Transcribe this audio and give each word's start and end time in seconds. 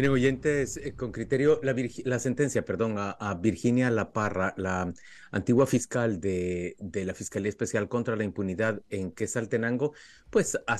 Miren, 0.00 0.12
oyentes, 0.12 0.78
eh, 0.78 0.94
con 0.94 1.12
criterio, 1.12 1.60
la, 1.62 2.18
sentencia, 2.18 2.64
perdón, 2.64 2.94
a, 2.96 3.34
Virginia 3.34 3.90
La 3.90 4.14
Parra, 4.14 4.54
la 4.56 4.94
antigua 5.30 5.66
fiscal 5.66 6.20
de, 6.22 6.74
la 6.80 7.12
Fiscalía 7.12 7.50
Especial 7.50 7.86
contra 7.86 8.16
la 8.16 8.24
Impunidad 8.24 8.80
en 8.88 9.12
Quesaltenango, 9.12 9.92
pues 10.30 10.58
ha, 10.66 10.76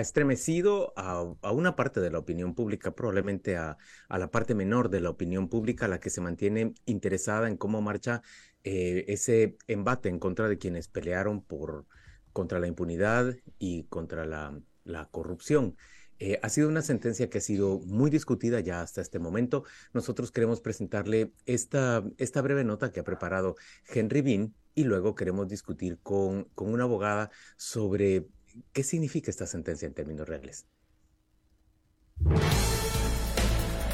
estremecido 0.00 0.92
a, 0.94 1.24
una 1.50 1.74
parte 1.74 1.98
de 2.00 2.12
la 2.12 2.20
opinión 2.20 2.54
pública, 2.54 2.94
probablemente 2.94 3.56
a, 3.56 3.76
la 4.08 4.30
parte 4.30 4.54
menor 4.54 4.88
de 4.88 5.00
la 5.00 5.10
opinión 5.10 5.48
pública, 5.48 5.88
la 5.88 5.98
que 5.98 6.10
se 6.10 6.20
mantiene 6.20 6.72
interesada 6.86 7.48
en 7.48 7.56
cómo 7.56 7.82
marcha 7.82 8.22
eh, 8.62 9.04
ese 9.08 9.56
embate 9.66 10.08
en 10.10 10.20
contra 10.20 10.48
de 10.48 10.58
quienes 10.58 10.86
pelearon 10.86 11.42
por 11.42 11.86
contra 12.32 12.60
la 12.60 12.68
impunidad 12.68 13.34
y 13.58 13.82
contra 13.88 14.26
la, 14.26 14.56
la 14.84 15.06
corrupción. 15.06 15.76
Eh, 16.20 16.38
ha 16.42 16.50
sido 16.50 16.68
una 16.68 16.82
sentencia 16.82 17.30
que 17.30 17.38
ha 17.38 17.40
sido 17.40 17.80
muy 17.80 18.10
discutida 18.10 18.60
ya 18.60 18.82
hasta 18.82 19.00
este 19.00 19.18
momento. 19.18 19.64
Nosotros 19.94 20.30
queremos 20.30 20.60
presentarle 20.60 21.32
esta, 21.46 22.04
esta 22.18 22.42
breve 22.42 22.62
nota 22.62 22.92
que 22.92 23.00
ha 23.00 23.04
preparado 23.04 23.56
Henry 23.88 24.20
Bean 24.20 24.54
y 24.74 24.84
luego 24.84 25.14
queremos 25.14 25.48
discutir 25.48 25.98
con, 26.02 26.44
con 26.54 26.72
una 26.72 26.84
abogada 26.84 27.30
sobre 27.56 28.28
qué 28.72 28.82
significa 28.82 29.30
esta 29.30 29.46
sentencia 29.46 29.86
en 29.86 29.94
términos 29.94 30.28
reales. 30.28 30.66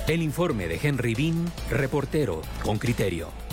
El 0.09 0.23
informe 0.23 0.67
de 0.67 0.81
Henry 0.83 1.15
Bean, 1.15 1.47
reportero 1.71 2.43
con 2.65 2.79
criterio. 2.79 3.46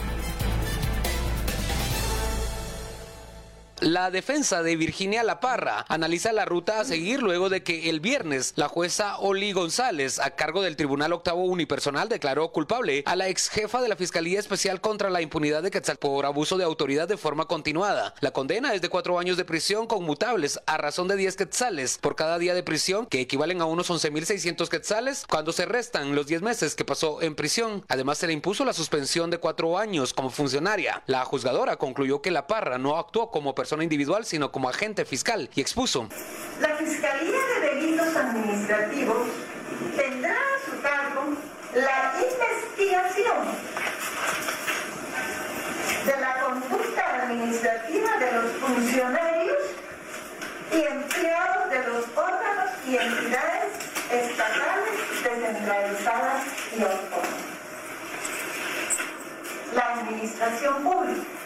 La 3.84 4.12
defensa 4.12 4.64
de 4.64 4.78
Virginia 4.78 5.24
La 5.24 5.42
Parra 5.42 5.86
analiza 5.90 6.32
la 6.32 6.46
ruta 6.46 6.80
a 6.80 6.86
seguir 6.86 7.22
luego 7.22 7.50
de 7.50 7.64
que 7.64 7.90
el 7.90 8.00
viernes 8.00 8.54
la 8.56 8.70
jueza 8.70 9.18
Oli 9.18 9.52
González, 9.52 10.20
a 10.20 10.32
cargo 10.32 10.62
del 10.62 10.78
Tribunal 10.78 11.12
Octavo 11.12 11.44
Unipersonal, 11.44 12.08
declaró 12.08 12.54
culpable 12.54 13.04
a 13.06 13.18
la 13.18 13.28
ex 13.28 13.50
jefa 13.50 13.82
de 13.82 13.90
la 13.90 13.98
Fiscalía 13.98 14.40
Especial 14.40 14.80
contra 14.80 15.10
la 15.10 15.22
Impunidad 15.22 15.62
de 15.62 15.70
Quetzal 15.70 15.98
por 15.98 16.26
abuso 16.26 16.58
de 16.58 16.64
autoridad 16.64 17.10
de 17.10 17.18
forma 17.18 17.44
continuada. 17.44 18.16
La 18.22 18.32
condena 18.32 18.74
es 18.74 18.82
de 18.82 18.88
cuatro 18.88 19.20
años 19.20 19.36
de 19.36 19.44
prisión 19.44 19.86
conmutables 19.86 20.62
a 20.66 20.78
razón 20.78 21.10
de 21.10 21.18
10 21.18 21.36
quetzales 21.36 21.98
por 21.98 22.16
cada 22.16 22.40
día 22.40 22.54
de 22.54 22.64
prisión, 22.64 23.06
que 23.06 23.20
equivalen 23.20 23.60
a 23.60 23.66
unos 23.66 23.90
11.600 23.90 24.70
quetzales 24.70 25.26
cuando 25.30 25.52
se 25.52 25.66
restan 25.66 26.16
los 26.16 26.28
10 26.28 26.42
meses 26.42 26.76
que 26.76 26.86
pasó 26.86 27.22
en 27.22 27.36
prisión. 27.36 27.84
Además, 27.90 28.18
se 28.18 28.28
le 28.28 28.34
impuso 28.34 28.64
la 28.64 28.72
suspensión 28.72 29.30
de 29.30 29.40
cuatro 29.40 29.78
años 29.78 30.14
como 30.14 30.30
funcionaria. 30.30 31.04
La 31.06 31.26
juzgadora 31.26 31.76
concluyó 31.76 32.22
que 32.22 32.32
La 32.32 32.48
Parra 32.48 32.78
no 32.78 32.98
actuó 32.98 33.30
como 33.30 33.54
persona 33.54 33.73
individual, 33.82 34.26
sino 34.26 34.52
como 34.52 34.70
agente 34.70 35.06
fiscal 35.06 35.50
y 35.56 35.62
expuso. 35.62 36.08
La 36.62 36.76
Fiscalía 36.76 37.40
de 37.62 37.76
Delitos 37.76 38.16
Administrativos 38.16 39.28
tendrá 39.96 40.36
a 40.36 40.70
su 40.70 40.82
cargo 40.82 41.36
la 41.74 42.14
investigación 42.22 43.38
de 46.06 46.22
la 46.22 46.42
conducta 46.42 47.24
administrativa 47.24 48.18
de 48.18 48.32
los 48.34 48.52
funcionarios 48.62 49.58
y 50.72 50.82
empleados 50.82 51.70
de 51.70 51.80
los 51.88 52.06
órganos 52.16 52.72
y 52.88 52.98
entidades 52.98 53.74
estatales 54.12 54.90
descentralizadas 55.24 56.44
y 56.78 56.82
autónomas. 56.82 57.54
La 59.74 59.94
administración 59.94 60.84
pública 60.84 61.43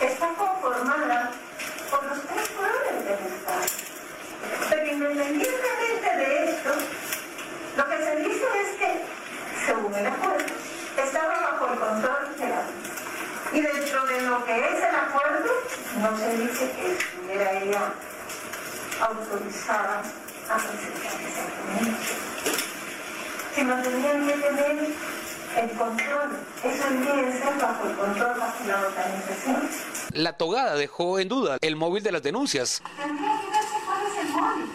está 0.00 0.28
conformada 0.34 1.30
por 1.90 2.04
los 2.04 2.22
tres 2.26 2.48
poderes 2.48 3.04
del 3.04 3.26
Estado. 3.32 3.66
Pero 4.70 4.86
independientemente 4.86 6.16
de 6.16 6.50
esto, 6.50 6.70
lo 7.76 7.88
que 7.88 7.98
se 7.98 8.16
dice 8.16 8.44
es 8.62 8.76
que, 8.78 9.04
según 9.66 9.94
el 9.94 10.06
acuerdo, 10.06 10.54
estaba 10.96 11.40
bajo 11.40 11.72
el 11.72 11.78
control 11.78 12.36
de 12.38 12.48
la 12.48 12.62
Y 13.52 13.60
dentro 13.60 14.06
de 14.06 14.20
lo 14.22 14.44
que 14.44 14.58
es 14.58 14.76
el 14.76 14.94
acuerdo, 14.94 15.52
no 16.00 16.18
se 16.18 16.36
dice 16.36 16.70
que 16.70 16.92
estuviera 16.92 17.52
ella 17.52 17.92
autorizada 19.00 20.02
a 20.48 20.56
presentar 20.56 21.12
ese 21.20 21.42
documento, 21.42 21.98
sino 23.54 23.82
tenían 23.82 24.26
que 24.26 24.32
tener 24.32 24.76
el 25.56 25.70
control, 25.72 26.38
eso 26.62 26.84
debe 26.90 27.32
ser 27.32 27.58
bajo 27.58 27.88
el 27.88 27.96
control 27.96 28.38
bajo 28.38 28.64
la 28.66 28.80
organización. 28.80 29.68
La 30.12 30.32
togada 30.34 30.74
dejó 30.74 31.18
en 31.18 31.28
duda 31.28 31.58
el 31.60 31.76
móvil 31.76 32.02
de 32.02 32.12
las 32.12 32.22
denuncias. 32.22 32.82
Tendría 32.96 33.40
que 33.40 33.46
verse 33.50 33.76
cuál 33.84 33.98
es 34.06 34.18
el 34.24 34.28
móvil. 34.32 34.70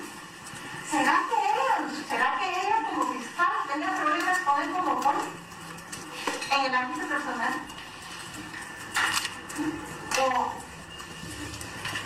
¿Será 0.90 1.24
que 1.30 1.36
ella, 1.36 2.04
será 2.10 2.40
que 2.40 2.50
ella 2.50 2.90
como 2.90 3.14
fiscal 3.14 3.48
tenga 3.72 3.96
problemas 4.02 4.38
con 4.40 4.62
él 4.62 4.70
como 4.72 4.96
móvil? 4.96 5.30
En 6.52 6.66
el 6.66 6.76
ámbito 6.76 7.08
personal. 7.08 7.54
O 10.22 10.54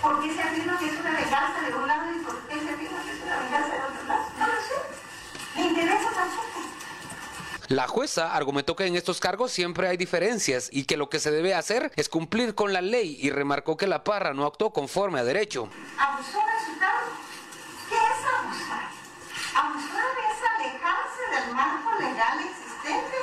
¿por 0.01 0.21
qué 0.21 0.33
se 0.33 0.41
afirma 0.41 0.79
que 0.79 0.85
es 0.85 0.99
una 0.99 1.11
venganza 1.11 1.61
de 1.61 1.75
un 1.75 1.87
lado 1.87 2.11
y 2.11 2.19
por 2.19 2.39
qué 2.47 2.59
se 2.59 2.69
afirma 2.73 3.03
que 3.03 3.11
es 3.11 3.21
una 3.23 3.39
venganza 3.39 3.69
de 3.69 3.81
otro 3.81 4.03
lado? 4.07 4.25
No 4.39 4.47
lo 4.47 4.53
sé. 4.53 4.75
Me 5.55 5.61
interesa 5.67 6.09
tampoco. 6.15 6.59
La 7.69 7.87
jueza 7.87 8.33
argumentó 8.33 8.75
que 8.75 8.87
en 8.87 8.95
estos 8.95 9.19
cargos 9.19 9.51
siempre 9.51 9.87
hay 9.87 9.95
diferencias 9.95 10.69
y 10.71 10.85
que 10.85 10.97
lo 10.97 11.07
que 11.07 11.19
se 11.19 11.29
debe 11.29 11.53
hacer 11.53 11.91
es 11.95 12.09
cumplir 12.09 12.55
con 12.55 12.73
la 12.73 12.81
ley 12.81 13.19
y 13.21 13.29
remarcó 13.29 13.77
que 13.77 13.85
la 13.85 14.03
parra 14.03 14.33
no 14.33 14.47
actuó 14.47 14.73
conforme 14.73 15.19
a 15.19 15.23
derecho. 15.23 15.69
¿Abusó 15.99 16.39
de 16.39 16.65
su 16.65 16.79
cargo? 16.79 17.11
¿Qué 17.87 17.95
es 17.95 18.25
abusar? 18.25 18.89
Abusar 19.53 20.13
es 20.17 20.39
alejarse 20.57 21.45
del 21.45 21.53
marco 21.53 21.91
legal 21.99 22.39
existente 22.39 23.17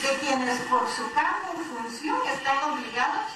de 0.00 0.18
quienes 0.18 0.60
por 0.60 0.88
su 0.88 1.12
cargo 1.12 1.52
o 1.52 1.82
función 1.82 2.16
están 2.32 2.72
obligados 2.72 3.32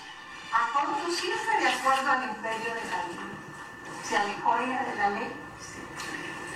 a 0.50 0.72
conducirse 0.72 1.60
de 1.60 1.68
acuerdo 1.68 2.10
al 2.10 2.24
imperio 2.24 2.72
de 2.72 2.84
la 2.88 3.04
ley. 3.04 3.18
¿Se 4.02 4.16
alejó 4.16 4.56
ella 4.56 4.82
de 4.82 4.96
la 4.96 5.10
ley? 5.10 5.32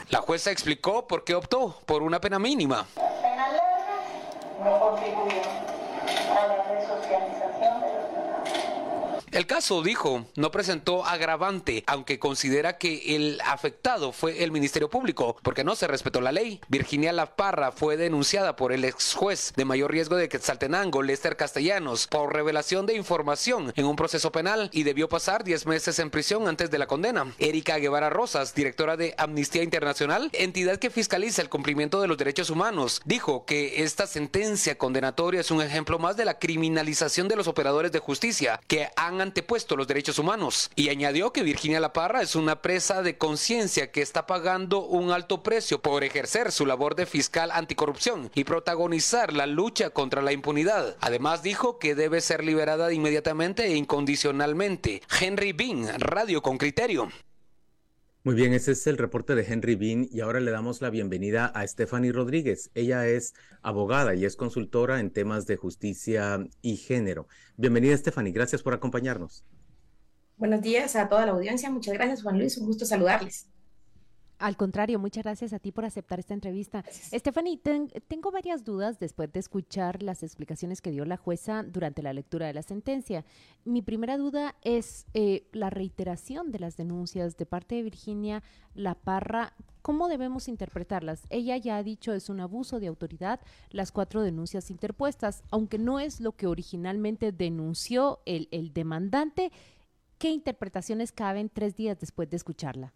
La 0.09 0.22
jueza 0.22 0.50
explicó 0.50 1.06
por 1.06 1.24
qué 1.24 1.34
optó 1.34 1.78
por 1.84 2.03
una 2.03 2.22
pena 2.22 2.38
mínima. 2.38 2.86
No 4.60 4.78
contribuyen 4.80 5.48
a 6.36 6.46
la 6.46 6.62
resocialización 6.64 7.80
de 7.80 7.86
los 7.94 9.22
El 9.32 9.47
caso, 9.47 9.82
dijo, 9.82 10.26
no 10.37 10.50
presentó 10.50 11.06
agravante, 11.06 11.84
aunque 11.87 12.19
considera 12.19 12.76
que 12.76 13.16
el 13.16 13.41
afectado 13.47 14.12
fue 14.12 14.44
el 14.44 14.53
Ministerio 14.53 14.91
Público, 14.91 15.38
porque 15.43 15.65
no 15.65 15.75
se 15.75 15.87
respetó 15.87 16.20
la 16.20 16.32
ley. 16.32 16.60
Virginia 16.69 17.15
La 17.15 17.34
Parra 17.34 17.72
fue 17.72 17.97
denunciada 17.97 18.56
por 18.56 18.72
el 18.72 18.84
ex 18.84 19.15
juez 19.15 19.54
de 19.56 19.65
mayor 19.65 19.91
riesgo 19.91 20.16
de 20.16 20.28
Quetzaltenango, 20.28 21.03
Lester 21.03 21.38
Castellanos, 21.38 22.09
por 22.09 22.34
revelación 22.34 22.84
de 22.84 22.94
información 22.94 23.72
en 23.75 23.87
un 23.87 23.97
proceso 23.97 24.31
penal 24.32 24.69
y 24.71 24.82
debió 24.82 25.09
pasar 25.09 25.44
10 25.44 25.65
meses 25.65 25.98
en 25.98 26.10
prisión 26.10 26.47
antes 26.47 26.71
de 26.71 26.78
la 26.78 26.87
condena. 26.87 27.32
Erika 27.38 27.78
Guevara 27.78 28.10
Rosas, 28.10 28.54
directora 28.54 28.98
de 28.98 29.15
Amnistía 29.16 29.62
Internacional, 29.62 30.28
entidad 30.34 30.78
que 30.78 30.91
fiscaliza 30.91 31.41
el 31.41 31.48
cumplimiento 31.48 32.03
de 32.03 32.09
los 32.09 32.19
derechos 32.19 32.50
humanos, 32.50 33.00
dijo 33.06 33.47
que 33.47 33.82
esta 33.82 34.06
sentencia 34.06 34.76
condenatoria 34.76 35.41
es 35.41 35.50
un 35.50 35.62
ejemplo 35.62 35.98
más 35.98 36.19
de 36.19 36.26
la 36.26 36.38
criminalización 36.38 37.28
de 37.28 37.37
los 37.37 37.48
operadores 37.48 37.92
de 37.92 37.98
justicia 37.98 38.60
que 38.69 38.91
han 38.94 39.22
antepuesto 39.22 39.77
los 39.77 39.87
derechos 39.87 40.19
humanos 40.19 40.71
y 40.77 40.91
añadió 40.91 41.33
que 41.33 41.43
Virginia 41.43 41.81
La 41.81 41.93
Parra 41.93 42.21
es 42.21 42.37
una 42.37 42.60
presa 42.60 43.03
de 43.03 43.16
conciencia 43.16 43.91
que 43.91 44.03
está 44.03 44.27
pagando 44.27 44.84
un 44.84 45.10
alto 45.10 45.43
precio 45.43 45.81
por 45.81 46.05
ejercer 46.05 46.53
su 46.53 46.66
labor 46.66 46.95
de 46.95 47.07
fiscal 47.07 47.51
anticorrupción 47.51 48.30
y 48.34 48.45
protagonizar 48.45 49.33
la 49.33 49.47
lucha 49.47 49.91
contra 49.91 50.21
la 50.21 50.33
impunidad. 50.33 50.97
Además 51.01 51.42
dijo 51.42 51.78
que 51.78 51.95
debe 51.95 52.21
ser 52.21 52.45
liberada 52.45 52.92
inmediatamente 52.92 53.65
e 53.65 53.77
incondicionalmente. 53.77 55.03
Henry 55.21 55.53
Bean, 55.53 55.89
Radio 55.98 56.42
con 56.42 56.59
Criterio. 56.59 57.10
Muy 58.24 58.36
bien, 58.36 58.53
ese 58.53 58.71
es 58.71 58.86
el 58.86 58.98
reporte 58.98 59.34
de 59.34 59.42
Henry 59.42 59.74
Bean 59.74 60.07
y 60.09 60.21
ahora 60.21 60.39
le 60.39 60.53
damos 60.53 60.80
la 60.80 60.91
bienvenida 60.91 61.47
a 61.47 61.66
Stephanie 61.66 62.13
Rodríguez. 62.13 62.71
Ella 62.72 63.09
es 63.09 63.34
abogada 63.63 64.15
y 64.15 64.24
es 64.24 64.36
consultora 64.36 65.01
en 65.01 65.10
temas 65.10 65.45
de 65.47 65.57
justicia 65.57 66.39
y 66.60 66.77
género. 66.77 67.27
Bienvenida 67.57 67.97
Stephanie, 67.97 68.33
gracias 68.33 68.63
por 68.63 68.74
acompañarnos. 68.74 69.45
Buenos 70.36 70.63
días 70.63 70.95
a 70.95 71.09
toda 71.09 71.27
la 71.27 71.33
audiencia, 71.33 71.69
muchas 71.69 71.95
gracias 71.95 72.22
Juan 72.22 72.39
Luis, 72.39 72.57
un 72.59 72.66
gusto 72.66 72.84
saludarles. 72.84 73.48
Al 74.42 74.56
contrario, 74.56 74.98
muchas 74.98 75.22
gracias 75.22 75.53
a 75.53 75.60
ti 75.60 75.71
por 75.71 75.84
aceptar 75.84 76.18
esta 76.18 76.34
entrevista. 76.34 76.84
Stephanie, 76.91 77.60
tengo 78.09 78.33
varias 78.33 78.65
dudas 78.65 78.98
después 78.98 79.33
de 79.33 79.39
escuchar 79.39 80.03
las 80.03 80.24
explicaciones 80.24 80.80
que 80.80 80.91
dio 80.91 81.04
la 81.04 81.16
jueza 81.16 81.62
durante 81.62 82.03
la 82.03 82.12
lectura 82.12 82.48
de 82.48 82.53
la 82.53 82.65
sentencia. 82.65 83.24
Mi 83.65 83.83
primera 83.83 84.18
duda 84.18 84.56
es 84.62 85.06
eh, 85.15 85.47
la 85.53 85.71
reiteración 85.71 86.50
de 86.50 86.59
las 86.59 86.77
denuncias 86.77 87.36
de 87.36 87.47
parte 87.47 87.77
de 87.77 87.84
Virginia 87.84 88.42
La 88.74 88.97
Parra. 88.97 89.54
¿Cómo 89.80 90.09
debemos 90.09 90.48
interpretarlas? 90.48 91.22
Ella 91.30 91.56
ya 91.56 91.77
ha 91.77 91.84
dicho 91.84 92.12
es 92.12 92.28
un 92.28 92.41
abuso 92.41 92.80
de 92.80 92.89
autoridad 92.89 93.39
las 93.71 93.92
cuatro 93.92 94.22
denuncias 94.22 94.72
interpuestas, 94.72 95.44
aunque 95.53 95.78
no 95.78 96.00
es 96.00 96.18
lo 96.18 96.33
que 96.33 96.48
originalmente 96.48 97.30
denunció 97.30 98.22
el, 98.27 98.48
el 98.50 98.72
demandante. 98.72 99.53
¿Qué 100.18 100.30
interpretaciones 100.30 101.12
caben 101.12 101.48
tres 101.48 101.77
días 101.77 102.00
después 102.00 102.28
de 102.28 102.39
escucharla? 102.39 102.92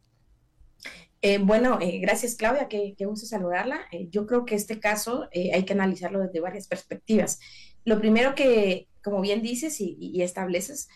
Eh, 1.28 1.38
bueno, 1.38 1.78
eh, 1.81 1.99
gracias 1.99 2.37
Claudia, 2.37 2.69
qué, 2.69 2.94
gusto 3.00 3.26
saludarla. 3.26 3.81
Eh, 3.90 4.06
yo 4.11 4.28
creo 4.28 4.44
que 4.44 4.55
este 4.55 4.78
caso 4.78 5.28
hay 5.34 5.64
que 5.64 5.73
analizarlo 5.73 6.20
desde 6.20 6.38
varias 6.38 6.69
perspectivas. 6.69 7.40
Lo 7.84 7.99
primero 7.99 8.37
que, 8.37 8.87
como 9.02 9.20
bien 9.20 9.43
dices 9.43 9.81
y, 9.81 10.23
estableces, 10.23 10.88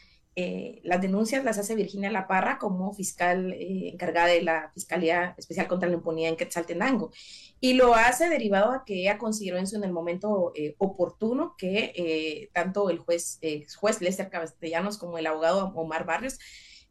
las 0.84 1.02
denuncias 1.02 1.44
las 1.44 1.58
hace 1.58 1.74
Virginia 1.74 2.12
La 2.12 2.28
Parra 2.28 2.58
como 2.58 2.94
fiscal 2.94 3.52
encargada 3.58 4.28
de 4.28 4.42
la 4.42 4.70
Fiscalía 4.72 5.34
Especial 5.36 5.66
contra 5.66 5.88
la 5.88 5.96
Impunidad 5.96 6.30
en 6.30 6.36
Quetzaltenango. 6.36 7.10
Y 7.58 7.72
lo 7.72 7.94
hace 7.94 8.28
derivado 8.28 8.70
a 8.70 8.84
que 8.84 9.00
ella 9.00 9.18
consideró 9.18 9.58
en, 9.58 9.66
su, 9.66 9.76
en 9.76 9.84
el 9.84 9.92
momento 9.92 10.52
oportuno 10.78 11.56
que 11.58 12.48
tanto 12.54 12.88
el 12.88 13.00
juez, 13.00 13.40
juez 13.80 14.00
Lester 14.00 14.30
Castellanos 14.30 14.96
como 14.96 15.18
el 15.18 15.26
abogado 15.26 15.72
Omar 15.74 16.06
Barrios 16.06 16.38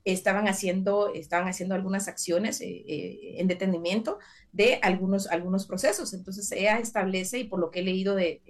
estaban 0.05 0.47
haciendo, 0.47 1.13
estaban 1.13 1.47
haciendo 1.47 1.75
algunas 1.75 2.07
acciones 2.07 2.61
eh, 2.61 2.83
eh, 2.87 3.35
en 3.37 3.47
detenimiento 3.47 4.19
de 4.51 4.79
algunos, 4.81 5.27
algunos 5.27 5.67
procesos. 5.67 6.13
Entonces 6.13 6.51
ella 6.51 6.79
establece, 6.79 7.39
y 7.39 7.43
por 7.43 7.59
lo 7.59 7.69
que 7.69 7.79
he 7.79 7.83
leído 7.83 8.15
de, 8.15 8.41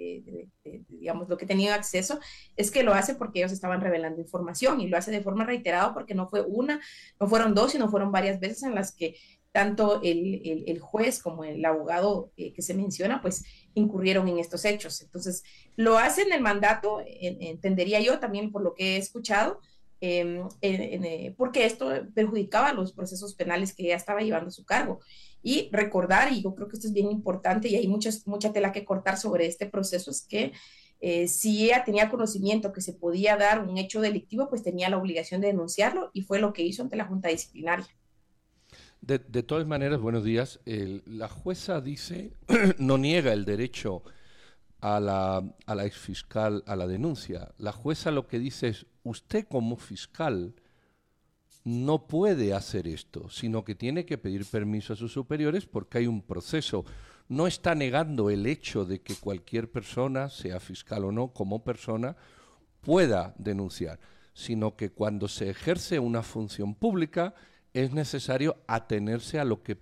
digamos, 0.87 1.27
lo 1.27 1.37
que 1.37 1.45
he 1.45 1.47
tenido 1.47 1.73
acceso, 1.73 2.19
es 2.55 2.71
que 2.71 2.83
lo 2.83 2.93
hace 2.93 3.15
porque 3.15 3.39
ellos 3.39 3.51
estaban 3.51 3.81
revelando 3.81 4.21
información 4.21 4.79
y 4.79 4.87
lo 4.87 4.97
hace 4.97 5.11
de 5.11 5.21
forma 5.21 5.45
reiterada 5.45 5.93
porque 5.93 6.15
no 6.15 6.27
fue 6.27 6.41
una, 6.41 6.79
no 7.19 7.27
fueron 7.27 7.53
dos, 7.53 7.71
sino 7.71 7.89
fueron 7.89 8.11
varias 8.11 8.39
veces 8.39 8.63
en 8.63 8.75
las 8.75 8.95
que 8.95 9.15
tanto 9.51 10.01
el, 10.03 10.63
el, 10.67 10.79
juez 10.79 11.21
como 11.21 11.43
el 11.43 11.65
abogado 11.65 12.31
eh, 12.37 12.53
que 12.53 12.61
se 12.61 12.75
menciona, 12.75 13.19
pues 13.19 13.43
incurrieron 13.73 14.27
en 14.27 14.37
estos 14.37 14.63
hechos. 14.63 15.01
Entonces, 15.01 15.43
lo 15.75 15.97
hace 15.97 16.21
en 16.21 16.33
el 16.33 16.41
mandato, 16.41 17.01
entendería 17.05 17.99
yo 17.99 18.19
también 18.19 18.51
por 18.51 18.61
lo 18.61 18.75
que 18.75 18.95
he 18.95 18.97
escuchado, 18.97 19.59
Em, 20.01 20.47
eh, 20.61 21.33
porque 21.35 21.65
esto 21.65 21.89
perjudicaba 22.13 22.71
los 22.71 22.93
procesos 22.93 23.35
penales 23.35 23.73
que 23.73 23.83
ella 23.83 23.97
estaba 23.97 24.21
llevando 24.21 24.47
a 24.47 24.51
su 24.51 24.63
cargo. 24.63 25.01
Y 25.43 25.69
recordar, 25.71 26.31
y 26.31 26.41
yo 26.41 26.55
creo 26.55 26.67
que 26.67 26.75
esto 26.75 26.87
es 26.87 26.93
bien 26.93 27.11
importante 27.11 27.67
y 27.67 27.75
hay 27.75 27.87
muchas, 27.87 28.25
mucha 28.27 28.53
tela 28.53 28.71
que 28.71 28.85
cortar 28.85 29.17
sobre 29.17 29.45
este 29.45 29.65
proceso, 29.65 30.11
es 30.11 30.21
que 30.21 30.53
eh, 31.01 31.27
si 31.27 31.65
ella 31.65 31.83
tenía 31.85 32.09
conocimiento 32.09 32.73
que 32.73 32.81
se 32.81 32.93
podía 32.93 33.37
dar 33.37 33.65
un 33.67 33.77
hecho 33.77 34.01
delictivo, 34.01 34.49
pues 34.49 34.63
tenía 34.63 34.89
la 34.89 34.97
obligación 34.97 35.41
de 35.41 35.47
denunciarlo 35.47 36.11
y 36.13 36.21
fue 36.21 36.39
lo 36.39 36.53
que 36.53 36.63
hizo 36.63 36.81
ante 36.81 36.95
la 36.95 37.05
Junta 37.05 37.29
Disciplinaria. 37.29 37.87
De, 39.01 39.17
todas 39.43 39.65
maneras, 39.65 40.01
buenos 40.01 40.25
días. 40.25 40.59
la 40.65 41.29
jueza 41.29 41.79
dice, 41.79 42.33
no 42.77 42.97
niega 42.97 43.31
el 43.31 43.45
derecho 43.45 44.03
a 44.81 44.99
la, 44.99 45.55
a 45.65 45.75
la 45.75 45.85
exfiscal 45.85 46.63
a 46.67 46.75
la 46.75 46.85
denuncia. 46.85 47.53
La 47.57 47.71
jueza 47.71 48.11
lo 48.11 48.27
que 48.27 48.39
dice 48.39 48.67
es, 48.67 48.85
usted 49.09 49.47
como 49.47 49.75
fiscal 49.75 50.53
no 51.63 52.07
puede 52.07 52.53
hacer 52.53 52.88
esto, 52.88 53.29
sino 53.29 53.63
que 53.63 53.75
tiene 53.75 54.06
que 54.06 54.17
pedir 54.17 54.45
permiso 54.45 54.94
a 54.94 54.95
sus 54.95 55.11
superiores 55.11 55.65
porque 55.65 56.00
hay 56.00 56.07
un 56.07 56.21
proceso. 56.21 56.85
No 57.27 57.47
está 57.47 57.75
negando 57.75 58.29
el 58.29 58.45
hecho 58.47 58.85
de 58.85 59.01
que 59.01 59.15
cualquier 59.15 59.69
persona, 59.69 60.29
sea 60.29 60.59
fiscal 60.59 61.06
o 61.06 61.11
no, 61.11 61.33
como 61.33 61.63
persona, 61.63 62.15
pueda 62.81 63.35
denunciar, 63.38 64.00
sino 64.33 64.75
que 64.75 64.91
cuando 64.91 65.27
se 65.27 65.50
ejerce 65.50 66.00
una 66.00 66.23
función 66.23 66.73
pública 66.73 67.35
es 67.73 67.91
necesario 67.91 68.57
atenerse 68.67 69.39
a 69.39 69.45
lo 69.45 69.61
que, 69.61 69.77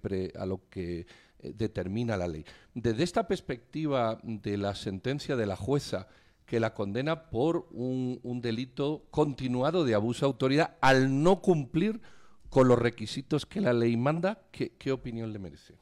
eh, 1.40 1.54
determina 1.54 2.18
la 2.18 2.28
ley. 2.28 2.44
Desde 2.74 3.04
esta 3.04 3.28
perspectiva 3.28 4.20
de 4.24 4.58
la 4.58 4.76
sentencia 4.76 5.36
de 5.36 5.46
la 5.46 5.56
jueza 5.56 6.08
que 6.48 6.60
la 6.62 6.74
condena 6.74 7.30
por 7.30 7.68
un, 7.72 8.42
delito 8.42 9.06
continuado 9.12 9.84
de 9.84 9.94
abuso 9.94 10.22
de 10.22 10.28
autoridad 10.28 10.78
al 10.82 11.22
no 11.22 11.42
cumplir 11.42 12.02
con 12.50 12.70
los 12.70 12.80
requisitos 12.80 13.46
que 13.46 13.60
la 13.60 13.74
ley 13.74 13.98
manda, 13.98 14.42
¿qué, 14.52 14.92
opinión 14.92 15.34
le 15.34 15.40
merece? 15.40 15.76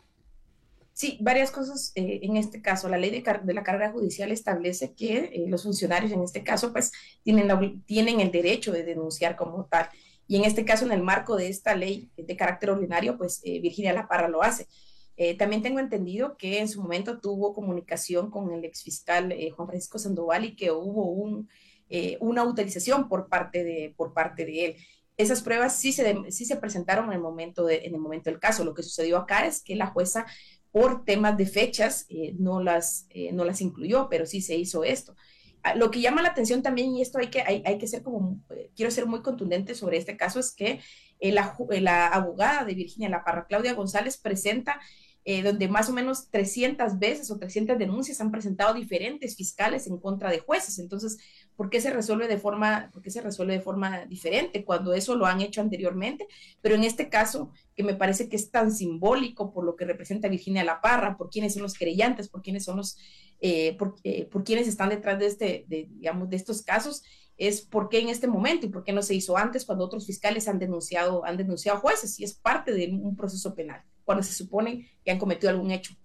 Sí, 0.91 1.19
varias 1.21 1.51
cosas 1.51 1.91
eh, 1.93 2.21
en 2.23 2.35
este 2.37 2.61
caso. 2.61 2.89
La 2.89 2.97
ley 2.97 3.11
de, 3.11 3.53
la 3.53 3.63
carrera 3.63 3.91
judicial 3.91 4.31
establece 4.31 4.93
que 4.93 5.17
eh, 5.17 5.45
los 5.47 5.63
funcionarios 5.63 6.11
en 6.11 6.23
este 6.23 6.43
caso 6.43 6.73
pues 6.73 6.91
tienen, 7.23 7.83
tienen 7.83 8.19
el 8.19 8.31
derecho 8.31 8.71
de 8.71 8.83
denunciar 8.83 9.35
como 9.35 9.65
tal. 9.65 9.89
Y 10.27 10.37
en 10.37 10.45
este 10.45 10.65
caso, 10.65 10.85
en 10.85 10.91
el 10.91 11.03
marco 11.03 11.35
de 11.35 11.49
esta 11.49 11.75
ley 11.75 12.09
de 12.17 12.35
carácter 12.35 12.71
ordinario, 12.71 13.15
pues 13.15 13.43
Virginia 13.43 13.93
La 13.93 14.07
Parra 14.07 14.27
lo 14.27 14.41
hace. 14.41 14.67
Eh, 15.17 15.37
también 15.37 15.61
tengo 15.61 15.79
entendido 15.79 16.35
que 16.37 16.59
en 16.59 16.67
su 16.67 16.81
momento 16.81 17.19
tuvo 17.19 17.53
comunicación 17.53 18.29
con 18.29 18.51
el 18.51 18.65
exfiscal 18.65 19.31
eh, 19.31 19.49
Juan 19.49 19.67
Francisco 19.67 19.97
Sandoval 19.97 20.43
y 20.43 20.55
que 20.55 20.71
hubo 20.71 21.45
eh, 21.89 22.17
una 22.19 22.41
autorización 22.41 23.07
por 23.07 23.29
parte, 23.29 23.63
de, 23.63 23.93
por 23.95 24.13
parte 24.13 24.45
de 24.45 24.65
él. 24.65 24.75
Esas 25.17 25.41
pruebas 25.41 25.77
sí 25.77 25.93
se, 25.93 26.31
sí 26.31 26.45
se 26.45 26.57
presentaron 26.57 27.05
en 27.07 27.13
el, 27.13 27.19
momento 27.21 27.65
de, 27.65 27.85
en 27.85 27.93
el 27.93 28.01
momento 28.01 28.29
del 28.29 28.39
caso. 28.39 28.65
Lo 28.65 28.73
que 28.73 28.83
sucedió 28.83 29.17
acá 29.17 29.45
es 29.45 29.61
que 29.63 29.77
la 29.77 29.87
jueza, 29.87 30.25
por 30.71 31.05
temas 31.05 31.37
de 31.37 31.45
fechas, 31.45 32.05
no, 32.37 32.61
las, 32.61 33.07
no 33.31 33.45
las 33.45 33.61
incluyó, 33.61 34.09
pero 34.09 34.25
sí 34.25 34.41
se 34.41 34.57
hizo 34.57 34.83
esto. 34.83 35.15
Ah, 35.63 35.73
lo 35.73 35.89
que 35.89 36.01
llama 36.01 36.21
la 36.21 36.29
atención 36.29 36.61
también, 36.61 36.93
y 36.93 37.01
esto 37.01 37.17
hay 37.17 37.29
que, 37.29 37.41
hay, 37.41 37.63
hay 37.65 37.77
que 37.77 37.87
ser 37.87 38.03
como, 38.03 38.41
quiero 38.75 38.91
ser 38.91 39.05
muy 39.05 39.21
contundente 39.21 39.73
sobre 39.73 39.95
este 39.95 40.17
caso, 40.17 40.41
es 40.41 40.53
que 40.53 40.81
la, 41.21 41.55
la 41.69 42.07
abogada 42.07 42.65
de 42.65 42.75
Virginia 42.75 43.07
La 43.07 43.23
Parra, 43.23 43.47
Claudia 43.47 43.73
González, 43.73 44.17
presenta 44.17 44.81
eh, 45.27 45.41
donde 45.41 45.67
más 45.67 45.89
o 45.89 45.93
menos 45.93 46.29
300 46.29 46.99
veces 46.99 47.31
o 47.31 47.39
300 47.39 47.79
denuncias 47.79 48.21
han 48.21 48.31
presentado 48.31 48.75
diferentes 48.75 49.35
fiscales 49.35 49.87
en 49.87 49.97
contra 49.97 50.29
de 50.29 50.37
jueces. 50.37 50.77
Entonces, 50.77 51.17
¿por 51.55 51.71
qué 51.71 51.81
se 51.81 51.89
resuelve 51.89 52.27
de 52.27 52.37
forma, 52.37 52.91
por 52.93 53.01
qué 53.01 53.09
se 53.09 53.21
resuelve 53.21 53.53
de 53.53 53.61
forma 53.61 54.05
diferente 54.05 54.63
cuando 54.63 54.93
eso 54.93 55.15
lo 55.15 55.25
han 55.25 55.41
hecho 55.41 55.61
anteriormente? 55.61 56.27
Pero 56.61 56.75
en 56.75 56.83
este 56.83 57.09
caso, 57.09 57.51
que 57.75 57.81
me 57.81 57.95
parece 57.95 58.29
que 58.29 58.35
es 58.35 58.51
tan 58.51 58.71
simbólico 58.71 59.51
por 59.51 59.65
lo 59.65 59.75
que 59.75 59.85
representa 59.85 60.27
Virginia 60.27 60.63
La 60.63 60.79
Parra, 60.79 61.17
por 61.17 61.31
quiénes 61.31 61.53
son 61.53 61.63
los 61.63 61.73
creyentes, 61.73 62.29
por 62.29 62.43
quiénes 62.43 62.63
son 62.63 62.77
los, 62.77 62.95
eh, 63.39 63.75
por, 63.79 63.95
eh, 64.03 64.25
por 64.25 64.43
quiénes 64.43 64.67
están 64.67 64.89
detrás 64.89 65.17
de 65.17 65.25
este, 65.25 65.65
digamos, 65.67 66.29
de 66.29 66.35
estos 66.35 66.61
casos, 66.61 67.01
es 67.35 67.61
por 67.61 67.89
qué 67.89 67.99
en 67.99 68.09
este 68.09 68.27
momento 68.27 68.67
y 68.67 68.69
por 68.69 68.83
qué 68.83 68.93
no 68.93 69.01
se 69.01 69.15
hizo 69.15 69.37
antes 69.37 69.65
cuando 69.65 69.85
otros 69.85 70.05
fiscales 70.05 70.47
han 70.47 70.59
denunciado, 70.59 71.25
han 71.25 71.35
denunciado 71.35 71.79
jueces 71.79 72.19
y 72.19 72.23
es 72.23 72.35
parte 72.35 72.73
de 72.73 72.89
un 72.89 73.15
proceso 73.15 73.55
penal 73.55 73.83
cuando 74.05 74.23
se 74.23 74.33
supone 74.33 74.89
que 75.03 75.11
han 75.11 75.19
cometido 75.19 75.49
algún 75.49 75.71
hecho. 75.71 75.95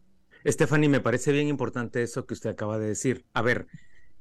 Stephanie, 0.47 0.88
me 0.88 1.00
parece 1.00 1.32
bien 1.32 1.49
importante 1.49 2.02
eso 2.02 2.26
que 2.26 2.35
usted 2.35 2.50
acaba 2.50 2.78
de 2.78 2.88
decir. 2.88 3.26
A 3.35 3.42
ver, 3.42 3.66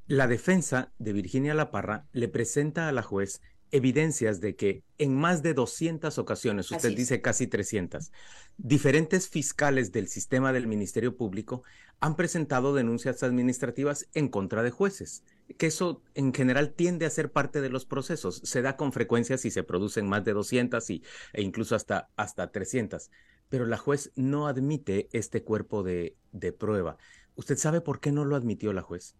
la 0.07 0.27
defensa 0.27 0.91
de 0.99 1.13
Virginia 1.13 1.53
La 1.53 1.71
Parra 1.71 2.05
le 2.11 2.27
presenta 2.27 2.87
a 2.87 2.91
la 2.91 3.01
juez 3.01 3.41
evidencias 3.71 4.41
de 4.41 4.55
que 4.55 4.83
en 4.97 5.15
más 5.15 5.43
de 5.43 5.53
200 5.53 6.17
ocasiones, 6.17 6.71
usted 6.71 6.95
dice 6.95 7.21
casi 7.21 7.47
300, 7.47 8.11
diferentes 8.57 9.29
fiscales 9.29 9.91
del 9.91 10.07
sistema 10.07 10.51
del 10.51 10.67
Ministerio 10.67 11.15
Público 11.15 11.63
han 11.99 12.15
presentado 12.15 12.73
denuncias 12.73 13.23
administrativas 13.23 14.07
en 14.13 14.29
contra 14.29 14.63
de 14.63 14.71
jueces, 14.71 15.23
que 15.57 15.67
eso 15.67 16.01
en 16.15 16.33
general 16.33 16.73
tiende 16.73 17.05
a 17.05 17.09
ser 17.09 17.31
parte 17.31 17.61
de 17.61 17.69
los 17.69 17.85
procesos. 17.85 18.41
Se 18.43 18.61
da 18.61 18.75
con 18.77 18.91
frecuencia 18.91 19.37
si 19.37 19.51
se 19.51 19.63
producen 19.63 20.07
más 20.07 20.23
de 20.25 20.33
200 20.33 20.89
y, 20.89 21.03
e 21.33 21.41
incluso 21.41 21.75
hasta, 21.75 22.09
hasta 22.15 22.51
300 22.51 23.11
pero 23.49 23.65
la 23.65 23.77
juez 23.77 24.11
no 24.15 24.47
admite 24.47 25.09
este 25.11 25.43
cuerpo 25.43 25.83
de, 25.83 26.15
prueba. 26.57 26.97
¿Usted 27.35 27.57
sabe 27.57 27.81
por 27.81 27.99
qué 27.99 28.11
no 28.11 28.23
lo 28.25 28.35
admitió 28.35 28.71
la 28.73 28.81
juez? 28.81 29.15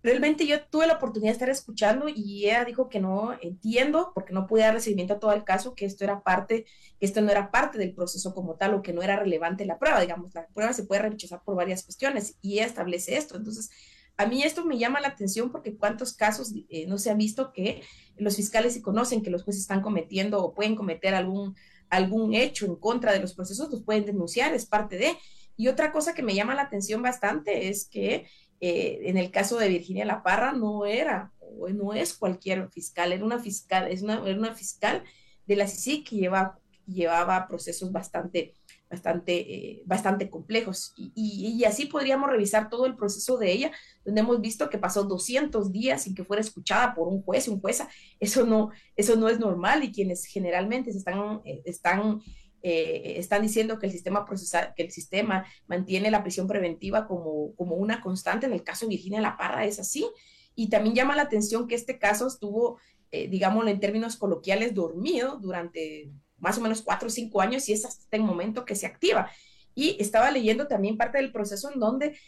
Realmente 0.00 0.46
yo 0.46 0.64
tuve 0.64 0.86
la 0.86 0.94
oportunidad 0.94 1.30
de 1.30 1.32
estar 1.32 1.50
escuchando 1.50 2.06
y 2.08 2.46
ella 2.46 2.64
dijo 2.64 2.88
que 2.88 3.00
no 3.00 3.36
entiendo, 3.42 4.12
porque 4.14 4.32
no 4.32 4.46
pude 4.46 4.62
dar 4.62 4.74
recibimiento 4.74 5.14
a 5.14 5.18
todo 5.18 5.32
el 5.32 5.42
caso, 5.42 5.74
que 5.74 5.86
esto 5.86 6.04
era 6.04 6.22
parte, 6.22 6.66
que 7.00 7.06
esto 7.06 7.20
no 7.20 7.32
era 7.32 7.50
parte 7.50 7.78
del 7.78 7.94
proceso 7.94 8.32
como 8.32 8.54
tal 8.54 8.74
o 8.74 8.82
que 8.82 8.92
no 8.92 9.02
era 9.02 9.16
relevante 9.16 9.66
la 9.66 9.78
prueba. 9.78 10.00
Digamos, 10.00 10.32
la 10.34 10.46
prueba 10.46 10.72
se 10.72 10.84
puede 10.84 11.02
rechazar 11.02 11.42
por 11.42 11.56
varias 11.56 11.82
cuestiones 11.82 12.36
y 12.40 12.54
ella 12.54 12.66
establece 12.66 13.16
esto. 13.16 13.36
Entonces, 13.36 13.70
a 14.18 14.26
mí 14.26 14.42
esto 14.42 14.64
me 14.64 14.78
llama 14.78 15.00
la 15.00 15.08
atención 15.08 15.50
porque 15.50 15.76
cuántos 15.76 16.12
casos 16.12 16.52
eh, 16.68 16.86
no 16.86 16.98
se 16.98 17.10
ha 17.10 17.14
visto 17.14 17.52
que 17.52 17.82
los 18.16 18.36
fiscales 18.36 18.74
se 18.74 18.82
conocen 18.82 19.22
que 19.22 19.30
los 19.30 19.42
jueces 19.42 19.62
están 19.62 19.80
cometiendo 19.80 20.44
o 20.44 20.54
pueden 20.54 20.76
cometer 20.76 21.14
algún 21.14 21.56
algún 21.90 22.34
hecho 22.34 22.66
en 22.66 22.76
contra 22.76 23.12
de 23.12 23.20
los 23.20 23.34
procesos, 23.34 23.70
los 23.70 23.82
pueden 23.82 24.06
denunciar, 24.06 24.54
es 24.54 24.66
parte 24.66 24.96
de. 24.96 25.16
Y 25.56 25.68
otra 25.68 25.92
cosa 25.92 26.14
que 26.14 26.22
me 26.22 26.34
llama 26.34 26.54
la 26.54 26.62
atención 26.62 27.02
bastante 27.02 27.68
es 27.68 27.88
que 27.88 28.26
eh, 28.60 29.00
en 29.04 29.16
el 29.16 29.30
caso 29.30 29.58
de 29.58 29.68
Virginia 29.68 30.04
La 30.04 30.22
Parra 30.22 30.52
no 30.52 30.84
era, 30.84 31.32
o 31.40 31.68
no 31.68 31.94
es 31.94 32.14
cualquier 32.14 32.68
fiscal, 32.70 33.12
era 33.12 33.24
una 33.24 33.38
fiscal, 33.38 33.90
es 33.90 34.02
una, 34.02 34.22
era 34.26 34.38
una 34.38 34.54
fiscal 34.54 35.04
de 35.46 35.56
la 35.56 35.66
CICI 35.66 36.04
que 36.04 36.16
lleva, 36.16 36.58
llevaba 36.86 37.46
procesos 37.46 37.92
bastante, 37.92 38.54
bastante, 38.90 39.54
eh, 39.54 39.82
bastante 39.86 40.30
complejos. 40.30 40.94
Y, 40.96 41.64
así 41.64 41.86
podríamos 41.86 42.30
revisar 42.30 42.70
todo 42.70 42.86
el 42.86 42.96
proceso 42.96 43.36
de 43.36 43.52
ella, 43.52 43.72
donde 44.04 44.20
hemos 44.20 44.40
visto 44.40 44.70
que 44.70 44.78
pasó 44.78 45.04
200 45.04 45.72
días 45.72 46.02
sin 46.02 46.14
que 46.14 46.24
fuera 46.24 46.40
escuchada 46.40 46.94
por 46.94 47.08
un 47.08 47.22
juez, 47.22 47.48
un 47.48 47.60
jueza. 47.60 47.88
Eso 48.20 48.46
no, 48.46 48.70
eso 48.96 49.16
no 49.16 49.28
es 49.28 49.38
normal 49.38 49.84
y 49.84 49.92
quienes 49.92 50.24
generalmente 50.24 50.90
están, 50.90 51.40
eh, 51.44 51.62
están, 51.64 52.20
eh, 52.62 53.14
están 53.16 53.42
diciendo 53.42 53.78
que 53.78 53.86
el 53.86 53.92
sistema 53.92 54.24
procesal, 54.24 54.72
que 54.76 54.84
el 54.84 54.90
sistema 54.90 55.46
mantiene 55.66 56.10
la 56.10 56.22
prisión 56.22 56.46
preventiva 56.46 57.06
como, 57.06 57.54
como 57.56 57.76
una 57.76 58.00
constante. 58.00 58.46
En 58.46 58.52
el 58.52 58.64
caso 58.64 58.86
de 58.86 58.90
Virginia 58.90 59.20
La 59.20 59.36
Parra 59.36 59.64
es 59.64 59.78
así. 59.78 60.06
Y 60.54 60.70
también 60.70 60.94
llama 60.94 61.14
la 61.14 61.22
atención 61.22 61.68
que 61.68 61.76
este 61.76 62.00
caso 62.00 62.26
estuvo, 62.26 62.80
digámoslo 63.12 63.70
en 63.70 63.78
términos 63.78 64.16
coloquiales, 64.16 64.74
dormido 64.74 65.38
durante 65.38 66.10
más 66.38 66.58
o 66.58 66.60
menos 66.60 66.82
cuatro 66.82 67.08
o 67.08 67.10
cinco 67.10 67.40
años 67.40 67.68
y 67.68 67.72
es 67.72 67.84
hasta 67.84 68.16
el 68.16 68.22
momento 68.22 68.64
que 68.64 68.74
se 68.74 68.86
activa. 68.86 69.30
Y 69.74 69.96
estaba 70.00 70.30
leyendo 70.30 70.66
también 70.66 70.96
parte 70.96 71.18
del 71.18 71.32
proceso 71.32 71.72
en 71.72 71.80
donde 71.80 72.18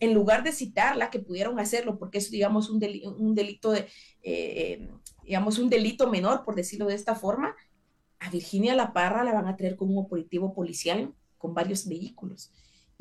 en 0.00 0.14
lugar 0.14 0.42
de 0.42 0.52
citarla, 0.52 1.10
que 1.10 1.18
pudieron 1.18 1.60
hacerlo, 1.60 1.98
porque 1.98 2.18
es, 2.18 2.30
digamos, 2.30 2.70
un, 2.70 2.82
un 3.18 3.34
delito 3.34 3.70
de, 3.70 3.86
eh, 4.22 4.88
digamos, 5.24 5.58
un 5.58 5.68
delito 5.68 6.10
menor, 6.10 6.42
por 6.42 6.54
decirlo 6.54 6.86
de 6.86 6.94
esta 6.94 7.14
forma, 7.14 7.54
a 8.18 8.30
Virginia 8.30 8.74
La 8.74 8.94
Parra 8.94 9.24
la 9.24 9.34
van 9.34 9.46
a 9.46 9.56
traer 9.56 9.76
como 9.76 9.92
un 9.92 10.06
operativo 10.06 10.54
policial 10.54 11.12
con 11.36 11.52
varios 11.54 11.86
vehículos 11.86 12.50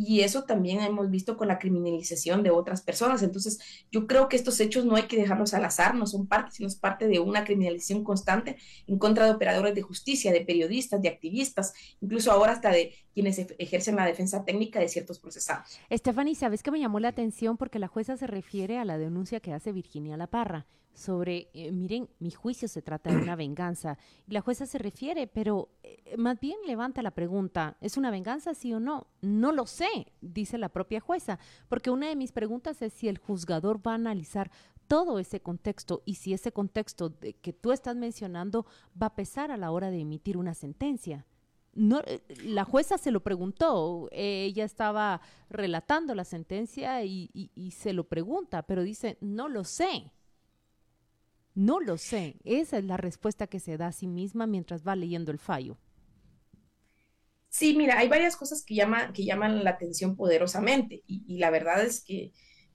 y 0.02 0.22
eso 0.22 0.46
también 0.46 0.80
hemos 0.80 1.12
visto 1.12 1.36
con 1.36 1.50
la 1.50 1.60
criminalización 1.60 2.42
de 2.42 2.52
otras 2.52 2.82
personas. 2.82 3.22
Entonces, 3.22 3.60
yo 3.92 4.08
creo 4.08 4.30
que 4.30 4.38
estos 4.38 4.58
hechos 4.62 4.86
no 4.86 4.96
hay 4.96 5.04
que 5.04 5.18
dejarlos 5.18 5.54
al 5.54 5.66
azar, 5.66 5.94
no 5.94 6.08
son 6.08 6.26
parte, 6.26 6.52
sino 6.52 6.70
es 6.70 6.78
parte 6.78 7.10
de 7.10 7.20
una 7.20 7.44
criminalización 7.44 8.06
constante 8.06 8.56
en 8.88 8.98
contra 8.98 9.26
de 9.26 9.32
operadores 9.32 9.76
de 9.76 9.82
justicia, 9.82 10.32
de 10.32 10.40
periodistas, 10.40 11.02
de 11.02 11.10
activistas, 11.10 11.74
incluso 12.00 12.32
ahora 12.32 12.54
hasta 12.54 12.70
de 12.70 12.96
quienes 13.14 13.46
ejercen 13.58 13.98
la 13.98 14.06
defensa 14.06 14.46
técnica 14.46 14.80
de 14.80 14.88
ciertos 14.88 15.20
procesados. 15.20 15.78
Stephanie, 15.92 16.34
¿sabes 16.34 16.64
qué 16.64 16.72
me 16.72 16.80
llamó 16.80 17.02
la 17.02 17.10
atención? 17.10 17.58
Porque 17.58 17.78
la 17.78 17.90
jueza 17.90 18.16
se 18.16 18.26
refiere 18.26 18.78
a 18.78 18.86
la 18.86 18.98
denuncia 18.98 19.42
que 19.42 19.52
hace 19.52 19.74
Virginia 19.74 20.16
La 20.16 20.28
Parra 20.28 20.66
sobre, 21.00 21.50
eh, 21.54 21.72
miren, 21.72 22.10
mi 22.20 22.30
juicio 22.30 22.68
se 22.68 22.82
trata 22.82 23.10
de 23.10 23.18
una 23.18 23.36
venganza. 23.36 23.98
Y 24.28 24.34
la 24.34 24.42
jueza 24.42 24.66
se 24.66 24.78
refiere, 24.78 25.28
pero 25.28 25.70
eh, 25.82 26.16
más 26.18 26.40
bien 26.40 26.58
levanta 26.68 27.02
la 27.02 27.12
pregunta, 27.12 27.78
¿es 27.80 27.98
una 27.98 28.12
venganza 28.12 28.54
sí 28.54 28.74
o 28.74 28.80
no? 28.80 29.08
No 29.22 29.52
lo 29.52 29.66
sé, 29.66 30.12
dice 30.22 30.58
la 30.58 30.70
propia 30.70 31.00
jueza, 31.00 31.40
porque 31.70 31.90
una 31.90 32.10
de 32.10 32.16
mis 32.16 32.32
preguntas 32.32 32.82
es 32.82 32.94
si 32.94 33.08
el 33.08 33.18
juzgador 33.18 33.86
va 33.86 33.94
a 33.94 33.96
analizar 33.96 34.52
todo 34.88 35.20
ese 35.20 35.40
contexto 35.40 36.04
y 36.06 36.16
si 36.16 36.34
ese 36.34 36.52
contexto 36.52 37.14
que 37.42 37.54
tú 37.54 37.72
estás 37.72 37.96
mencionando 37.96 38.66
va 39.02 39.08
a 39.08 39.16
pesar 39.16 39.52
a 39.52 39.58
la 39.58 39.72
hora 39.72 39.92
de 39.92 40.02
emitir 40.02 40.36
una 40.36 40.54
sentencia. 40.54 41.26
No, 41.76 42.02
eh, 42.06 42.22
la 42.44 42.66
jueza 42.66 42.98
se 42.98 43.12
lo 43.12 43.22
preguntó, 43.22 44.10
ella 44.12 44.66
estaba 44.66 45.22
relatando 45.50 46.14
la 46.14 46.26
sentencia 46.26 47.04
y 47.04 47.72
se 47.72 47.94
lo 47.94 48.04
pregunta, 48.04 48.64
pero 48.64 48.84
dice, 48.84 49.18
no 49.22 49.48
lo 49.48 49.64
sé. 49.64 50.12
No 51.56 51.80
lo 51.80 51.98
sé. 51.98 52.38
Esa 52.44 52.78
es 52.78 52.86
la 52.86 52.98
respuesta 52.98 53.48
que 53.48 53.60
se 53.60 53.78
da 53.78 53.88
a 53.88 53.92
sí 53.92 54.08
misma 54.08 54.48
mientras 54.48 54.88
va 54.88 54.96
leyendo 54.96 55.32
el 55.32 55.40
fallo. 55.40 55.78
Sí, 57.50 57.76
mira, 57.76 57.98
hay 57.98 58.08
varias 58.08 58.36
cosas 58.36 58.64
que, 58.64 58.76
llaman, 58.76 59.12
que 59.12 59.26
llaman 59.26 59.64
la 59.64 59.72
atención 59.72 60.16
poderosamente 60.16 61.04
y, 61.08 61.40
la 61.40 61.50
verdad 61.50 61.84
es 61.84 62.04
que 62.04 62.32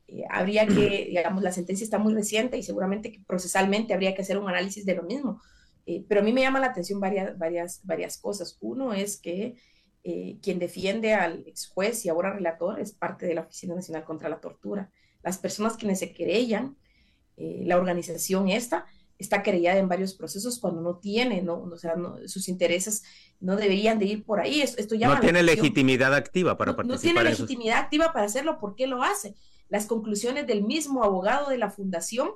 eh, 0.09 0.25
habría 0.29 0.67
que, 0.67 1.07
digamos, 1.09 1.43
la 1.43 1.53
sentencia 1.53 1.85
está 1.85 1.99
muy 1.99 2.13
reciente 2.13 2.59
y 2.59 2.63
seguramente 2.63 3.13
que 3.13 3.23
procesalmente 3.27 3.95
habría 3.95 4.15
que 4.15 4.23
hacer 4.23 4.39
un 4.39 4.49
análisis 4.49 4.85
de 4.85 4.97
lo 4.97 5.05
mismo. 5.05 5.41
Eh, 5.87 6.05
pero 6.09 6.21
a 6.23 6.25
mí 6.25 6.33
me 6.33 6.41
llama 6.41 6.61
la 6.61 6.67
atención 6.67 6.99
varias, 6.99 7.39
varias, 7.39 7.81
varias 7.85 8.19
cosas. 8.19 8.57
Uno 8.61 8.93
es 8.93 9.19
que 9.19 9.57
eh, 10.03 10.39
quien 10.43 10.59
defiende 10.59 11.15
al 11.15 11.45
ex 11.47 11.69
juez 11.69 12.05
y 12.05 12.09
ahora 12.09 12.33
relator 12.33 12.81
es 12.81 12.93
parte 12.93 13.27
de 13.27 13.35
la 13.35 13.43
Oficina 13.43 13.75
Nacional 13.75 14.05
contra 14.05 14.29
la 14.29 14.41
Tortura. 14.41 14.91
Las 15.23 15.39
personas 15.39 15.77
quienes 15.77 16.01
se 16.01 16.13
querellan 16.13 16.77
eh, 17.37 17.63
la 17.65 17.77
organización 17.77 18.49
esta 18.49 18.87
está 19.19 19.43
querellada 19.43 19.79
en 19.79 19.89
varios 19.89 20.15
procesos 20.15 20.59
cuando 20.59 20.81
no 20.81 20.97
tiene, 20.97 21.43
¿no? 21.43 21.63
O 21.63 21.77
sea, 21.77 21.95
sus 22.27 22.49
intereses 22.49 23.05
no 23.41 23.57
deberían 23.57 23.99
de 23.99 24.07
ir 24.07 24.25
por 24.25 24.41
ahí. 24.41 24.61
Esto, 24.61 24.97
no 24.97 25.21
tiene 25.21 25.43
legitimidad 25.43 26.15
activa 26.15 26.57
para 26.57 26.75
participar. 26.75 26.97
No 26.97 27.01
tiene 27.01 27.31
legitimidad 27.31 27.79
activa 27.79 28.13
para 28.13 28.27
hacerlo. 28.27 28.59
¿Por 28.59 28.75
qué 28.75 28.87
lo 28.87 29.03
hace? 29.03 29.35
Las 29.69 29.87
conclusiones 29.87 30.47
del 30.47 30.65
mismo 30.65 31.05
abogado 31.05 31.49
de 31.49 31.59
la 31.59 31.71
fundación 31.71 32.31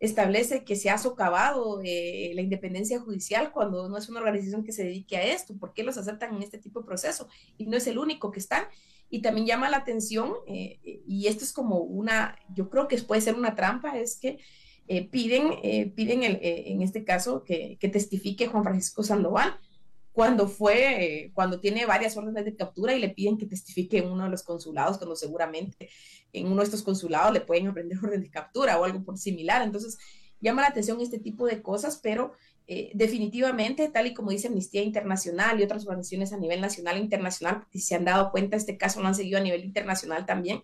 establece 0.00 0.64
que 0.64 0.74
se 0.74 0.90
ha 0.90 0.98
socavado 0.98 1.80
eh, 1.84 2.32
la 2.34 2.42
independencia 2.42 2.98
judicial 2.98 3.52
cuando 3.52 3.88
no 3.88 3.96
es 3.96 4.08
una 4.08 4.18
organización 4.18 4.64
que 4.64 4.72
se 4.72 4.84
dedique 4.84 5.16
a 5.16 5.22
esto. 5.22 5.56
¿Por 5.56 5.72
qué 5.74 5.84
los 5.84 5.96
aceptan 5.96 6.34
en 6.34 6.42
este 6.42 6.58
tipo 6.58 6.80
de 6.80 6.86
proceso? 6.86 7.28
Y 7.56 7.66
no 7.66 7.76
es 7.76 7.86
el 7.86 7.98
único 7.98 8.32
que 8.32 8.40
están. 8.40 8.64
Y 9.14 9.20
también 9.20 9.46
llama 9.46 9.68
la 9.68 9.76
atención, 9.76 10.32
eh, 10.46 10.80
y 11.06 11.26
esto 11.26 11.44
es 11.44 11.52
como 11.52 11.80
una, 11.80 12.34
yo 12.54 12.70
creo 12.70 12.88
que 12.88 12.96
puede 12.96 13.20
ser 13.20 13.34
una 13.34 13.54
trampa, 13.54 13.98
es 13.98 14.18
que 14.18 14.38
eh, 14.88 15.06
piden, 15.06 15.52
eh, 15.62 15.92
piden 15.94 16.22
el, 16.22 16.38
en 16.40 16.80
este 16.80 17.04
caso 17.04 17.44
que, 17.44 17.76
que, 17.78 17.90
testifique 17.90 18.46
Juan 18.46 18.64
Francisco 18.64 19.02
Sandoval 19.02 19.54
cuando 20.12 20.48
fue, 20.48 21.30
cuando 21.34 21.60
tiene 21.60 21.84
varias 21.84 22.16
órdenes 22.16 22.46
de 22.46 22.56
captura 22.56 22.94
y 22.94 23.00
le 23.00 23.10
piden 23.10 23.36
que 23.36 23.44
testifique 23.44 23.98
en 23.98 24.10
uno 24.10 24.24
de 24.24 24.30
los 24.30 24.44
consulados, 24.44 24.96
cuando 24.96 25.14
seguramente 25.14 25.90
en 26.32 26.46
uno 26.46 26.62
de 26.62 26.64
estos 26.64 26.82
consulados 26.82 27.34
le 27.34 27.42
pueden 27.42 27.66
aprender 27.66 27.98
orden 28.02 28.22
de 28.22 28.30
captura 28.30 28.80
o 28.80 28.84
algo 28.84 29.04
por 29.04 29.18
similar. 29.18 29.60
Entonces, 29.60 29.98
llama 30.40 30.62
la 30.62 30.68
atención 30.68 31.02
este 31.02 31.18
tipo 31.18 31.44
de 31.44 31.60
cosas, 31.60 32.00
pero 32.02 32.32
eh, 32.74 32.90
definitivamente, 32.94 33.90
tal 33.90 34.06
y 34.06 34.14
como 34.14 34.30
dice 34.30 34.48
Amnistía 34.48 34.82
Internacional 34.82 35.60
y 35.60 35.62
otras 35.62 35.84
organizaciones 35.84 36.32
a 36.32 36.38
nivel 36.38 36.62
nacional 36.62 36.96
e 36.96 37.00
internacional, 37.00 37.66
si 37.70 37.80
se 37.80 37.96
han 37.96 38.06
dado 38.06 38.30
cuenta, 38.30 38.56
este 38.56 38.78
caso 38.78 39.02
lo 39.02 39.08
han 39.08 39.14
seguido 39.14 39.36
a 39.36 39.42
nivel 39.42 39.62
internacional 39.62 40.24
también. 40.24 40.62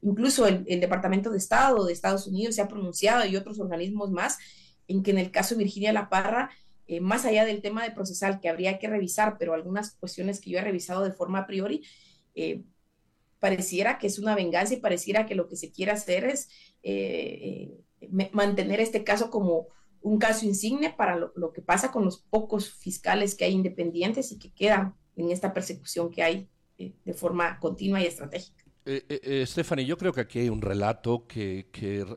Incluso 0.00 0.46
el, 0.46 0.64
Departamento 0.64 1.30
de 1.30 1.36
Estado 1.36 1.84
de 1.84 1.92
Estados 1.92 2.26
Unidos 2.26 2.54
se 2.54 2.62
ha 2.62 2.68
pronunciado 2.68 3.26
y 3.26 3.36
otros 3.36 3.60
organismos 3.60 4.10
más 4.10 4.38
en 4.88 5.02
que 5.02 5.10
en 5.10 5.18
el 5.18 5.30
caso 5.30 5.54
Virginia 5.54 5.92
La 5.92 6.08
Parra, 6.08 6.48
eh, 6.86 7.00
más 7.00 7.26
allá 7.26 7.44
del 7.44 7.60
tema 7.60 7.84
de 7.84 7.90
procesal 7.90 8.40
que 8.40 8.48
habría 8.48 8.78
que 8.78 8.88
revisar, 8.88 9.36
pero 9.38 9.52
algunas 9.52 9.90
cuestiones 9.96 10.40
que 10.40 10.48
yo 10.48 10.60
he 10.60 10.62
revisado 10.62 11.04
de 11.04 11.12
forma 11.12 11.40
a 11.40 11.46
priori, 11.46 11.82
eh, 12.34 12.62
pareciera 13.38 13.98
que 13.98 14.06
es 14.06 14.18
una 14.18 14.34
venganza 14.34 14.72
y 14.72 14.78
pareciera 14.78 15.26
que 15.26 15.34
lo 15.34 15.46
que 15.46 15.56
se 15.56 15.70
quiere 15.70 15.92
hacer 15.92 16.24
es 16.24 16.48
mantener 18.32 18.80
este 18.80 19.04
caso 19.04 19.28
como 19.28 19.66
un 20.02 20.18
caso 20.18 20.46
insigne 20.46 20.94
para 20.96 21.16
lo, 21.16 21.52
que 21.52 21.62
pasa 21.62 21.90
con 21.90 22.04
los 22.04 22.18
pocos 22.18 22.70
fiscales 22.70 23.34
que 23.34 23.44
hay 23.44 23.52
independientes 23.52 24.32
y 24.32 24.38
que 24.38 24.50
quedan 24.52 24.94
en 25.16 25.30
esta 25.30 25.52
persecución 25.52 26.10
que 26.10 26.22
hay 26.22 26.48
eh, 26.78 26.94
de 27.04 27.14
forma 27.14 27.58
continua 27.58 28.00
y 28.00 28.06
estratégica. 28.06 28.60
Eh, 28.86 29.04
eh, 29.08 29.20
eh, 29.22 29.46
Stephanie, 29.46 29.84
yo 29.84 29.96
creo 29.96 30.12
que 30.12 30.22
aquí 30.22 30.38
hay 30.40 30.48
un 30.48 30.62
relato 30.62 31.26
que, 31.26 31.66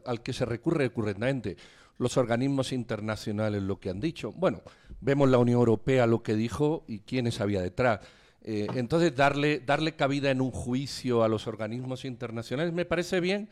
al 0.06 0.24
que 0.24 0.34
se 0.34 0.46
recurre 0.46 0.86
recurrentemente. 0.86 1.58
Los 1.98 2.18
organismos 2.18 2.72
internacionales 2.72 3.62
lo 3.62 3.80
que 3.80 3.90
han 3.90 4.00
dicho. 4.00 4.32
Bueno, 4.32 4.62
vemos 5.00 5.30
la 5.30 5.38
Unión 5.38 5.60
Europea 5.60 6.08
lo 6.08 6.24
que 6.24 6.36
dijo 6.36 6.84
y 6.88 7.00
quiénes 7.02 7.40
había 7.42 7.62
detrás. 7.62 8.00
entonces, 8.44 9.16
darle, 9.16 9.60
darle 9.60 9.96
cabida 9.96 10.32
en 10.32 10.42
un 10.42 10.52
juicio 10.52 11.24
a 11.24 11.30
los 11.30 11.48
organismos 11.48 12.04
internacionales 12.04 12.74
me 12.74 12.84
parece 12.84 13.20
bien, 13.20 13.50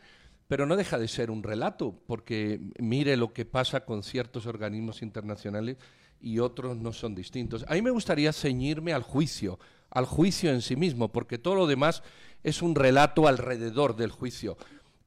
pero 0.48 0.66
no 0.66 0.76
deja 0.76 0.98
de 0.98 1.08
ser 1.08 1.30
un 1.30 1.42
relato, 1.42 1.98
porque 2.06 2.60
mire 2.78 3.16
lo 3.16 3.32
que 3.32 3.44
pasa 3.44 3.84
con 3.84 4.02
ciertos 4.02 4.46
organismos 4.46 5.02
internacionales 5.02 5.76
y 6.20 6.38
otros 6.38 6.76
no 6.76 6.92
son 6.92 7.14
distintos. 7.14 7.64
A 7.68 7.74
mí 7.74 7.82
me 7.82 7.90
gustaría 7.90 8.32
ceñirme 8.32 8.92
al 8.92 9.02
juicio, 9.02 9.58
al 9.90 10.06
juicio 10.06 10.50
en 10.50 10.62
sí 10.62 10.76
mismo, 10.76 11.10
porque 11.10 11.38
todo 11.38 11.54
lo 11.54 11.66
demás 11.66 12.02
es 12.42 12.62
un 12.62 12.74
relato 12.74 13.26
alrededor 13.26 13.96
del 13.96 14.10
juicio. 14.10 14.56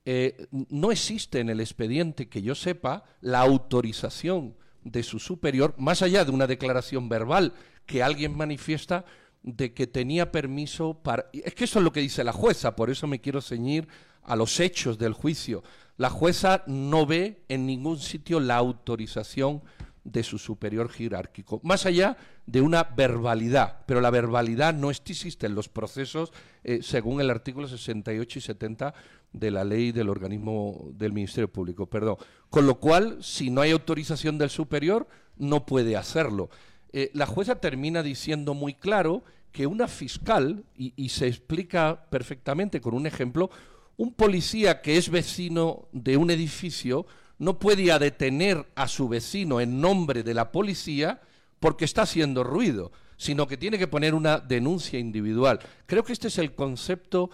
Eh, 0.05 0.47
no 0.51 0.91
existe 0.91 1.39
en 1.39 1.49
el 1.49 1.59
expediente, 1.59 2.29
que 2.29 2.41
yo 2.41 2.53
sepa, 2.53 3.03
la 3.21 3.39
autorización 3.39 4.55
de 4.83 5.03
su 5.03 5.19
superior, 5.19 5.73
más 5.77 6.01
allá 6.01 6.23
de 6.23 6.31
una 6.31 6.47
declaración 6.47 7.09
verbal 7.09 7.53
que 7.85 8.03
alguien 8.03 8.37
manifiesta 8.37 9.05
de 9.41 9.73
que 9.73 9.87
tenía 9.87 10.31
permiso 10.31 11.01
para... 11.01 11.29
Es 11.33 11.55
que 11.55 11.65
eso 11.65 11.79
es 11.79 11.85
lo 11.85 11.91
que 11.91 11.99
dice 11.99 12.23
la 12.23 12.33
jueza, 12.33 12.75
por 12.75 12.89
eso 12.89 13.07
me 13.07 13.21
quiero 13.21 13.41
ceñir 13.41 13.87
a 14.25 14.35
los 14.35 14.59
hechos 14.59 14.97
del 14.97 15.13
juicio. 15.13 15.63
La 15.97 16.09
jueza 16.09 16.63
no 16.67 17.05
ve 17.05 17.43
en 17.47 17.65
ningún 17.65 17.99
sitio 17.99 18.39
la 18.39 18.57
autorización 18.57 19.61
de 20.05 20.23
su 20.23 20.37
superior 20.37 20.87
jerárquico, 20.89 21.59
más 21.63 21.85
allá 21.85 22.15
de 22.45 22.61
una 22.61 22.83
verbalidad, 22.83 23.79
pero 23.87 24.01
la 24.01 24.11
verbalidad 24.11 24.73
no 24.73 24.91
existe 24.91 25.47
en 25.47 25.55
los 25.55 25.67
procesos 25.67 26.31
eh, 26.63 26.79
según 26.83 27.21
el 27.21 27.31
artículo 27.31 27.67
68 27.67 28.39
y 28.39 28.41
70 28.41 28.93
de 29.33 29.51
la 29.51 29.63
ley 29.63 29.91
del 29.91 30.09
organismo 30.09 30.89
del 30.93 31.11
Ministerio 31.11 31.51
Público, 31.51 31.87
perdón. 31.87 32.17
Con 32.51 32.67
lo 32.67 32.79
cual, 32.79 33.17
si 33.21 33.49
no 33.49 33.61
hay 33.61 33.71
autorización 33.71 34.37
del 34.37 34.51
superior, 34.51 35.07
no 35.37 35.65
puede 35.65 35.97
hacerlo. 35.97 36.49
Eh, 36.93 37.09
la 37.13 37.25
jueza 37.25 37.55
termina 37.55 38.03
diciendo 38.03 38.53
muy 38.53 38.75
claro 38.75 39.23
que 39.51 39.65
una 39.65 39.87
fiscal, 39.87 40.65
y 40.75 41.09
se 41.09 41.27
explica 41.27 42.07
perfectamente 42.09 42.81
con 42.81 42.93
un 42.93 43.07
ejemplo, 43.07 43.49
un 43.97 44.13
policía 44.13 44.81
que 44.81 44.97
es 44.97 45.09
vecino 45.09 45.87
de 45.91 46.17
un 46.17 46.29
edificio 46.29 47.05
no 47.37 47.59
puede 47.59 47.97
detener 47.99 48.65
a 48.75 48.87
su 48.87 49.07
vecino 49.07 49.59
en 49.59 49.81
nombre 49.81 50.23
de 50.23 50.33
la 50.33 50.51
policía 50.51 51.21
porque 51.59 51.85
está 51.85 52.03
haciendo 52.03 52.43
ruido. 52.43 52.91
sino 53.17 53.47
que 53.47 53.55
tiene 53.55 53.77
que 53.77 53.87
poner 53.87 54.13
una 54.13 54.39
denuncia 54.39 54.99
individual. 54.99 55.59
Creo 55.85 56.03
que 56.03 56.11
este 56.11 56.27
es 56.27 56.37
el 56.37 56.53
concepto 56.53 57.29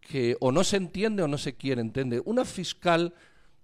que 0.00 0.36
o 0.38 0.52
no 0.52 0.62
se 0.62 0.76
entiende 0.76 1.24
o 1.24 1.28
no 1.28 1.36
se 1.36 1.56
quiere 1.56 1.80
entender. 1.80 2.22
Una 2.26 2.44
fiscal 2.44 3.12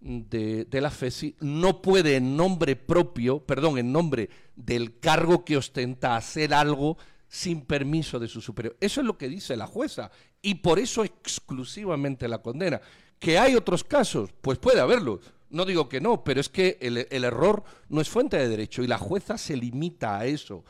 de, 0.00 0.66
la 0.72 0.90
FESI 0.90 1.36
no 1.40 1.80
puede 1.80 2.16
en 2.16 2.36
nombre 2.36 2.74
propio, 2.76 3.44
perdón, 3.44 3.78
en 3.78 3.92
nombre 3.92 4.28
del 4.56 4.98
cargo 4.98 5.44
que 5.44 5.56
ostenta 5.56 6.16
hacer 6.16 6.52
algo 6.52 6.98
sin 7.28 7.62
permiso 7.62 8.18
de 8.18 8.28
su 8.28 8.40
superior. 8.40 8.76
Eso 8.80 9.00
es 9.00 9.06
lo 9.06 9.16
que 9.16 9.28
dice 9.28 9.56
la 9.56 9.66
jueza 9.66 10.10
y 10.42 10.56
por 10.56 10.80
eso 10.80 11.04
exclusivamente 11.04 12.28
la 12.28 12.42
condena. 12.42 12.80
¿Que 13.18 13.38
hay 13.38 13.54
otros 13.54 13.84
casos? 13.84 14.30
Pues 14.40 14.58
puede 14.58 14.80
haberlo. 14.80 15.20
No 15.48 15.64
digo 15.64 15.88
que 15.88 16.00
no, 16.00 16.24
pero 16.24 16.40
es 16.40 16.48
que 16.48 16.78
el, 16.80 17.24
error 17.24 17.62
no 17.88 18.00
es 18.00 18.08
fuente 18.08 18.36
de 18.36 18.48
derecho 18.48 18.82
y 18.82 18.88
la 18.88 18.98
jueza 18.98 19.38
se 19.38 19.56
limita 19.56 20.18
a 20.18 20.26
eso. 20.26 20.64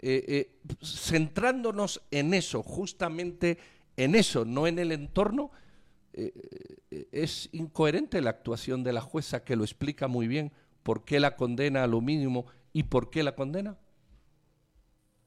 Eh, 0.00 0.24
eh, 0.26 0.58
centrándonos 0.82 2.02
en 2.10 2.34
eso, 2.34 2.62
justamente 2.62 3.58
en 3.96 4.16
eso, 4.16 4.44
no 4.44 4.66
en 4.66 4.80
el 4.80 4.90
entorno, 4.90 5.52
eh, 6.14 6.32
es 7.12 7.48
incoherente 7.52 8.20
la 8.20 8.30
actuación 8.30 8.82
de 8.82 8.92
la 8.92 9.00
jueza 9.00 9.44
que 9.44 9.54
lo 9.54 9.62
explica 9.62 10.08
muy 10.08 10.26
bien 10.26 10.50
por 10.82 11.04
qué 11.04 11.20
la 11.20 11.36
condena 11.36 11.84
a 11.84 11.86
lo 11.86 12.00
mínimo 12.00 12.46
y 12.72 12.84
por 12.84 13.10
qué 13.10 13.22
la 13.22 13.36
condena. 13.36 13.76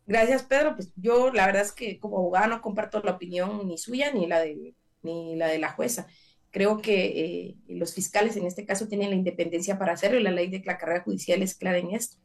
Gracias, 0.05 0.43
Pedro. 0.43 0.75
Pues 0.75 0.91
yo 0.95 1.31
la 1.31 1.45
verdad 1.47 1.63
es 1.63 1.71
que 1.71 1.99
como 1.99 2.17
abogada 2.17 2.47
no 2.47 2.61
comparto 2.61 3.01
la 3.01 3.11
opinión 3.11 3.67
ni 3.67 3.77
suya 3.77 4.11
ni 4.11 4.27
la 4.27 4.39
de, 4.39 4.75
ni 5.01 5.35
la, 5.35 5.47
de 5.47 5.59
la 5.59 5.71
jueza. 5.71 6.07
Creo 6.51 6.81
que 6.81 7.05
eh, 7.05 7.57
los 7.67 7.93
fiscales 7.93 8.37
en 8.37 8.45
este 8.45 8.65
caso 8.65 8.87
tienen 8.87 9.09
la 9.09 9.15
independencia 9.15 9.77
para 9.77 9.93
hacerlo 9.93 10.19
y 10.19 10.23
la 10.23 10.31
ley 10.31 10.49
de 10.49 10.61
la 10.65 10.77
carrera 10.77 11.03
judicial 11.03 11.41
es 11.41 11.55
clara 11.55 11.79
en 11.79 11.91
esto. 11.91 12.17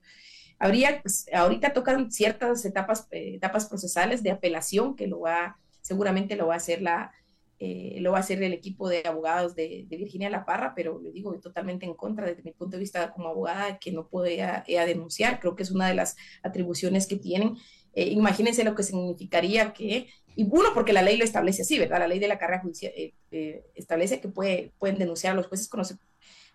Habría, 0.58 1.00
pues, 1.02 1.26
ahorita 1.32 1.72
tocan 1.72 2.10
ciertas 2.12 2.64
etapas, 2.64 3.08
eh, 3.12 3.36
etapas 3.36 3.66
procesales 3.66 4.22
de 4.22 4.30
apelación 4.30 4.94
que 4.94 5.06
lo 5.06 5.20
va, 5.20 5.58
seguramente 5.80 6.36
lo 6.36 6.48
va 6.48 6.54
a 6.54 6.58
hacer 6.58 6.82
la, 6.82 7.12
eh, 7.60 7.98
lo 8.00 8.10
va 8.10 8.18
a 8.18 8.20
hacer 8.20 8.42
el 8.42 8.52
equipo 8.52 8.88
de 8.88 9.02
abogados 9.06 9.54
de, 9.54 9.86
Virginia 9.88 10.30
La 10.30 10.44
Parra, 10.44 10.72
pero 10.74 10.98
le 11.00 11.12
digo 11.12 11.38
totalmente 11.38 11.86
en 11.86 11.94
contra 11.94 12.26
desde 12.26 12.42
mi 12.42 12.50
punto 12.50 12.76
de 12.76 12.80
vista 12.80 13.12
como 13.12 13.28
abogada 13.28 13.78
que 13.78 13.92
no 13.92 14.08
puede 14.08 14.42
denunciar. 14.66 15.38
Creo 15.38 15.54
que 15.54 15.62
es 15.62 15.70
una 15.70 15.86
de 15.86 15.94
las 15.94 16.16
atribuciones 16.42 17.06
que 17.06 17.16
tienen. 17.16 17.56
imagínense 17.94 18.64
lo 18.64 18.74
que 18.74 18.82
significaría 18.82 19.72
que 19.72 20.08
y 20.36 20.46
uno, 20.50 20.70
porque 20.74 20.92
la 20.92 21.02
ley 21.02 21.16
lo 21.16 21.24
establece 21.24 21.62
así, 21.62 21.78
¿verdad? 21.78 21.98
La 21.98 22.08
ley 22.08 22.18
de 22.18 22.28
la 22.28 22.38
carrera 22.38 22.62
judicial 22.62 22.92
eh, 22.96 23.14
eh, 23.30 23.64
establece 23.74 24.20
que 24.20 24.28
puede, 24.28 24.72
pueden 24.78 24.98
denunciar 24.98 25.32
a 25.32 25.36
los 25.36 25.48
jueces 25.48 25.68
cuando, 25.68 25.88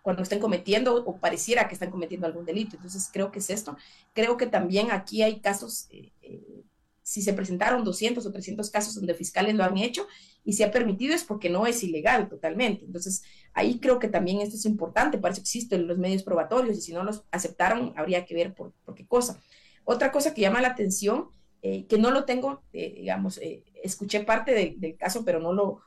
cuando 0.01 0.23
estén 0.23 0.39
cometiendo 0.39 1.03
o 1.05 1.17
pareciera 1.17 1.67
que 1.67 1.73
están 1.73 1.91
cometiendo 1.91 2.25
algún 2.25 2.45
delito. 2.45 2.77
Entonces, 2.77 3.09
creo 3.11 3.31
que 3.31 3.39
es 3.39 3.49
esto. 3.49 3.77
Creo 4.13 4.37
que 4.37 4.47
también 4.47 4.91
aquí 4.91 5.23
hay 5.23 5.39
casos, 5.39 5.87
eh, 5.91 6.11
si 7.05 7.21
se 7.21 7.33
presentaron 7.33 7.83
200 7.83 8.25
o 8.25 8.31
300 8.31 8.71
casos 8.71 8.95
donde 8.95 9.13
fiscales 9.13 9.53
lo 9.53 9.63
han 9.63 9.77
hecho 9.77 10.07
y 10.43 10.53
se 10.53 10.63
ha 10.63 10.71
permitido 10.71 11.13
es 11.13 11.23
porque 11.23 11.51
no 11.51 11.67
es 11.67 11.83
ilegal 11.83 12.27
totalmente. 12.27 12.83
Entonces, 12.83 13.21
ahí 13.53 13.77
creo 13.77 13.99
que 13.99 14.07
también 14.07 14.41
esto 14.41 14.55
es 14.55 14.65
importante, 14.65 15.19
para 15.19 15.33
eso 15.33 15.41
existen 15.41 15.87
los 15.87 15.99
medios 15.99 16.23
probatorios 16.23 16.75
y 16.79 16.81
si 16.81 16.93
no 16.93 17.03
los 17.03 17.23
aceptaron, 17.29 17.93
habría 17.95 18.25
que 18.25 18.33
ver 18.33 18.55
por, 18.55 18.73
por 18.83 18.95
qué 18.95 19.05
cosa. 19.05 19.39
Otra 19.83 20.11
cosa 20.11 20.33
que 20.33 20.41
llama 20.41 20.61
la 20.61 20.69
atención 20.69 21.29
eh, 21.61 21.85
que 21.85 21.99
no 21.99 22.09
lo 22.09 22.25
tengo, 22.25 22.63
eh, 22.73 22.95
digamos, 22.95 23.37
eh, 23.37 23.63
escuché 23.83 24.21
parte 24.21 24.75
del 24.75 24.97
caso, 24.97 25.23
pero 25.23 25.39
no 25.39 25.53
lo, 25.53 25.81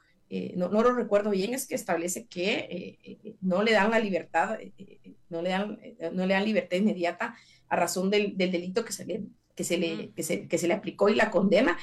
no, 0.54 0.68
lo 0.68 0.94
recuerdo 0.94 1.30
bien, 1.30 1.52
es 1.52 1.66
que 1.66 1.74
establece 1.74 2.28
que 2.28 3.36
no 3.40 3.64
le 3.64 3.72
dan 3.72 3.90
la 3.90 3.98
libertad, 3.98 4.56
no, 5.28 5.42
le 5.42 5.50
dan, 5.50 5.80
no 6.12 6.26
le 6.26 6.34
dan 6.34 6.44
libertad 6.44 6.76
inmediata 6.76 7.34
a 7.68 7.74
razón 7.74 8.08
del, 8.08 8.36
delito 8.36 8.84
que 8.84 8.92
se 8.92 9.04
le, 9.04 9.24
que 9.58 9.64
se 9.64 9.76
le, 9.76 10.12
que 10.12 10.22
se, 10.22 10.46
que 10.46 10.56
se 10.56 10.68
le 10.68 10.74
aplicó 10.74 11.08
y 11.08 11.16
la 11.16 11.32
condena. 11.32 11.76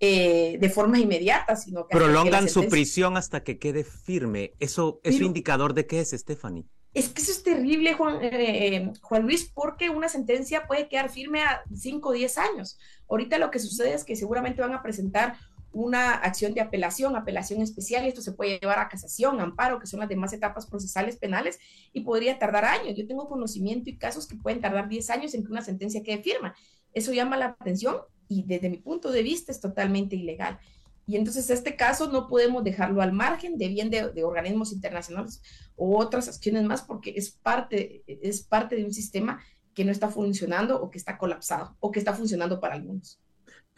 de 0.00 0.72
forma 0.74 0.98
inmediata, 0.98 1.54
sino 1.54 1.86
que... 1.86 1.96
Prolongan 1.96 2.48
su 2.48 2.68
prisión 2.68 3.16
hasta 3.16 3.44
que 3.44 3.58
quede 3.58 3.84
firme. 3.84 4.54
¿Eso 4.58 5.00
es 5.04 5.20
un 5.20 5.26
indicador 5.26 5.74
de 5.74 5.86
qué 5.86 6.00
es, 6.00 6.10
Stephanie? 6.10 6.64
Es 6.92 7.08
que 7.08 7.22
eso 7.22 7.30
es 7.30 7.44
terrible, 7.44 7.94
Juan, 7.94 8.18
eh, 8.20 8.90
Juan 9.00 9.22
Luis, 9.22 9.48
porque 9.54 9.90
una 9.90 10.08
sentencia 10.08 10.66
puede 10.66 10.88
quedar 10.88 11.08
firme 11.08 11.42
a 11.42 11.62
5 11.72 12.08
o 12.08 12.12
10 12.12 12.38
años. 12.38 12.78
Ahorita 13.08 13.38
lo 13.38 13.50
que 13.52 13.60
sucede 13.60 13.94
es 13.94 14.04
que 14.04 14.16
seguramente 14.16 14.60
van 14.60 14.72
a 14.72 14.82
presentar 14.82 15.36
una 15.72 16.14
acción 16.14 16.52
de 16.52 16.60
apelación, 16.60 17.14
apelación 17.14 17.62
especial, 17.62 18.04
y 18.04 18.08
esto 18.08 18.22
se 18.22 18.32
puede 18.32 18.58
llevar 18.58 18.78
a 18.80 18.88
casación, 18.88 19.40
amparo, 19.40 19.78
que 19.78 19.86
son 19.86 20.00
las 20.00 20.08
demás 20.08 20.32
etapas 20.32 20.66
procesales 20.66 21.16
penales, 21.16 21.60
y 21.92 22.00
podría 22.00 22.38
tardar 22.38 22.64
años. 22.64 22.96
Yo 22.96 23.06
tengo 23.06 23.28
conocimiento 23.28 23.88
y 23.88 23.96
casos 23.96 24.26
que 24.26 24.36
pueden 24.36 24.60
tardar 24.60 24.88
10 24.88 25.10
años 25.10 25.34
en 25.34 25.44
que 25.44 25.52
una 25.52 25.62
sentencia 25.62 26.02
quede 26.02 26.22
firme. 26.22 26.52
Eso 26.94 27.12
llama 27.12 27.36
la 27.36 27.46
atención 27.46 27.96
y 28.28 28.44
desde 28.44 28.70
mi 28.70 28.78
punto 28.78 29.10
de 29.10 29.22
vista 29.22 29.52
es 29.52 29.60
totalmente 29.60 30.16
ilegal. 30.16 30.58
Y 31.06 31.16
entonces 31.16 31.50
este 31.50 31.74
caso 31.74 32.10
no 32.10 32.28
podemos 32.28 32.62
dejarlo 32.62 33.02
al 33.02 33.12
margen 33.12 33.58
de 33.58 33.68
bien 33.68 33.90
de, 33.90 34.22
organismos 34.22 34.72
internacionales 34.72 35.42
o 35.74 35.98
otras 35.98 36.28
acciones 36.28 36.62
más 36.64 36.82
porque 36.82 37.14
es 37.16 37.30
parte, 37.30 38.04
es 38.06 38.42
parte 38.42 38.76
de 38.76 38.84
un 38.84 38.92
sistema 38.92 39.42
que 39.74 39.84
no 39.84 39.90
está 39.90 40.08
funcionando 40.08 40.80
o 40.80 40.90
que 40.90 40.98
está 40.98 41.18
colapsado 41.18 41.76
o 41.80 41.90
que 41.90 41.98
está 41.98 42.12
funcionando 42.12 42.60
para 42.60 42.74
algunos. 42.74 43.18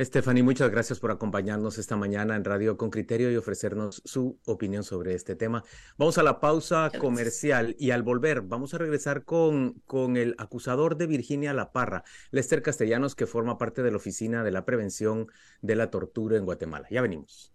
Stephanie, 0.05 0.43
muchas 0.43 0.71
gracias 0.71 0.99
por 0.99 1.11
acompañarnos 1.11 1.79
esta 1.79 1.97
mañana 1.97 2.35
en 2.35 2.45
Radio 2.45 2.77
con 2.77 2.91
Criterio 2.91 3.31
y 3.31 3.37
ofrecernos 3.37 4.03
su 4.05 4.39
opinión 4.47 4.85
sobre 4.85 5.15
este 5.15 5.37
tema. 5.37 5.63
Vamos 5.97 6.19
a 6.19 6.23
la 6.23 6.41
pausa 6.41 6.91
comercial 6.99 7.77
y 7.79 7.91
al 7.91 8.03
volver 8.03 8.43
vamos 8.43 8.75
a 8.75 8.79
regresar 8.79 9.25
con, 9.25 9.83
con 9.87 10.17
el 10.17 10.35
acusador 10.39 10.97
de 10.97 11.07
Virginia 11.07 11.53
La 11.53 11.73
Parra, 11.73 12.05
Lester 12.31 12.63
Castellanos, 12.63 13.15
que 13.15 13.27
forma 13.27 13.59
parte 13.59 13.83
de 13.83 13.91
la 13.91 13.99
Oficina 13.99 14.43
de 14.43 14.51
la 14.51 14.65
Prevención 14.65 15.29
de 15.61 15.77
la 15.77 15.91
Tortura 15.91 16.37
en 16.37 16.45
Guatemala. 16.45 16.89
Ya 16.91 17.03
venimos. 17.03 17.53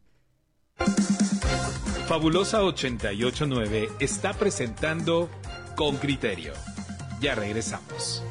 Fabulosa 2.08 2.64
889 2.64 3.90
está 4.00 4.34
presentando 4.34 5.30
Con 5.76 5.98
Criterio. 5.98 6.54
Ya 7.20 7.36
regresamos. 7.36 8.24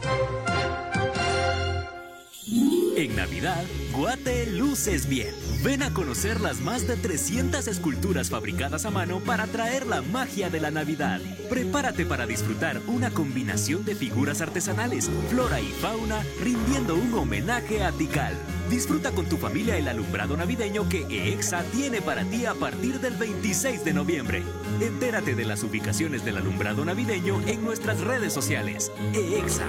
En 2.96 3.14
Navidad, 3.14 3.62
Guate 3.92 4.46
luces 4.46 5.06
bien. 5.06 5.34
Ven 5.62 5.82
a 5.82 5.92
conocer 5.92 6.40
las 6.40 6.60
más 6.60 6.86
de 6.88 6.96
300 6.96 7.68
esculturas 7.68 8.30
fabricadas 8.30 8.86
a 8.86 8.90
mano 8.90 9.20
para 9.20 9.46
traer 9.46 9.86
la 9.86 10.00
magia 10.00 10.48
de 10.48 10.60
la 10.60 10.70
Navidad. 10.70 11.20
Prepárate 11.50 12.06
para 12.06 12.26
disfrutar 12.26 12.80
una 12.86 13.10
combinación 13.10 13.84
de 13.84 13.94
figuras 13.94 14.40
artesanales, 14.40 15.10
flora 15.28 15.60
y 15.60 15.66
fauna, 15.72 16.24
rindiendo 16.42 16.94
un 16.94 17.12
homenaje 17.12 17.84
a 17.84 17.92
Tikal. 17.92 18.34
Disfruta 18.70 19.10
con 19.12 19.26
tu 19.26 19.36
familia 19.36 19.76
el 19.76 19.88
alumbrado 19.88 20.34
navideño 20.34 20.88
que 20.88 21.32
EXA 21.32 21.64
tiene 21.64 22.00
para 22.00 22.24
ti 22.24 22.46
a 22.46 22.54
partir 22.54 22.98
del 23.00 23.14
26 23.16 23.84
de 23.84 23.92
noviembre. 23.92 24.42
Entérate 24.80 25.34
de 25.34 25.44
las 25.44 25.62
ubicaciones 25.62 26.24
del 26.24 26.38
alumbrado 26.38 26.82
navideño 26.82 27.42
en 27.46 27.62
nuestras 27.62 28.00
redes 28.00 28.32
sociales. 28.32 28.90
EXA. 29.12 29.66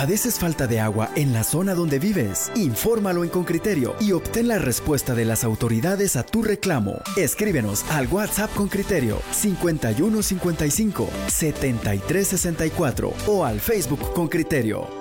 ¿Padeces 0.00 0.38
falta 0.38 0.66
de 0.66 0.80
agua 0.80 1.10
en 1.14 1.34
la 1.34 1.44
zona 1.44 1.74
donde 1.74 1.98
vives? 1.98 2.50
Infórmalo 2.54 3.22
en 3.22 3.28
Concriterio 3.28 3.94
y 4.00 4.12
obtén 4.12 4.48
la 4.48 4.56
respuesta 4.56 5.14
de 5.14 5.26
las 5.26 5.44
autoridades 5.44 6.16
a 6.16 6.22
tu 6.22 6.42
reclamo. 6.42 7.02
Escríbenos 7.18 7.84
al 7.90 8.06
WhatsApp 8.06 8.50
con 8.54 8.68
criterio 8.68 9.20
5155 9.30 11.06
7364 11.26 13.12
o 13.26 13.44
al 13.44 13.60
Facebook 13.60 14.14
con 14.14 14.28
criterio. 14.28 14.99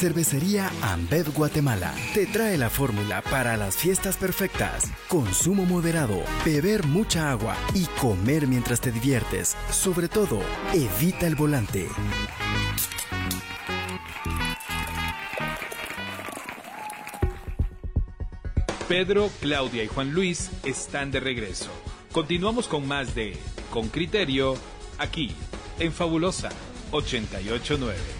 Cervecería 0.00 0.72
Ambev 0.80 1.30
Guatemala 1.34 1.94
te 2.14 2.24
trae 2.24 2.56
la 2.56 2.70
fórmula 2.70 3.20
para 3.20 3.58
las 3.58 3.76
fiestas 3.76 4.16
perfectas. 4.16 4.90
Consumo 5.08 5.66
moderado, 5.66 6.22
beber 6.42 6.86
mucha 6.86 7.30
agua 7.30 7.54
y 7.74 7.84
comer 8.00 8.46
mientras 8.46 8.80
te 8.80 8.92
diviertes. 8.92 9.58
Sobre 9.70 10.08
todo, 10.08 10.40
evita 10.72 11.26
el 11.26 11.34
volante. 11.34 11.86
Pedro, 18.88 19.28
Claudia 19.42 19.84
y 19.84 19.88
Juan 19.88 20.14
Luis 20.14 20.50
están 20.64 21.10
de 21.10 21.20
regreso. 21.20 21.68
Continuamos 22.10 22.68
con 22.68 22.88
más 22.88 23.14
de 23.14 23.36
Con 23.70 23.90
Criterio, 23.90 24.56
aquí, 24.96 25.32
en 25.78 25.92
Fabulosa 25.92 26.48
889. 26.90 28.19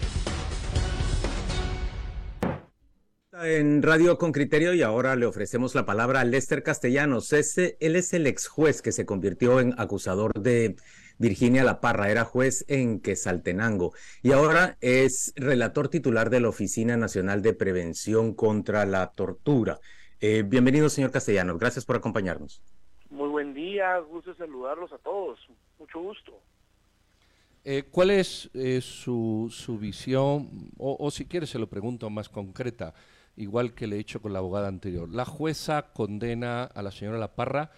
En 3.43 3.81
Radio 3.81 4.17
con 4.17 4.31
Criterio 4.31 4.73
y 4.73 4.81
ahora 4.81 5.15
le 5.15 5.25
ofrecemos 5.25 5.73
la 5.75 5.85
palabra 5.85 6.21
a 6.21 6.25
Lester 6.25 6.63
Castellanos. 6.63 7.33
Ese, 7.33 7.77
él 7.79 7.95
es 7.95 8.13
el 8.13 8.27
ex 8.27 8.47
juez 8.47 8.81
que 8.81 8.91
se 8.91 9.05
convirtió 9.05 9.59
en 9.59 9.73
acusador 9.79 10.41
de 10.41 10.75
Virginia 11.17 11.63
La 11.63 11.81
Parra. 11.81 12.11
Era 12.11 12.23
juez 12.23 12.65
en 12.67 12.99
Quesaltenango 12.99 13.93
y 14.21 14.31
ahora 14.31 14.77
es 14.81 15.33
relator 15.35 15.89
titular 15.89 16.29
de 16.29 16.41
la 16.41 16.49
Oficina 16.49 16.97
Nacional 16.97 17.41
de 17.41 17.53
Prevención 17.53 18.33
contra 18.33 18.85
la 18.85 19.11
Tortura. 19.11 19.79
Eh, 20.19 20.43
bienvenido, 20.45 20.89
señor 20.89 21.11
Castellanos. 21.11 21.57
Gracias 21.57 21.85
por 21.85 21.95
acompañarnos. 21.95 22.61
Muy 23.09 23.29
buen 23.29 23.53
día. 23.53 23.97
Gusto 23.99 24.35
saludarlos 24.35 24.91
a 24.93 24.97
todos. 24.99 25.39
Mucho 25.79 25.99
gusto. 25.99 26.39
Eh, 27.63 27.83
¿Cuál 27.89 28.11
es 28.11 28.49
eh, 28.53 28.81
su, 28.81 29.47
su, 29.51 29.77
visión, 29.77 30.71
o, 30.77 30.97
o, 30.99 31.11
si 31.11 31.25
quiere 31.25 31.45
se 31.45 31.59
lo 31.59 31.69
pregunto 31.69 32.09
más 32.09 32.27
concreta, 32.27 32.95
igual 33.35 33.73
que 33.73 33.87
le 33.87 33.97
he 33.97 33.99
hecho 33.99 34.21
con 34.21 34.33
la 34.33 34.39
abogada 34.39 34.67
anterior? 34.67 35.09
La 35.09 35.25
jueza 35.25 35.91
condena 35.93 36.63
a 36.63 36.81
la 36.81 36.91
señora 36.91 37.17
La 37.17 37.35
Parra 37.35 37.71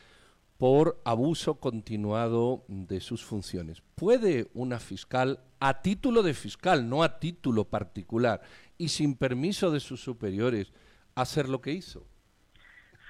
por 0.57 1.01
abuso 1.03 1.59
continuado 1.59 2.63
de 2.67 3.01
sus 3.01 3.25
funciones. 3.25 3.81
¿Puede 3.95 4.47
una 4.53 4.79
fiscal, 4.79 5.39
a 5.59 5.81
título 5.81 6.23
de 6.23 6.33
fiscal, 6.33 6.87
no 6.87 7.03
a 7.03 7.19
título 7.19 7.65
particular, 7.65 8.41
y 8.77 8.89
sin 8.89 9.17
permiso 9.17 9.71
de 9.71 9.79
sus 9.79 10.01
superiores, 10.01 10.71
hacer 11.15 11.49
lo 11.49 11.61
que 11.61 11.71
hizo? 11.71 12.07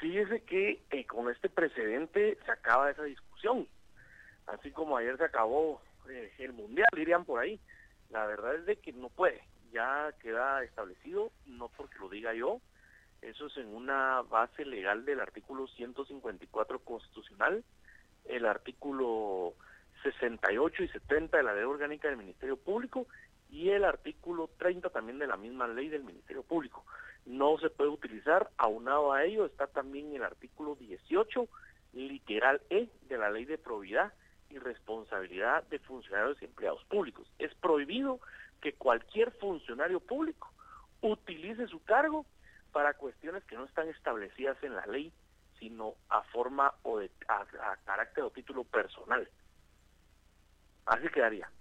Fíjese 0.02 0.42
que 0.42 0.84
eh, 0.92 1.06
con 1.06 1.30
este 1.30 1.50
precedente 1.50 2.38
se 2.46 2.52
acaba 2.52 2.92
esa 2.92 3.04
discusión, 3.04 3.68
así 4.48 4.72
como 4.72 4.98
ayer 4.98 5.18
se 5.18 5.26
acabó 5.26 5.82
eh, 6.10 6.32
el 6.40 6.54
mundial, 6.54 6.88
dirían 6.96 7.24
por 7.24 7.40
ahí. 7.40 7.60
La 8.10 8.26
verdad 8.26 8.56
es 8.56 8.66
de 8.66 8.76
que 8.78 8.94
no 8.94 9.10
puede, 9.10 9.42
ya 9.74 10.14
queda 10.22 10.64
establecido, 10.64 11.32
no 11.46 11.70
porque 11.70 12.00
lo 12.00 12.08
diga 12.08 12.34
yo, 12.34 12.62
eso 13.22 13.48
es 13.48 13.58
en 13.58 13.74
una 13.74 14.22
base 14.22 14.66
legal 14.66 15.06
del 15.06 15.20
artículo 15.20 15.68
154 15.68 16.80
constitucional, 16.80 17.64
el 18.26 18.46
artículo 18.46 19.54
68 20.04 20.84
y 20.84 20.88
70 20.90 21.38
de 21.38 21.44
la 21.44 21.54
ley 21.54 21.64
orgánica 21.64 22.08
del 22.08 22.18
Ministerio 22.18 22.58
Público 22.58 23.08
y 23.50 23.70
el 23.70 23.86
artículo 23.86 24.50
30 24.58 24.90
también 24.90 25.20
de 25.20 25.28
la 25.28 25.38
misma 25.38 25.68
ley 25.68 25.90
del 25.90 26.04
Ministerio 26.04 26.44
Público. 26.44 26.86
No 27.26 27.58
se 27.60 27.70
puede 27.70 27.90
utilizar, 27.90 28.50
aunado 28.58 29.14
a 29.14 29.24
ello 29.24 29.46
está 29.46 29.68
también 29.68 30.14
el 30.14 30.24
artículo 30.24 30.76
18, 30.76 31.48
literal 31.94 32.62
E, 32.70 32.90
de 33.08 33.18
la 33.18 33.30
ley 33.30 33.46
de 33.46 33.58
probidad 33.58 34.14
y 34.50 34.58
responsabilidad 34.58 35.64
de 35.70 35.80
funcionarios 35.80 36.42
y 36.42 36.46
empleados 36.46 36.84
públicos. 36.86 37.32
Es 37.40 37.54
prohibido 37.56 38.20
que 38.63 38.73
cualquier 38.76 39.32
funcionario 39.34 39.99
público 39.99 40.49
utilice 41.02 41.67
su 41.67 41.84
cargo 41.84 42.26
para 42.71 42.93
cuestiones 42.93 43.43
que 43.43 43.58
no 43.58 43.65
están 43.65 43.89
establecidas 43.89 44.56
en 44.63 44.73
la 44.73 44.86
ley, 44.86 45.12
sino 45.60 45.95
a 46.08 46.23
forma 46.23 46.73
o 46.84 46.99
de, 46.99 47.12
a, 47.28 47.76
carácter 47.84 48.23
o 48.23 48.32
título 48.32 48.63
personal. 48.63 49.28
Así 50.86 51.10
quedaría. 51.10 51.52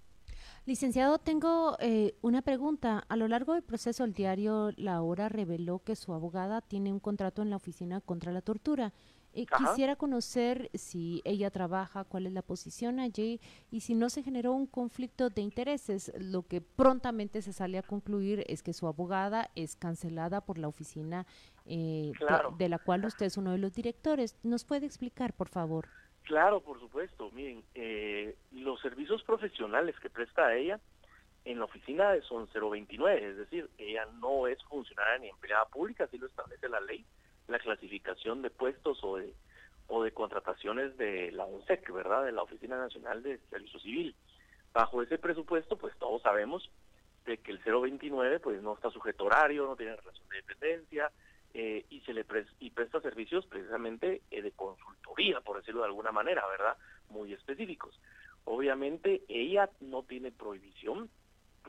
Licenciado, 0.65 1.19
tengo 1.19 1.77
eh, 1.81 2.15
una 2.23 2.41
pregunta. 2.41 3.05
A 3.09 3.17
lo 3.17 3.27
largo 3.27 3.55
del 3.55 3.65
proceso, 3.65 4.05
el 4.05 4.13
diario 4.13 4.71
La 4.77 5.03
Hora 5.03 5.29
reveló 5.29 5.81
que 5.81 5.97
su 5.97 6.15
abogada 6.15 6.61
tiene 6.61 6.93
un 6.93 7.01
contrato 7.01 7.43
en 7.43 7.51
la 7.51 7.57
oficina 7.57 8.01
contra 8.01 8.31
la 8.31 8.43
tortura. 8.43 8.93
Eh, 9.35 9.47
quisiera 9.47 9.97
conocer 9.97 10.71
si 10.75 11.23
ella 11.25 11.51
trabaja, 11.51 12.05
cuál 12.05 12.27
es 12.27 12.33
la 12.33 12.43
posición 12.43 13.01
allí 13.01 13.41
y 13.71 13.81
si 13.81 13.95
no 13.95 14.11
se 14.11 14.23
generó 14.23 14.53
un 14.53 14.67
conflicto 14.67 15.31
de 15.31 15.41
intereses. 15.41 16.13
Lo 16.19 16.43
que 16.43 16.61
prontamente 16.61 17.41
se 17.41 17.53
sale 17.53 17.79
a 17.79 17.83
concluir 17.83 18.45
es 18.47 18.63
que 18.63 18.75
su 18.75 18.87
abogada 18.87 19.51
es 19.55 19.75
cancelada 19.77 20.43
por 20.43 20.59
la 20.59 20.69
oficina 20.69 21.27
eh, 21.65 22.13
de, 22.59 22.69
la 22.69 22.79
cual 22.79 23.07
usted 23.07 23.27
es 23.27 23.39
uno 23.39 23.53
de 23.53 23.59
los 23.59 23.73
directores. 23.73 24.39
¿Nos 24.43 24.65
puede 24.65 24.85
explicar, 24.85 25.33
por 25.33 25.49
favor? 25.49 25.89
Claro, 26.25 26.61
por 26.61 26.79
supuesto. 26.79 27.31
Miren, 27.33 27.65
eh, 27.75 28.37
los 28.53 28.81
servicios 28.81 29.23
profesionales 29.23 29.99
que 30.01 30.11
presta 30.11 30.47
a 30.47 30.57
ella 30.57 30.79
en 31.45 31.59
la 31.59 31.65
oficina 31.65 32.13
son 32.29 32.49
029, 32.53 33.31
es 33.31 33.37
decir, 33.37 33.69
ella 33.79 34.07
no 34.21 34.47
es 34.47 34.63
funcionaria 34.65 35.19
ni 35.19 35.29
empleada 35.29 35.65
pública, 35.65 36.05
así 36.05 36.19
lo 36.19 36.27
establece 36.27 36.69
la 36.69 36.81
ley 36.81 37.05
la 37.53 37.59
clasificación 37.59 38.43
de 38.43 38.51
puestos 38.51 38.99
o 39.03 39.17
de, 39.17 39.33
o 39.89 40.03
de 40.03 40.13
contrataciones 40.13 40.97
de 40.97 41.31
la 41.33 41.45
ONSEC, 41.45 41.93
¿verdad? 41.93 42.25
De 42.25 42.33
la 42.33 42.43
Oficina 42.43 42.77
Nacional 42.77 43.23
de 43.23 43.39
Servicio 43.51 43.79
Civil. 43.81 44.15
Bajo 44.73 45.03
ese 45.03 45.19
presupuesto, 45.19 45.77
pues 45.77 45.97
todos 45.99 46.23
sabemos 46.23 46.71
de 47.27 47.39
que 47.39 47.53
el 47.53 47.59
029 47.59 48.41
pues 48.41 48.63
no 48.63 48.75
está 48.75 48.91
sujeto 48.91 49.25
horario, 49.25 49.67
no 49.67 49.77
tiene 49.77 49.95
relación 49.95 50.29
de 50.29 50.37
dependencia 50.37 51.13
eh, 51.55 51.85
y 51.91 52.01
se 52.01 52.15
le 52.15 52.25
y 52.59 52.71
presta 52.71 53.01
servicios 53.01 53.47
precisamente 53.47 54.23
eh, 54.31 54.43
de 54.43 54.51
consultoría, 54.53 55.41
por 55.41 55.59
decirlo 55.59 55.83
de 55.83 55.89
alguna 55.89 56.11
manera, 56.11 56.43
¿verdad? 56.49 56.77
Muy 57.11 57.33
específicos. 57.33 58.01
Obviamente 58.45 59.23
ella 59.29 59.69
no 59.81 60.03
tiene 60.03 60.33
prohibición 60.33 61.11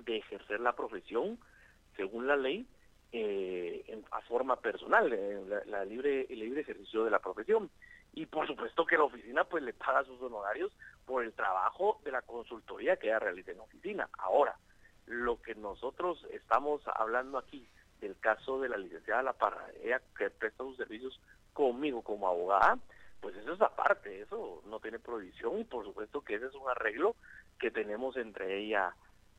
de 0.05 0.17
ejercer 0.17 0.59
la 0.59 0.75
profesión 0.75 1.37
según 1.95 2.25
la 2.27 2.35
ley, 2.35 2.65
eh, 3.15 3.83
en, 3.87 4.03
a 4.09 4.21
forma 4.21 4.55
personal, 4.55 5.13
en 5.13 5.47
la, 5.67 5.85
libre, 5.85 6.25
el 6.31 6.39
libre 6.39 6.61
ejercicio 6.61 7.05
de 7.05 7.11
la 7.11 7.19
profesión. 7.19 7.69
Y 8.15 8.25
por 8.25 8.47
supuesto 8.47 8.87
que 8.87 8.97
la 8.97 9.03
oficina 9.03 9.43
pues 9.43 9.63
le 9.63 9.73
paga 9.73 10.03
sus 10.03 10.19
honorarios 10.19 10.71
por 11.05 11.23
el 11.23 11.31
trabajo 11.33 11.99
de 12.03 12.11
la 12.11 12.23
consultoría 12.23 12.97
que 12.97 13.07
ella 13.07 13.19
realiza 13.19 13.51
en 13.51 13.57
la 13.57 13.63
oficina. 13.63 14.09
Ahora, 14.17 14.55
lo 15.05 15.39
que 15.43 15.53
nosotros 15.53 16.25
estamos 16.31 16.81
hablando 16.95 17.37
aquí 17.37 17.67
del 18.01 18.17
caso 18.19 18.59
de 18.59 18.69
la 18.69 18.77
licenciada 18.77 19.21
La 19.21 19.33
Parra, 19.33 19.67
ella 19.83 20.01
que 20.17 20.31
presta 20.31 20.63
sus 20.63 20.77
servicios 20.77 21.19
conmigo 21.53 22.01
como 22.01 22.27
abogada, 22.27 22.79
pues 23.21 23.35
eso 23.35 23.53
es 23.53 23.61
aparte, 23.61 24.21
eso 24.21 24.63
no 24.65 24.79
tiene 24.79 24.97
prohibición 24.97 25.59
y 25.59 25.63
por 25.65 25.85
supuesto 25.85 26.21
que 26.21 26.35
ese 26.35 26.47
es 26.47 26.55
un 26.55 26.67
arreglo 26.67 27.15
que 27.59 27.69
tenemos 27.69 28.17
entre 28.17 28.59
ella 28.59 28.95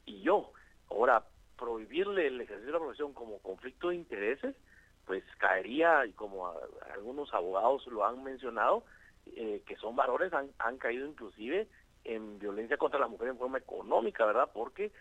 y 0.06 0.22
yo. 0.22 0.52
Ahora, 0.90 1.24
prohibirle 1.56 2.26
el 2.26 2.40
ejercicio 2.40 2.66
de 2.66 2.72
la 2.72 2.78
profesión 2.78 3.12
como 3.12 3.38
conflicto 3.38 3.88
de 3.88 3.96
intereses, 3.96 4.54
pues 5.06 5.22
caería, 5.38 6.06
y 6.06 6.12
como 6.12 6.52
algunos 6.92 7.32
abogados 7.34 7.86
lo 7.86 8.06
han 8.06 8.22
mencionado, 8.24 8.84
eh, 9.36 9.62
que 9.66 9.76
son 9.76 9.96
valores, 9.96 10.32
han, 10.32 10.50
han 10.58 10.78
caído 10.78 11.06
inclusive 11.06 11.68
en 12.04 12.38
violencia 12.38 12.76
contra 12.76 13.00
la 13.00 13.08
mujer 13.08 13.28
en 13.28 13.38
forma 13.38 13.58
económica, 13.58 14.24
¿verdad? 14.24 14.50
Porque 14.52 14.92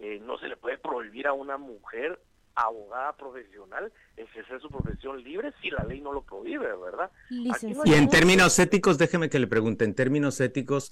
eh, 0.00 0.20
no 0.24 0.38
se 0.38 0.48
le 0.48 0.56
puede 0.56 0.78
prohibir 0.78 1.26
a 1.26 1.32
una 1.32 1.56
mujer 1.56 2.20
abogada 2.54 3.16
profesional 3.16 3.92
ejercer 4.16 4.60
su 4.60 4.68
profesión 4.68 5.22
libre 5.22 5.52
si 5.62 5.70
la 5.70 5.84
ley 5.84 6.00
no 6.00 6.12
lo 6.12 6.22
prohíbe, 6.22 6.66
¿verdad? 6.76 7.10
y 7.30 7.94
en 7.94 8.08
términos 8.08 8.58
éticos, 8.58 8.98
déjeme 8.98 9.30
que 9.30 9.38
le 9.38 9.46
pregunte, 9.46 9.84
en 9.84 9.94
términos 9.94 10.40
éticos, 10.40 10.90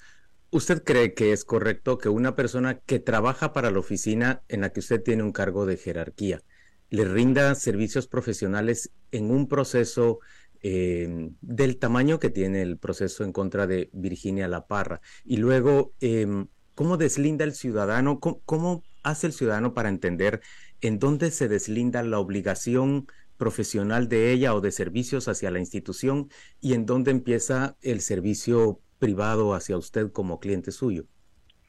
¿Usted 0.51 0.85
cree 0.85 1.15
que 1.15 1.33
es 1.33 1.45
correcto 1.45 1.99
que 1.99 2.09
una 2.09 2.37
persona 2.37 2.79
que 2.79 2.99
trabaja 2.99 3.53
para 3.53 3.71
la 3.71 3.81
oficina 3.81 4.43
en 4.49 4.61
la 4.61 4.71
que 4.71 4.81
usted 4.81 5.03
tiene 5.03 5.23
un 5.23 5.33
cargo 5.33 5.67
de 5.67 5.77
jerarquía 5.77 6.43
le 6.89 7.05
rinda 7.05 7.55
servicios 7.57 8.07
profesionales 8.07 8.93
en 9.11 9.31
un 9.33 9.49
proceso 9.49 10.21
eh, 10.63 11.31
del 11.41 11.79
tamaño 11.79 12.19
que 12.21 12.31
tiene 12.31 12.63
el 12.63 12.79
proceso 12.79 13.25
en 13.25 13.33
contra 13.33 13.67
de 13.67 13.91
Virginia 13.93 14.47
La 14.47 14.67
Parra? 14.67 15.01
Y 15.25 15.39
luego, 15.39 15.95
em, 16.01 16.47
¿cómo 16.75 16.97
deslinda 16.97 17.45
el 17.45 17.53
ciudadano? 17.53 18.21
¿Cómo, 18.21 18.85
hace 19.03 19.27
el 19.27 19.33
ciudadano 19.33 19.75
para 19.75 19.89
entender 19.89 20.41
en 20.81 20.99
dónde 20.99 21.31
se 21.31 21.49
deslinda 21.49 22.03
la 22.03 22.19
obligación 22.19 23.07
profesional 23.37 24.09
de 24.09 24.33
ella 24.33 24.55
o 24.55 24.61
de 24.61 24.73
servicios 24.73 25.29
hacia 25.29 25.51
la 25.51 25.59
institución 25.59 26.31
y 26.61 26.75
en 26.75 26.87
dónde 26.87 27.11
empieza 27.11 27.77
el 27.83 28.01
servicio 28.01 28.81
privado 28.99 29.55
hacia 29.55 29.77
usted 29.77 30.13
como 30.13 30.41
cliente 30.41 30.73
suyo. 30.73 31.05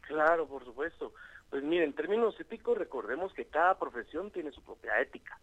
Claro, 0.02 0.48
por 0.48 0.64
supuesto. 0.64 1.14
Pues 1.50 1.64
mire, 1.64 1.86
en 1.86 1.94
términos 1.94 2.40
éticos 2.40 2.78
recordemos 2.78 3.34
que 3.34 3.46
cada 3.46 3.78
profesión 3.78 4.32
tiene 4.32 4.52
su 4.52 4.64
propia 4.64 5.00
ética. 5.02 5.40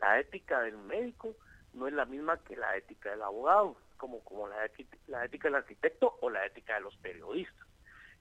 La 0.00 0.18
ética 0.20 0.60
del 0.60 0.78
médico 0.78 1.34
no 1.74 1.86
es 1.86 1.94
la 1.94 2.04
misma 2.04 2.38
que 2.38 2.56
la 2.56 2.76
ética 2.76 3.10
del 3.10 3.22
abogado, 3.22 3.76
como, 3.96 4.20
como 4.24 4.48
la, 4.48 4.56
la 5.06 5.24
ética 5.24 5.48
del 5.48 5.56
arquitecto 5.56 6.18
o 6.20 6.30
la 6.30 6.44
ética 6.46 6.74
de 6.74 6.80
los 6.80 6.96
periodistas. 6.96 7.66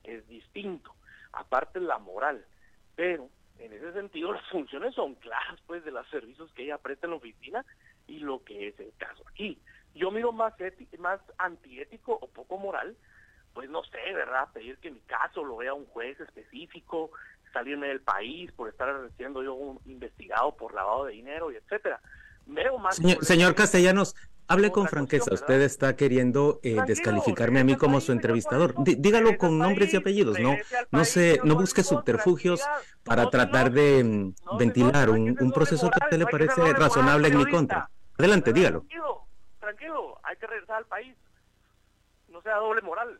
Es 0.03 0.27
distinto. 0.27 0.93
Aparte 1.33 1.79
la 1.79 1.97
moral. 1.97 2.45
Pero 2.95 3.29
en 3.59 3.73
ese 3.73 3.93
sentido 3.93 4.31
las 4.33 4.47
funciones 4.49 4.93
son 4.95 5.15
claras 5.15 5.59
pues 5.65 5.83
de 5.83 5.91
los 5.91 6.07
servicios 6.09 6.51
que 6.53 6.63
ella 6.63 6.77
presta 6.77 7.07
en 7.07 7.11
la 7.11 7.17
oficina 7.17 7.65
y 8.07 8.19
lo 8.19 8.43
que 8.43 8.69
es 8.69 8.79
el 8.79 8.93
caso 8.97 9.23
aquí 9.29 9.59
yo 9.95 10.11
miro 10.11 10.31
más, 10.31 10.53
más 10.99 11.19
antiético 11.37 12.17
o 12.21 12.27
poco 12.27 12.57
moral, 12.57 12.95
pues 13.53 13.69
no 13.69 13.83
sé, 13.83 14.13
¿verdad? 14.13 14.47
Pedir 14.53 14.77
que 14.77 14.91
mi 14.91 15.01
caso 15.01 15.43
lo 15.43 15.57
vea 15.57 15.73
un 15.73 15.85
juez 15.87 16.19
específico, 16.19 17.11
salirme 17.51 17.87
del 17.87 18.01
país 18.01 18.51
por 18.53 18.69
estar 18.69 19.09
siendo 19.17 19.43
yo 19.43 19.53
un 19.53 19.79
investigado 19.85 20.55
por 20.55 20.73
lavado 20.73 21.05
de 21.05 21.13
dinero 21.13 21.51
y 21.51 21.57
etcétera. 21.57 21.99
Veo 22.45 22.77
más 22.77 22.99
señor, 23.21 23.53
Castellanos, 23.55 24.15
hable 24.47 24.71
con 24.71 24.87
franqueza. 24.87 25.33
Usted 25.33 25.61
está 25.61 25.95
queriendo 25.95 26.59
eh, 26.63 26.77
descalificarme 26.87 27.59
a 27.59 27.63
mí 27.63 27.75
como 27.75 28.01
su 28.01 28.13
entrevistador. 28.13 28.73
dígalo 28.83 29.37
con 29.37 29.57
nombres 29.57 29.93
y 29.93 29.97
apellidos, 29.97 30.39
no, 30.39 30.55
no 30.91 31.05
se, 31.05 31.39
no 31.43 31.55
busque 31.55 31.83
subterfugios 31.83 32.61
para 33.03 33.29
tratar 33.29 33.71
de 33.71 34.03
mm, 34.03 34.57
ventilar 34.57 35.09
un, 35.09 35.37
un 35.39 35.51
proceso 35.51 35.89
que 35.89 35.99
a 36.01 36.05
usted 36.05 36.19
le 36.19 36.25
parece 36.25 36.73
razonable 36.73 37.27
en 37.27 37.37
mi 37.37 37.45
contra. 37.45 37.89
Adelante, 38.17 38.53
dígalo 38.53 38.85
tranquilo, 39.71 40.19
hay 40.23 40.35
que 40.37 40.47
regresar 40.47 40.77
al 40.77 40.85
país. 40.85 41.15
No 42.27 42.41
sea 42.41 42.55
doble 42.57 42.81
moral. 42.81 43.19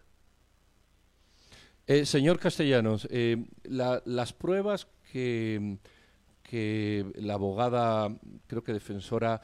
Eh, 1.88 2.06
señor 2.06 2.40
Castellanos, 2.40 3.08
eh, 3.12 3.44
las 3.64 4.34
pruebas 4.34 4.88
que, 5.12 5.78
que 6.44 7.06
la 7.16 7.34
abogada, 7.34 8.10
creo 8.48 8.64
que 8.64 8.74
defensora, 8.74 9.42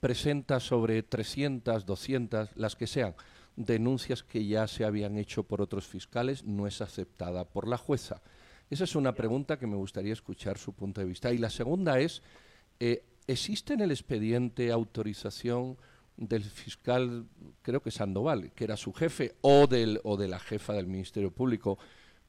presenta 0.00 0.60
sobre 0.60 1.02
300, 1.02 1.86
200, 1.86 2.56
las 2.56 2.76
que 2.76 2.86
sean, 2.86 3.14
denuncias 3.56 4.22
que 4.22 4.46
ya 4.46 4.66
se 4.66 4.84
habían 4.84 5.18
hecho 5.18 5.44
por 5.44 5.60
otros 5.60 5.86
fiscales, 5.86 6.44
no 6.44 6.66
es 6.66 6.80
aceptada 6.80 7.44
por 7.44 7.68
la 7.68 7.76
jueza. 7.76 8.22
Esa 8.70 8.84
es 8.84 8.96
una 8.96 9.14
pregunta 9.14 9.58
que 9.58 9.66
me 9.66 9.76
gustaría 9.76 10.14
escuchar 10.14 10.58
su 10.58 10.72
punto 10.72 11.00
de 11.00 11.06
vista. 11.06 11.32
Y 11.32 11.38
la 11.38 11.50
segunda 11.50 12.00
es, 12.00 12.22
eh, 12.80 13.04
¿existe 13.26 13.74
en 13.74 13.80
el 13.80 13.90
expediente 13.90 14.72
autorización 14.72 15.76
del 16.28 16.44
fiscal, 16.44 17.26
creo 17.62 17.82
que 17.82 17.90
Sandoval, 17.90 18.52
que 18.52 18.64
era 18.64 18.76
su 18.76 18.92
jefe, 18.92 19.34
o, 19.40 19.66
del, 19.66 20.00
o 20.04 20.16
de 20.16 20.28
la 20.28 20.38
jefa 20.38 20.72
del 20.72 20.86
Ministerio 20.86 21.30
Público, 21.30 21.78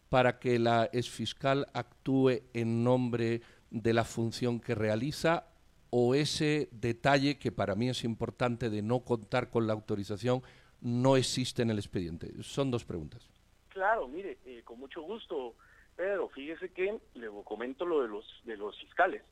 para 0.09 0.39
que 0.39 0.59
la 0.59 0.89
exfiscal 0.91 1.67
actúe 1.73 2.43
en 2.53 2.83
nombre 2.83 3.41
de 3.71 3.93
la 3.93 4.03
función 4.03 4.59
que 4.59 4.75
realiza 4.75 5.47
o 5.89 6.15
ese 6.15 6.69
detalle 6.71 7.37
que 7.37 7.51
para 7.51 7.75
mí 7.75 7.89
es 7.89 8.03
importante 8.03 8.69
de 8.69 8.81
no 8.81 9.01
contar 9.01 9.49
con 9.49 9.67
la 9.67 9.73
autorización 9.73 10.41
no 10.81 11.15
existe 11.15 11.61
en 11.61 11.69
el 11.69 11.77
expediente? 11.77 12.31
Son 12.43 12.69
dos 12.69 12.83
preguntas. 12.83 13.29
Claro, 13.69 14.07
mire, 14.07 14.37
eh, 14.45 14.61
con 14.63 14.79
mucho 14.79 15.01
gusto, 15.01 15.55
Pedro. 15.95 16.29
Fíjese 16.29 16.69
que 16.69 16.99
le 17.15 17.27
comento 17.43 17.85
lo 17.85 18.01
de 18.01 18.07
los 18.07 18.25
de 18.43 18.57
los 18.57 18.77
fiscales. 18.79 19.23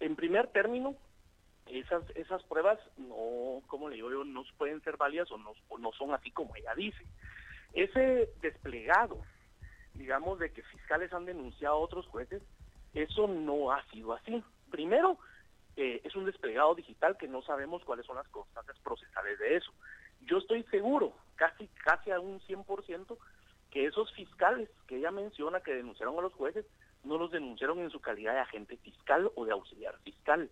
En 0.00 0.16
primer 0.16 0.48
término, 0.48 0.96
esas 1.72 2.04
esas 2.16 2.42
pruebas 2.44 2.78
no, 2.96 3.62
como 3.66 3.88
le 3.88 3.96
digo 3.96 4.10
yo, 4.10 4.24
no 4.24 4.44
pueden 4.58 4.82
ser 4.82 4.96
válidas 4.96 5.30
o 5.30 5.38
no, 5.38 5.52
no 5.78 5.92
son 5.92 6.14
así 6.14 6.30
como 6.30 6.54
ella 6.56 6.74
dice. 6.74 7.04
Ese 7.72 8.30
desplegado, 8.40 9.20
digamos, 9.94 10.38
de 10.38 10.52
que 10.52 10.62
fiscales 10.62 11.12
han 11.12 11.24
denunciado 11.24 11.76
a 11.76 11.78
otros 11.78 12.06
jueces, 12.06 12.42
eso 12.94 13.28
no 13.28 13.72
ha 13.72 13.84
sido 13.90 14.12
así. 14.12 14.42
Primero, 14.70 15.18
eh, 15.76 16.00
es 16.04 16.16
un 16.16 16.24
desplegado 16.24 16.74
digital 16.74 17.16
que 17.16 17.28
no 17.28 17.42
sabemos 17.42 17.84
cuáles 17.84 18.06
son 18.06 18.16
las 18.16 18.28
constantes 18.28 18.76
procesales 18.80 19.38
de 19.38 19.56
eso. 19.56 19.72
Yo 20.22 20.38
estoy 20.38 20.64
seguro, 20.64 21.14
casi, 21.36 21.68
casi 21.84 22.10
a 22.10 22.20
un 22.20 22.40
100%, 22.40 23.16
que 23.70 23.86
esos 23.86 24.12
fiscales 24.14 24.68
que 24.88 24.96
ella 24.96 25.12
menciona 25.12 25.60
que 25.60 25.72
denunciaron 25.72 26.18
a 26.18 26.22
los 26.22 26.34
jueces, 26.34 26.66
no 27.04 27.16
los 27.16 27.30
denunciaron 27.30 27.78
en 27.78 27.90
su 27.90 28.00
calidad 28.00 28.34
de 28.34 28.40
agente 28.40 28.76
fiscal 28.78 29.30
o 29.36 29.44
de 29.44 29.52
auxiliar 29.52 29.96
fiscal 30.00 30.50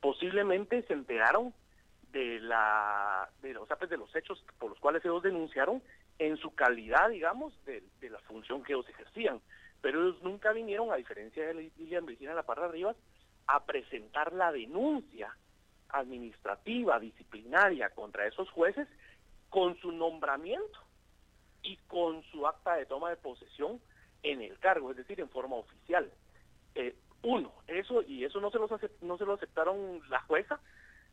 posiblemente 0.00 0.82
se 0.82 0.92
enteraron 0.92 1.54
de 2.12 2.40
la 2.40 3.28
de 3.42 3.52
los, 3.52 3.68
pues, 3.68 3.90
de 3.90 3.96
los 3.96 4.14
hechos 4.14 4.42
por 4.58 4.70
los 4.70 4.80
cuales 4.80 5.04
ellos 5.04 5.22
denunciaron 5.22 5.82
en 6.18 6.36
su 6.38 6.54
calidad, 6.54 7.10
digamos, 7.10 7.52
de, 7.64 7.82
la 8.08 8.18
función 8.20 8.62
que 8.62 8.72
ellos 8.72 8.88
ejercían. 8.88 9.40
Pero 9.82 10.00
ellos 10.00 10.22
nunca 10.22 10.52
vinieron, 10.52 10.90
a 10.90 10.96
diferencia 10.96 11.46
de 11.46 11.70
Lilian 11.76 12.06
Virginia 12.06 12.34
La 12.34 12.42
Parra 12.42 12.68
Rivas, 12.68 12.96
a 13.46 13.64
presentar 13.64 14.32
la 14.32 14.50
denuncia 14.50 15.36
administrativa, 15.90 16.98
disciplinaria 16.98 17.90
contra 17.90 18.26
esos 18.26 18.50
jueces 18.50 18.88
con 19.50 19.78
su 19.78 19.92
nombramiento 19.92 20.80
y 21.62 21.76
con 21.88 22.22
su 22.24 22.46
acta 22.46 22.74
de 22.76 22.86
toma 22.86 23.10
de 23.10 23.16
posesión 23.16 23.80
en 24.22 24.42
el 24.42 24.58
cargo, 24.58 24.90
es 24.90 24.96
decir, 24.96 25.20
en 25.20 25.28
forma 25.28 25.56
oficial. 25.56 26.10
Eh, 26.74 26.96
uno, 27.22 27.52
eso 27.66 28.02
y 28.02 28.24
eso 28.24 28.40
no 28.40 28.50
se, 28.50 28.58
los 28.58 28.70
no 29.00 29.18
se 29.18 29.24
lo 29.24 29.34
aceptaron 29.34 30.00
la 30.08 30.20
jueza 30.22 30.60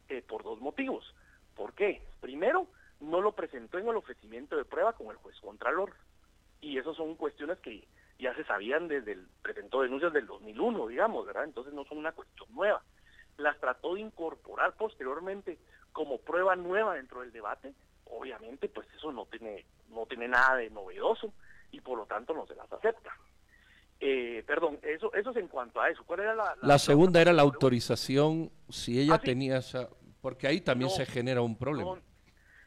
eh, 0.10 0.22
por 0.22 0.44
dos 0.44 0.60
motivos. 0.60 1.14
¿Por 1.56 1.74
qué? 1.74 2.02
Primero, 2.22 2.68
no 3.00 3.22
lo 3.22 3.34
presentó 3.34 3.78
en 3.78 3.88
el 3.88 3.96
ofrecimiento 3.96 4.56
de 4.56 4.66
prueba 4.66 4.94
con 4.94 5.08
el 5.08 5.18
juez 5.18 5.40
contralor. 5.40 5.94
Y 6.62 6.78
esas 6.78 6.96
son 6.96 7.16
cuestiones 7.16 7.60
que 7.60 7.88
ya 8.20 8.34
se 8.36 8.46
sabían 8.46 8.88
desde 8.88 9.14
el 9.14 9.28
presentó 9.42 9.82
denuncias 9.82 10.14
del 10.14 10.28
2001, 10.28 10.88
digamos, 10.88 11.26
¿verdad? 11.26 11.44
Entonces 11.44 11.74
no 11.74 11.84
son 11.86 11.98
una 11.98 12.14
cuestión 12.14 12.48
nueva. 12.54 12.82
Las 13.38 13.60
trató 13.60 13.96
de 13.96 14.02
incorporar 14.02 14.76
posteriormente 14.76 15.58
como 15.92 16.20
prueba 16.20 16.56
nueva 16.56 16.96
dentro 16.96 17.22
del 17.22 17.32
debate. 17.32 17.74
Obviamente, 18.06 18.70
pues 18.70 18.88
eso 18.96 19.12
no 19.12 19.26
tiene 19.26 19.66
no 19.90 20.06
tiene 20.06 20.28
nada 20.28 20.56
de 20.56 20.70
novedoso 20.70 21.34
y 21.72 21.82
por 21.82 21.98
lo 21.98 22.06
tanto 22.06 22.34
no 22.34 22.46
se 22.48 22.56
las 22.56 22.72
acepta. 22.72 23.16
Eh, 24.06 24.44
perdón, 24.46 24.80
eso, 24.84 25.14
eso 25.14 25.30
es 25.30 25.38
en 25.38 25.48
cuanto 25.48 25.80
a 25.80 25.90
eso. 25.90 26.04
¿Cuál 26.04 26.20
era 26.20 26.36
la, 26.36 26.58
la, 26.62 26.78
segunda 26.78 27.22
era 27.22 27.32
la 27.32 27.42
autorización, 27.42 28.52
si 28.68 29.00
ella 29.00 29.16
ah, 29.16 29.22
tenía 29.22 29.60
esa... 29.60 29.88
Porque 30.20 30.46
ahí 30.46 30.60
también 30.60 30.90
se 30.90 31.06
genera 31.06 31.42
un 31.42 31.58
problema. 31.58 32.02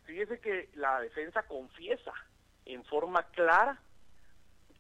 fíjese 0.05 0.41
que 0.41 0.71
la 0.77 0.99
defensa 1.03 1.43
confiesa 1.43 2.15
en 2.65 2.83
forma 2.85 3.23
clara, 3.33 3.83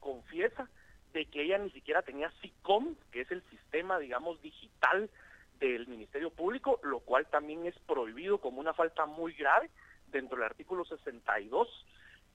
confiesa 0.00 0.66
de 1.12 1.26
que 1.26 1.42
ella 1.42 1.58
ni 1.58 1.70
siquiera 1.72 2.00
tenía 2.00 2.32
SICOM, 2.40 2.94
que 3.12 3.20
es 3.20 3.30
el 3.30 3.42
sistema, 3.50 3.98
digamos, 3.98 4.40
digital 4.40 5.10
del 5.60 5.86
Ministerio 5.88 6.30
Público, 6.30 6.80
lo 6.82 7.00
cual 7.00 7.26
también 7.26 7.66
es 7.66 7.78
prohibido 7.80 8.40
como 8.40 8.60
una 8.60 8.72
falta 8.72 9.04
muy 9.04 9.34
grave 9.34 9.68
dentro 10.06 10.38
del 10.38 10.46
artículo 10.46 10.86
62 10.86 11.68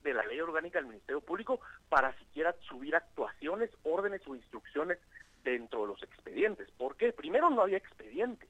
de 0.03 0.13
la 0.13 0.25
ley 0.25 0.39
orgánica 0.39 0.79
del 0.79 0.87
Ministerio 0.87 1.21
Público 1.21 1.59
para 1.89 2.17
siquiera 2.19 2.55
subir 2.61 2.95
actuaciones, 2.95 3.69
órdenes 3.83 4.21
o 4.27 4.35
instrucciones 4.35 4.99
dentro 5.43 5.81
de 5.81 5.87
los 5.87 6.03
expedientes. 6.03 6.69
¿Por 6.71 6.95
qué? 6.95 7.13
Primero 7.13 7.49
no 7.49 7.61
había 7.61 7.77
expediente, 7.77 8.47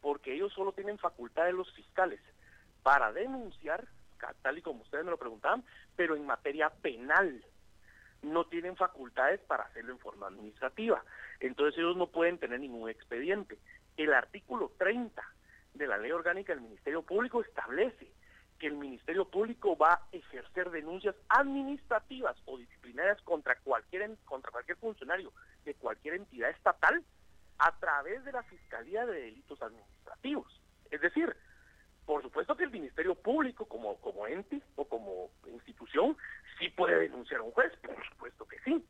porque 0.00 0.34
ellos 0.34 0.52
solo 0.52 0.72
tienen 0.72 0.98
facultad 0.98 1.44
de 1.44 1.52
los 1.52 1.72
fiscales 1.74 2.20
para 2.82 3.12
denunciar, 3.12 3.86
tal 4.42 4.58
y 4.58 4.62
como 4.62 4.82
ustedes 4.82 5.04
me 5.04 5.10
lo 5.10 5.18
preguntaban, 5.18 5.64
pero 5.96 6.16
en 6.16 6.26
materia 6.26 6.70
penal. 6.70 7.44
No 8.22 8.46
tienen 8.46 8.76
facultades 8.76 9.40
para 9.40 9.64
hacerlo 9.64 9.92
en 9.92 9.98
forma 9.98 10.26
administrativa. 10.28 11.04
Entonces 11.38 11.78
ellos 11.78 11.96
no 11.96 12.08
pueden 12.08 12.38
tener 12.38 12.60
ningún 12.60 12.88
expediente. 12.88 13.58
El 13.96 14.12
artículo 14.14 14.72
30 14.78 15.22
de 15.74 15.86
la 15.86 15.98
ley 15.98 16.10
orgánica 16.12 16.54
del 16.54 16.62
Ministerio 16.62 17.02
Público 17.02 17.42
establece 17.42 18.10
que 18.58 18.66
el 18.66 18.76
Ministerio 18.76 19.28
Público 19.28 19.76
va 19.76 19.94
a 19.94 20.02
ejercer 20.12 20.70
denuncias 20.70 21.14
administrativas 21.28 22.36
o 22.46 22.58
disciplinarias 22.58 23.20
contra 23.22 23.56
cualquier 23.56 24.16
contra 24.24 24.50
cualquier 24.50 24.78
funcionario 24.78 25.32
de 25.64 25.74
cualquier 25.74 26.14
entidad 26.14 26.50
estatal 26.50 27.02
a 27.58 27.78
través 27.78 28.24
de 28.24 28.32
la 28.32 28.42
Fiscalía 28.44 29.06
de 29.06 29.20
Delitos 29.20 29.60
Administrativos. 29.62 30.60
Es 30.90 31.00
decir, 31.00 31.34
por 32.04 32.22
supuesto 32.22 32.56
que 32.56 32.64
el 32.64 32.70
Ministerio 32.70 33.14
Público 33.14 33.66
como 33.66 33.96
como 33.96 34.26
ente 34.26 34.62
o 34.76 34.86
como 34.86 35.30
institución 35.46 36.16
sí 36.58 36.68
puede 36.70 36.98
denunciar 37.00 37.40
a 37.40 37.44
un 37.44 37.52
juez, 37.52 37.72
por 37.82 38.08
supuesto 38.08 38.46
que 38.46 38.58
sí, 38.60 38.84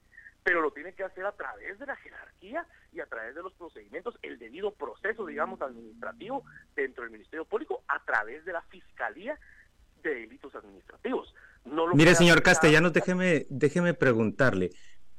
pero 0.46 0.61
lo 0.61 0.70
tiene 0.70 0.92
que 0.92 1.02
hacer 1.02 1.26
a 1.26 1.33
través 1.33 1.76
de 1.81 1.87
la 1.87 1.96
jerarquía 1.96 2.64
y 2.92 3.00
a 3.00 3.07
través 3.07 3.35
de 3.35 3.42
los 3.42 3.52
procedimientos, 3.55 4.16
el 4.22 4.38
debido 4.38 4.70
proceso, 4.70 5.26
digamos, 5.26 5.61
administrativo 5.61 6.44
dentro 6.76 7.02
del 7.02 7.11
Ministerio 7.11 7.44
Público, 7.44 7.83
a 7.88 7.98
través 8.05 8.44
de 8.44 8.52
la 8.52 8.62
Fiscalía 8.62 9.37
de 10.11 10.21
delitos 10.21 10.55
administrativos. 10.55 11.35
Mire, 11.95 12.14
señor 12.14 12.42
Castellanos, 12.42 12.92
déjeme, 12.92 13.47
déjeme 13.51 13.95
preguntarle. 13.95 14.71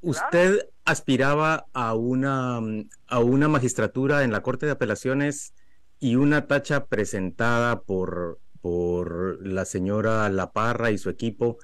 ¿Usted 0.02 0.70
aspiraba 0.86 1.66
a 1.74 1.94
una, 1.96 2.60
a 3.08 3.20
una 3.20 3.48
magistratura 3.48 4.24
en 4.24 4.32
la 4.32 4.42
Corte 4.42 4.66
de 4.66 4.72
Apelaciones 4.72 5.54
y 6.00 6.16
una 6.16 6.48
tacha 6.48 6.86
presentada 6.86 7.82
por, 7.82 8.40
por 8.62 9.46
la 9.46 9.66
señora 9.66 10.30
La 10.30 10.52
Parra 10.52 10.92
y 10.92 10.98
su 10.98 11.10
equipo 11.10 11.58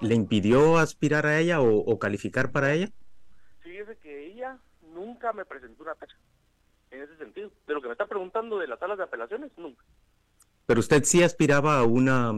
le 0.00 0.14
impidió 0.14 0.78
aspirar 0.78 1.26
a 1.26 1.38
ella 1.38 1.60
o, 1.60 1.98
calificar 1.98 2.52
para 2.52 2.72
ella? 2.72 2.88
Fíjese 3.60 3.96
que 3.98 4.26
ella 4.26 4.58
nunca 4.92 5.32
me 5.32 5.44
presentó 5.44 5.82
una 5.82 5.94
tacha 5.94 6.16
en 6.90 7.02
ese 7.02 7.16
sentido. 7.16 7.50
De 7.66 7.74
lo 7.74 7.80
que 7.80 7.88
me 7.88 7.92
está 7.92 8.06
preguntando 8.06 8.58
de 8.58 8.66
las 8.66 8.78
salas 8.78 8.98
de 8.98 9.04
apelaciones, 9.04 9.52
nunca. 9.56 9.84
Pero 10.66 10.80
usted 10.80 11.04
sí 11.04 11.22
aspiraba 11.22 11.78
a 11.78 11.84
una, 11.84 12.32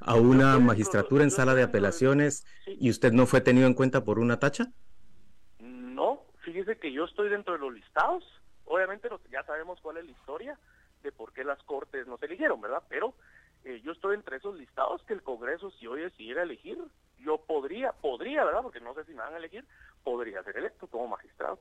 a 0.00 0.14
una 0.14 0.58
magistratura 0.58 1.24
en 1.24 1.30
sala 1.30 1.54
de 1.54 1.64
apelaciones 1.64 2.46
y 2.66 2.90
usted 2.90 3.12
no 3.12 3.26
fue 3.26 3.40
tenido 3.40 3.66
en 3.66 3.74
cuenta 3.74 4.04
por 4.04 4.18
una 4.18 4.38
tacha? 4.38 4.72
No, 5.58 6.22
fíjese 6.44 6.78
que 6.78 6.92
yo 6.92 7.04
estoy 7.04 7.28
dentro 7.28 7.54
de 7.54 7.58
los 7.58 7.74
listados. 7.74 8.24
Obviamente 8.64 9.08
ya 9.30 9.42
sabemos 9.44 9.80
cuál 9.80 9.98
es 9.98 10.04
la 10.04 10.12
historia 10.12 10.58
de 11.02 11.12
por 11.12 11.32
qué 11.32 11.44
las 11.44 11.62
cortes 11.64 12.06
nos 12.06 12.22
eligieron, 12.22 12.60
¿verdad? 12.60 12.82
Pero 12.88 13.14
eh, 13.64 13.80
yo 13.84 13.92
estoy 13.92 14.14
entre 14.14 14.36
esos 14.36 14.56
listados 14.56 15.02
que 15.04 15.14
el 15.14 15.22
Congreso, 15.22 15.70
si 15.72 15.86
hoy 15.86 16.02
decidiera 16.02 16.42
elegir, 16.42 16.78
yo 17.18 17.38
podría, 17.38 17.92
podría, 17.92 18.44
¿verdad? 18.44 18.62
Porque 18.62 18.80
no 18.80 18.94
sé 18.94 19.04
si 19.04 19.12
me 19.12 19.18
van 19.18 19.34
a 19.34 19.38
elegir, 19.38 19.64
podría 20.02 20.42
ser 20.44 20.56
electo 20.58 20.86
como 20.86 21.08
magistrado. 21.08 21.58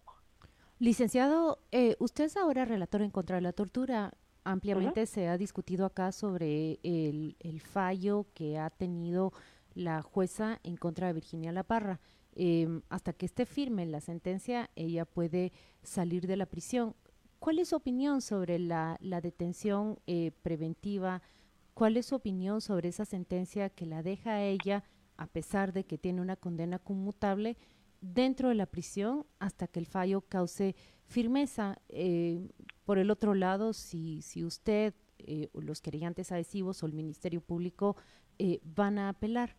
Licenciado, 0.79 1.59
eh, 1.71 1.95
usted 1.99 2.25
es 2.25 2.37
ahora 2.37 2.65
relator 2.65 3.01
en 3.01 3.11
contra 3.11 3.37
de 3.37 3.41
la 3.41 3.53
tortura 3.53 4.13
ampliamente 4.43 5.05
se 5.05 5.27
ha 5.27 5.37
discutido 5.37 5.85
acá 5.85 6.11
sobre 6.11 6.79
el, 6.83 7.61
fallo 7.61 8.27
que 8.33 8.57
ha 8.57 8.69
tenido 8.69 9.33
la 9.73 10.01
jueza 10.01 10.59
en 10.63 10.77
contra 10.77 11.07
de 11.07 11.13
Virginia 11.13 11.51
La 11.51 11.63
Parra. 11.63 11.99
Em, 12.35 12.81
hasta 12.89 13.13
que 13.13 13.25
esté 13.25 13.45
firme 13.45 13.85
la 13.85 14.01
sentencia, 14.01 14.69
ella 14.75 15.05
puede 15.05 15.51
salir 15.83 16.27
de 16.27 16.37
la 16.37 16.45
prisión. 16.45 16.95
¿Cuál 17.39 17.59
es 17.59 17.69
su 17.69 17.75
opinión 17.75 18.21
sobre 18.21 18.57
la, 18.57 18.97
detención 19.01 19.99
eh, 20.07 20.31
preventiva? 20.41 21.21
¿Cuál 21.73 21.97
es 21.97 22.05
su 22.07 22.15
opinión 22.15 22.61
sobre 22.61 22.89
esa 22.89 23.05
sentencia 23.05 23.69
que 23.69 23.85
la 23.85 24.01
deja 24.01 24.35
a 24.35 24.43
ella, 24.43 24.83
a 25.17 25.27
pesar 25.27 25.73
de 25.73 25.85
que 25.85 25.97
tiene 25.97 26.21
una 26.21 26.35
condena 26.35 26.79
conmutable, 26.79 27.57
dentro 28.03 28.49
de 28.49 28.55
la 28.55 28.65
prisión 28.65 29.25
hasta 29.39 29.67
que 29.67 29.79
el 29.79 29.85
fallo 29.85 30.21
cause 30.21 30.75
firmeza? 31.05 31.77
Eh, 31.89 32.49
por 32.85 32.97
el 32.97 33.09
otro 33.09 33.33
lado, 33.33 33.73
si, 33.73 34.21
si 34.21 34.43
usted 34.43 34.93
eh, 35.19 35.49
los 35.53 35.81
querellantes 35.81 36.31
adhesivos 36.31 36.83
o 36.83 36.85
el 36.85 36.93
Ministerio 36.93 37.41
Público 37.41 37.95
eh, 38.39 38.59
van 38.63 38.99
a 38.99 39.09
apelar. 39.09 39.55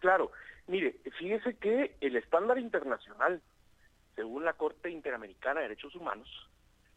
Claro, 0.00 0.32
mire, 0.66 1.00
fíjese 1.18 1.56
que 1.56 1.96
el 2.00 2.16
estándar 2.16 2.58
internacional, 2.58 3.40
según 4.16 4.44
la 4.44 4.54
Corte 4.54 4.90
Interamericana 4.90 5.60
de 5.60 5.68
Derechos 5.68 5.94
Humanos, 5.94 6.28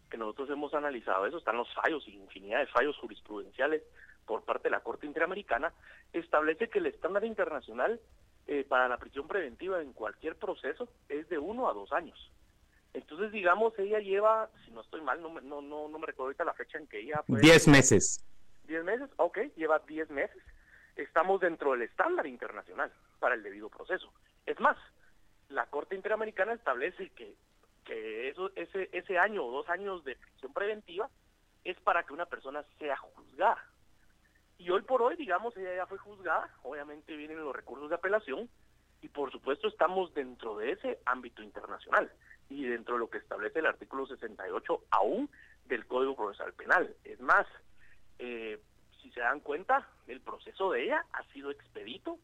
que 0.09 0.17
nosotros 0.17 0.49
hemos 0.49 0.73
analizado 0.73 1.25
eso, 1.25 1.37
están 1.37 1.57
los 1.57 1.73
fallos, 1.73 2.07
infinidad 2.07 2.59
de 2.59 2.67
fallos 2.67 2.97
jurisprudenciales 2.97 3.81
por 4.25 4.43
parte 4.43 4.63
de 4.63 4.71
la 4.71 4.81
Corte 4.81 5.05
Interamericana, 5.05 5.73
establece 6.11 6.69
que 6.69 6.79
el 6.79 6.87
estándar 6.87 7.25
internacional 7.25 7.99
eh, 8.47 8.65
para 8.67 8.87
la 8.87 8.97
prisión 8.97 9.27
preventiva 9.27 9.81
en 9.81 9.93
cualquier 9.93 10.35
proceso 10.35 10.89
es 11.09 11.29
de 11.29 11.37
uno 11.37 11.69
a 11.69 11.73
dos 11.73 11.91
años. 11.91 12.31
Entonces, 12.93 13.31
digamos, 13.31 13.77
ella 13.79 13.99
lleva, 13.99 14.49
si 14.65 14.71
no 14.71 14.81
estoy 14.81 15.01
mal, 15.01 15.21
no, 15.21 15.29
no, 15.41 15.61
no, 15.61 15.87
no 15.87 15.99
me 15.99 16.05
recuerdo 16.05 16.25
ahorita 16.25 16.45
la 16.45 16.53
fecha 16.53 16.77
en 16.77 16.87
que 16.87 16.99
ella 16.99 17.23
fue. 17.25 17.39
Diez 17.39 17.67
meses. 17.67 18.23
Diez 18.65 18.83
meses, 18.83 19.09
ok, 19.17 19.39
lleva 19.55 19.79
diez 19.79 20.09
meses. 20.09 20.41
Estamos 20.95 21.41
dentro 21.41 21.71
del 21.71 21.81
estándar 21.83 22.27
internacional 22.27 22.93
para 23.19 23.35
el 23.35 23.41
debido 23.41 23.69
proceso. 23.69 24.13
Es 24.45 24.59
más, 24.59 24.77
la 25.49 25.65
Corte 25.67 25.95
Interamericana 25.95 26.53
establece 26.53 27.09
que, 27.11 27.35
que 27.83 28.29
eso, 28.29 28.51
ese, 28.55 28.89
ese 28.91 29.17
año 29.17 29.43
o 29.43 29.51
dos 29.51 29.69
años 29.69 30.03
de 30.03 30.15
prisión 30.15 30.53
preventiva 30.53 31.09
es 31.63 31.79
para 31.79 32.03
que 32.03 32.13
una 32.13 32.25
persona 32.25 32.63
sea 32.77 32.97
juzgada. 32.97 33.63
Y 34.57 34.69
hoy 34.69 34.81
por 34.83 35.01
hoy, 35.01 35.15
digamos, 35.15 35.55
ella 35.57 35.75
ya 35.75 35.87
fue 35.87 35.97
juzgada, 35.97 36.49
obviamente 36.63 37.15
vienen 37.15 37.43
los 37.43 37.55
recursos 37.55 37.89
de 37.89 37.95
apelación 37.95 38.49
y 39.01 39.09
por 39.09 39.31
supuesto 39.31 39.67
estamos 39.67 40.13
dentro 40.13 40.57
de 40.57 40.71
ese 40.71 40.99
ámbito 41.05 41.43
internacional 41.43 42.11
y 42.49 42.65
dentro 42.65 42.95
de 42.95 42.99
lo 42.99 43.09
que 43.09 43.17
establece 43.17 43.59
el 43.59 43.65
artículo 43.65 44.07
68 44.07 44.83
aún 44.91 45.29
del 45.65 45.85
Código 45.85 46.15
Procesal 46.15 46.53
Penal. 46.53 46.95
Es 47.03 47.19
más, 47.19 47.45
eh, 48.19 48.59
si 49.01 49.11
se 49.11 49.19
dan 49.19 49.41
cuenta, 49.41 49.87
el 50.07 50.21
proceso 50.21 50.71
de 50.71 50.85
ella 50.85 51.05
ha 51.11 51.23
sido 51.33 51.51
expedito, 51.51 52.17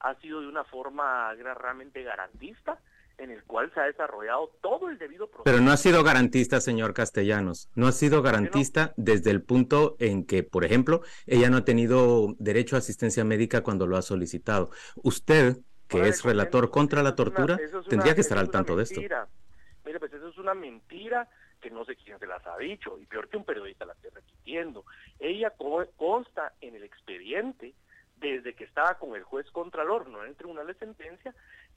ha 0.00 0.14
sido 0.16 0.40
de 0.40 0.48
una 0.48 0.64
forma 0.64 1.32
realmente 1.34 2.02
garantista, 2.02 2.80
en 3.18 3.30
el 3.30 3.44
cual 3.44 3.72
se 3.72 3.80
ha 3.80 3.84
desarrollado 3.84 4.50
todo 4.60 4.88
el 4.88 4.98
debido 4.98 5.26
proceso. 5.26 5.44
Pero 5.44 5.60
no 5.60 5.70
ha 5.70 5.76
sido 5.76 6.02
garantista, 6.02 6.60
señor 6.60 6.94
Castellanos. 6.94 7.70
No 7.74 7.86
ha 7.86 7.92
sido 7.92 8.22
garantista 8.22 8.92
desde 8.96 9.30
el 9.30 9.42
punto 9.42 9.96
en 9.98 10.26
que, 10.26 10.42
por 10.42 10.64
ejemplo, 10.64 11.02
ella 11.26 11.50
no 11.50 11.58
ha 11.58 11.64
tenido 11.64 12.34
derecho 12.38 12.76
a 12.76 12.80
asistencia 12.80 13.24
médica 13.24 13.62
cuando 13.62 13.86
lo 13.86 13.96
ha 13.96 14.02
solicitado. 14.02 14.70
Usted, 15.02 15.58
que 15.88 16.08
es 16.08 16.22
relator 16.24 16.70
contra 16.70 17.02
la 17.02 17.14
tortura, 17.14 17.58
tendría 17.88 18.14
que 18.14 18.22
estar 18.22 18.38
al 18.38 18.50
tanto 18.50 18.76
de 18.76 18.82
esto. 18.82 19.00
Mire, 19.00 19.98
pues 19.98 20.12
eso 20.12 20.28
es 20.28 20.38
una 20.38 20.54
mentira 20.54 21.28
que 21.60 21.70
no 21.70 21.84
sé 21.84 21.96
quién 21.96 22.18
se 22.18 22.26
las 22.26 22.46
ha 22.46 22.58
dicho, 22.58 22.98
y 22.98 23.06
peor 23.06 23.28
que 23.28 23.36
un 23.36 23.44
periodista 23.44 23.86
la 23.86 23.94
esté 23.94 24.10
repitiendo. 24.10 24.84
Ella 25.18 25.52
consta 25.96 26.52
en 26.60 26.74
el 26.74 26.82
expediente 26.82 27.74
desde 28.16 28.54
que 28.54 28.64
estaba 28.64 28.98
con 28.98 29.16
el 29.16 29.22
juez 29.22 29.50
contralor, 29.50 30.08
no 30.08 30.22
en 30.22 30.30
el 30.30 30.36
tribunal 30.36 30.66
de 30.66 30.74
sentencia, 30.74 31.34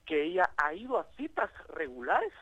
que 0.08 0.24
ella 0.24 0.50
ha 0.56 0.72
ido 0.72 0.98
a 0.98 1.04
citas 1.16 1.50
regulares, 1.68 2.32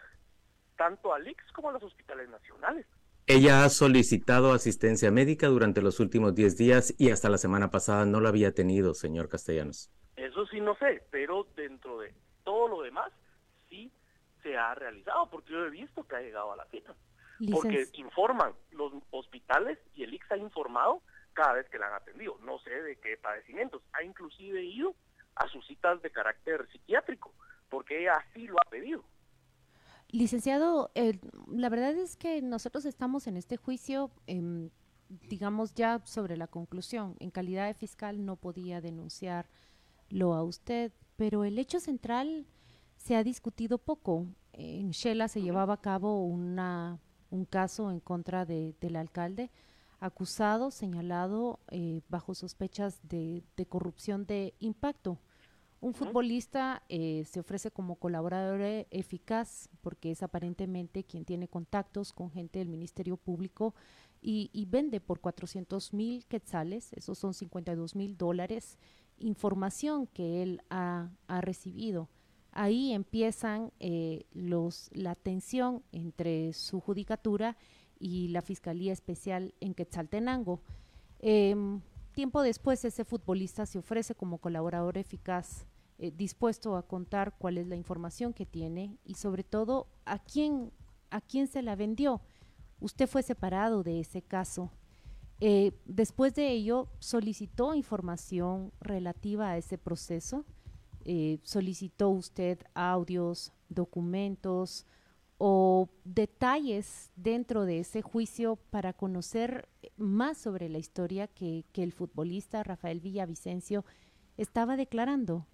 tanto 0.77 1.13
al 1.13 1.27
IX 1.27 1.43
como 1.53 1.71
a 1.71 1.73
los 1.73 1.83
hospitales 1.83 2.29
nacionales. 2.29 2.87
Ella 3.27 3.65
ha 3.65 3.69
solicitado 3.71 4.53
asistencia 4.53 5.11
médica 5.11 5.49
durante 5.49 5.83
los 5.83 5.99
últimos 5.99 6.37
10 6.37 6.57
días 6.57 6.95
y 6.97 7.11
hasta 7.11 7.29
la 7.29 7.39
semana 7.39 7.73
pasada 7.73 8.07
no 8.07 8.21
la 8.21 8.29
había 8.29 8.55
tenido, 8.55 8.95
señor 8.95 9.29
Castellanos. 9.29 9.91
Eso 10.15 10.47
sí 10.47 10.61
no 10.61 10.77
sé, 10.77 11.03
pero 11.11 11.49
dentro 11.57 11.99
de 11.99 12.15
todo 12.45 12.69
lo 12.69 12.83
demás 12.83 13.11
sí 13.69 13.91
se 14.45 14.57
ha 14.57 14.77
realizado, 14.77 15.29
porque 15.29 15.53
yo 15.53 15.67
he 15.67 15.71
visto 15.71 16.05
que 16.05 16.15
ha 16.15 16.21
llegado 16.21 16.53
a 16.53 16.57
la 16.57 16.67
cita. 16.67 16.95
Porque 17.51 17.89
informan 17.95 18.53
los 18.71 18.93
hospitales 19.11 19.79
y 19.95 20.05
el 20.05 20.15
IX 20.15 20.31
ha 20.31 20.37
informado 20.37 21.03
cada 21.33 21.55
vez 21.55 21.69
que 21.69 21.79
la 21.79 21.89
han 21.89 21.95
atendido. 21.95 22.39
No 22.45 22.61
sé 22.61 22.71
de 22.71 22.97
qué 22.97 23.17
padecimientos. 23.17 23.83
Ha 23.93 24.05
inclusive 24.05 24.63
ido 24.63 24.95
a 25.35 25.49
sus 25.49 25.67
citas 25.67 26.01
de 26.01 26.11
carácter 26.11 26.67
psiquiátrico, 26.71 27.35
porque 27.87 28.03
ella 28.03 28.15
así 28.15 28.47
lo 28.47 28.57
ha 28.59 28.69
pedido. 28.69 29.05
Licenciado, 30.09 30.91
la 31.49 31.69
verdad 31.69 31.97
es 31.97 32.17
que 32.17 32.43
nosotros 32.43 32.85
estamos 32.85 33.27
en 33.29 33.37
este 33.37 33.57
juicio, 33.57 34.11
em, 34.27 34.71
digamos 35.29 35.73
ya 35.75 36.01
sobre 36.05 36.37
la 36.37 36.49
conclusión. 36.49 37.15
En 37.21 37.31
calidad 37.31 37.67
de 37.67 37.75
fiscal 37.75 38.25
no 38.25 38.37
podía 38.37 38.81
denunciarlo 38.81 40.35
a 40.35 40.43
usted, 40.43 40.93
pero 41.17 41.45
el 41.45 41.59
hecho 41.59 41.79
central 41.79 42.47
se 42.97 43.15
ha 43.15 43.23
discutido 43.23 43.79
poco. 43.79 44.27
En 44.53 44.91
Shela 44.91 45.29
se 45.29 45.43
llevaba 45.43 45.75
a 45.75 45.81
cabo 45.81 46.25
una, 46.25 46.99
un 47.31 47.45
caso 47.45 47.93
en 47.93 48.01
contra 48.01 48.45
de, 48.45 48.75
del 48.81 48.97
alcalde 48.97 49.51
acusado, 50.01 50.71
señalado 50.71 51.61
eh, 51.71 52.03
bajo 52.09 52.35
sospechas 52.35 53.01
de, 53.03 53.43
corrupción 53.69 54.27
de 54.27 54.55
impacto. 54.59 55.19
Un 55.81 55.95
futbolista 55.95 56.83
eh, 56.89 57.25
se 57.27 57.41
ofrece 57.41 57.71
como 57.71 57.97
colaborador 57.97 58.61
eficaz 58.91 59.69
porque 59.83 60.11
es 60.11 60.23
aparentemente 60.23 61.05
quien 61.05 61.25
tiene 61.25 61.49
contactos 61.49 62.13
con 62.13 62.31
gente 62.31 62.59
del 62.59 62.69
Ministerio 62.69 63.17
Público 63.17 63.75
y, 64.23 64.67
vende 64.69 65.01
por 65.01 65.21
400 65.21 65.93
mil 65.93 66.27
quetzales, 66.27 66.93
esos 66.95 67.17
son 67.17 67.33
52 67.33 67.95
mil 67.95 68.17
dólares, 68.17 68.77
información 69.19 70.09
que 70.09 70.43
él 70.43 70.63
ha, 70.69 71.11
recibido. 71.29 72.09
Ahí 72.51 72.93
empiezan 72.93 73.71
eh, 73.79 74.25
los, 74.33 74.91
la 74.93 75.15
tensión 75.15 75.85
entre 75.93 76.55
su 76.55 76.81
judicatura 76.81 77.57
y 78.01 78.29
la 78.29 78.43
Fiscalía 78.43 78.93
Especial 78.93 79.55
en 79.61 79.75
Quetzaltenango. 79.75 80.61
Em, 81.21 81.81
tiempo 82.17 82.41
después, 82.41 82.83
ese 82.85 83.05
futbolista 83.05 83.67
se 83.67 83.79
ofrece 83.79 84.15
como 84.15 84.39
colaborador 84.39 84.97
eficaz, 84.97 85.67
eh, 85.99 86.11
dispuesto 86.11 86.75
a 86.77 86.83
contar 86.83 87.37
cuál 87.39 87.59
es 87.59 87.67
la 87.67 87.77
información 87.77 88.33
que 88.33 88.47
tiene 88.47 88.97
y 89.05 89.17
sobre 89.17 89.45
todo 89.45 89.87
a 90.07 90.19
quién, 90.19 90.73
a 91.11 91.21
quién 91.21 91.47
se 91.47 91.61
la 91.61 91.77
vendió. 91.77 92.23
Usted 92.81 93.07
fue 93.07 93.23
separado 93.23 93.83
de 93.83 94.01
ese 94.01 94.23
caso. 94.23 94.73
Eh, 95.41 95.73
después 95.85 96.35
de 96.35 96.51
ello, 96.53 96.89
solicitó 97.01 97.75
información 97.75 98.73
relativa 98.81 99.51
a 99.51 99.59
ese 99.59 99.77
proceso. 99.77 100.47
Eh, 101.05 101.39
solicitó 101.43 102.09
usted 102.09 102.59
audios, 102.73 103.53
documentos, 103.69 104.87
o 105.39 105.89
detalles 106.05 107.13
dentro 107.17 107.65
de 107.65 107.81
ese 107.81 108.03
juicio 108.03 108.57
para 108.71 108.93
conocer 108.93 109.69
más 109.97 110.39
sobre 110.39 110.69
la 110.69 110.79
historia 110.79 111.27
que, 111.27 111.65
el 111.75 111.93
futbolista 111.93 112.63
Rafael 112.63 113.01
Villavicencio 113.01 113.85
estaba 114.37 114.77
declarando? 114.77 115.47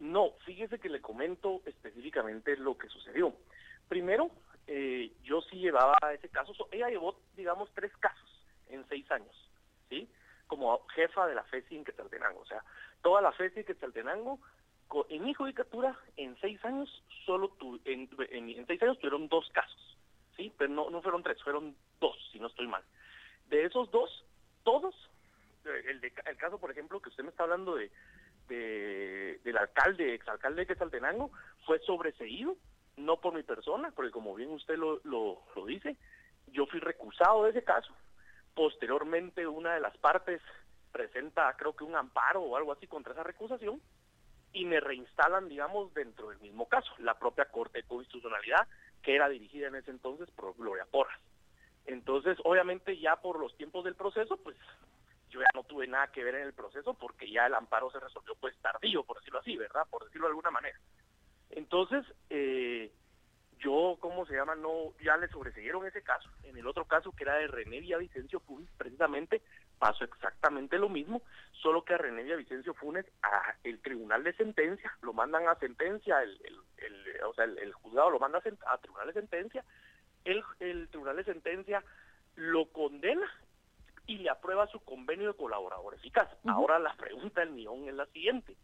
No, 0.00 0.32
fíjese 0.44 0.78
que 0.80 0.88
le 0.88 1.00
comento 1.00 1.62
específicamente 1.66 2.56
lo 2.56 2.76
que 2.76 2.88
sucedió. 2.88 3.34
Primero, 3.88 4.30
eh, 4.66 5.12
yo 5.22 5.40
sí 5.42 5.56
llevaba 5.56 5.96
ese 6.12 6.28
caso, 6.28 6.52
ella 6.72 6.88
llevó, 6.88 7.16
digamos, 7.36 7.70
tres 7.74 7.92
casos 7.98 8.44
en 8.68 8.86
seis 8.88 9.08
años, 9.10 9.34
¿sí? 9.88 10.08
Como 10.48 10.84
jefa 10.88 11.26
de 11.26 11.36
la 11.36 11.44
FESI 11.44 11.76
en 11.76 11.84
Quetzaltenango. 11.84 12.40
O 12.40 12.46
sea, 12.46 12.64
toda 13.02 13.22
la 13.22 13.32
FESI 13.32 13.60
en 13.60 13.66
Quetzaltenango 13.66 14.40
en 15.08 15.24
mi 15.24 15.34
judicatura, 15.34 15.98
en 16.16 16.36
seis 16.40 16.64
años, 16.64 17.02
solo 17.26 17.48
tu, 17.50 17.80
en, 17.84 18.08
seis 18.66 18.82
años 18.82 18.98
tuvieron 18.98 19.28
dos 19.28 19.48
casos, 19.50 19.98
¿sí? 20.36 20.52
Pero 20.56 20.72
no, 20.72 20.90
no 20.90 21.02
fueron 21.02 21.22
tres, 21.22 21.42
fueron 21.42 21.74
dos, 22.00 22.16
si 22.32 22.38
no 22.38 22.46
estoy 22.46 22.66
mal. 22.66 22.82
De 23.48 23.64
esos 23.64 23.90
dos, 23.90 24.24
todos, 24.62 24.94
eh, 25.64 25.82
el, 25.88 26.04
el 26.04 26.36
caso, 26.36 26.58
por 26.58 26.70
ejemplo, 26.70 27.00
que 27.00 27.08
usted 27.08 27.24
me 27.24 27.30
está 27.30 27.42
hablando 27.42 27.74
de, 27.74 27.90
del 28.48 29.56
alcalde, 29.56 30.14
exalcalde 30.14 30.62
de 30.62 30.66
Quetzaltenango, 30.66 31.30
fue 31.66 31.78
sobreseído, 31.80 32.56
no 32.96 33.20
por 33.20 33.34
mi 33.34 33.42
persona, 33.42 33.90
porque 33.90 34.12
como 34.12 34.34
bien 34.34 34.50
usted 34.50 34.76
lo, 34.76 35.00
lo 35.04 35.66
dice, 35.66 35.96
yo 36.48 36.66
fui 36.66 36.80
recusado 36.80 37.44
de 37.44 37.50
ese 37.50 37.64
caso. 37.64 37.92
Posteriormente, 38.54 39.46
una 39.46 39.74
de 39.74 39.80
las 39.80 39.96
partes 39.98 40.40
presenta, 40.92 41.52
creo 41.56 41.74
que 41.74 41.82
un 41.82 41.96
amparo 41.96 42.42
o 42.42 42.56
algo 42.56 42.70
así 42.72 42.86
contra 42.86 43.12
esa 43.12 43.24
recusación, 43.24 43.80
y 44.54 44.64
me 44.64 44.80
reinstalan, 44.80 45.48
digamos, 45.48 45.92
dentro 45.92 46.30
del 46.30 46.38
mismo 46.38 46.68
caso, 46.68 46.90
la 46.98 47.18
propia 47.18 47.46
Corte 47.46 47.78
de 47.78 47.88
Constitucionalidad, 47.88 48.66
que 49.02 49.14
era 49.14 49.28
dirigida 49.28 49.66
en 49.66 49.74
ese 49.74 49.90
entonces 49.90 50.30
por 50.30 50.56
Gloria 50.56 50.86
Porras. 50.90 51.20
Entonces, 51.86 52.38
obviamente, 52.44 52.98
ya 52.98 53.16
por 53.16 53.38
los 53.38 53.54
tiempos 53.56 53.84
del 53.84 53.96
proceso, 53.96 54.36
pues 54.38 54.56
yo 55.28 55.40
ya 55.40 55.48
no 55.54 55.64
tuve 55.64 55.88
nada 55.88 56.06
que 56.12 56.22
ver 56.22 56.36
en 56.36 56.46
el 56.46 56.54
proceso 56.54 56.94
porque 56.94 57.30
ya 57.30 57.46
el 57.46 57.54
amparo 57.54 57.90
se 57.90 57.98
resolvió 57.98 58.36
pues 58.36 58.56
tardío, 58.58 59.02
por 59.02 59.18
decirlo 59.18 59.40
así, 59.40 59.56
¿verdad? 59.56 59.86
Por 59.90 60.04
decirlo 60.04 60.28
de 60.28 60.30
alguna 60.30 60.52
manera. 60.52 60.78
Entonces, 61.50 62.04
eh, 62.30 62.92
yo, 63.58 63.96
¿cómo 64.00 64.24
se 64.24 64.34
llama? 64.34 64.54
No, 64.54 64.94
ya 65.02 65.16
le 65.16 65.28
sobreseyeron 65.28 65.84
ese 65.84 66.02
caso. 66.02 66.30
En 66.44 66.56
el 66.56 66.66
otro 66.66 66.84
caso, 66.84 67.12
que 67.12 67.24
era 67.24 67.34
de 67.34 67.48
René 67.48 67.80
Villavicencio 67.80 68.38
Funes, 68.40 68.70
precisamente 68.78 69.42
pasó 69.84 70.04
exactamente 70.04 70.78
lo 70.78 70.88
mismo, 70.88 71.20
solo 71.52 71.84
que 71.84 71.92
a 71.92 71.98
René 71.98 72.22
Villavicencio 72.22 72.72
Funes, 72.72 73.04
a 73.22 73.54
el 73.64 73.82
tribunal 73.82 74.24
de 74.24 74.32
sentencia, 74.32 74.90
lo 75.02 75.12
mandan 75.12 75.46
a 75.46 75.56
sentencia, 75.56 76.22
el, 76.22 76.40
el, 76.78 77.22
o 77.26 77.34
sea, 77.34 77.44
el, 77.44 77.70
juzgado 77.74 78.08
lo 78.08 78.18
manda 78.18 78.38
a, 78.38 78.78
tribunal 78.78 79.08
de 79.08 79.12
sentencia, 79.12 79.62
el, 80.24 80.42
el 80.60 80.88
tribunal 80.88 81.16
de 81.16 81.24
sentencia 81.24 81.84
lo 82.36 82.72
condena 82.72 83.30
y 84.06 84.16
le 84.16 84.30
aprueba 84.30 84.66
su 84.68 84.80
convenio 84.80 85.28
de 85.28 85.36
colaborador 85.36 85.92
eficaz. 85.92 86.30
Ahora 86.46 86.78
la 86.78 86.94
pregunta 86.96 87.42
del 87.42 87.50
millón 87.50 87.86
es 87.86 87.94
la 87.94 88.06
siguiente. 88.06 88.56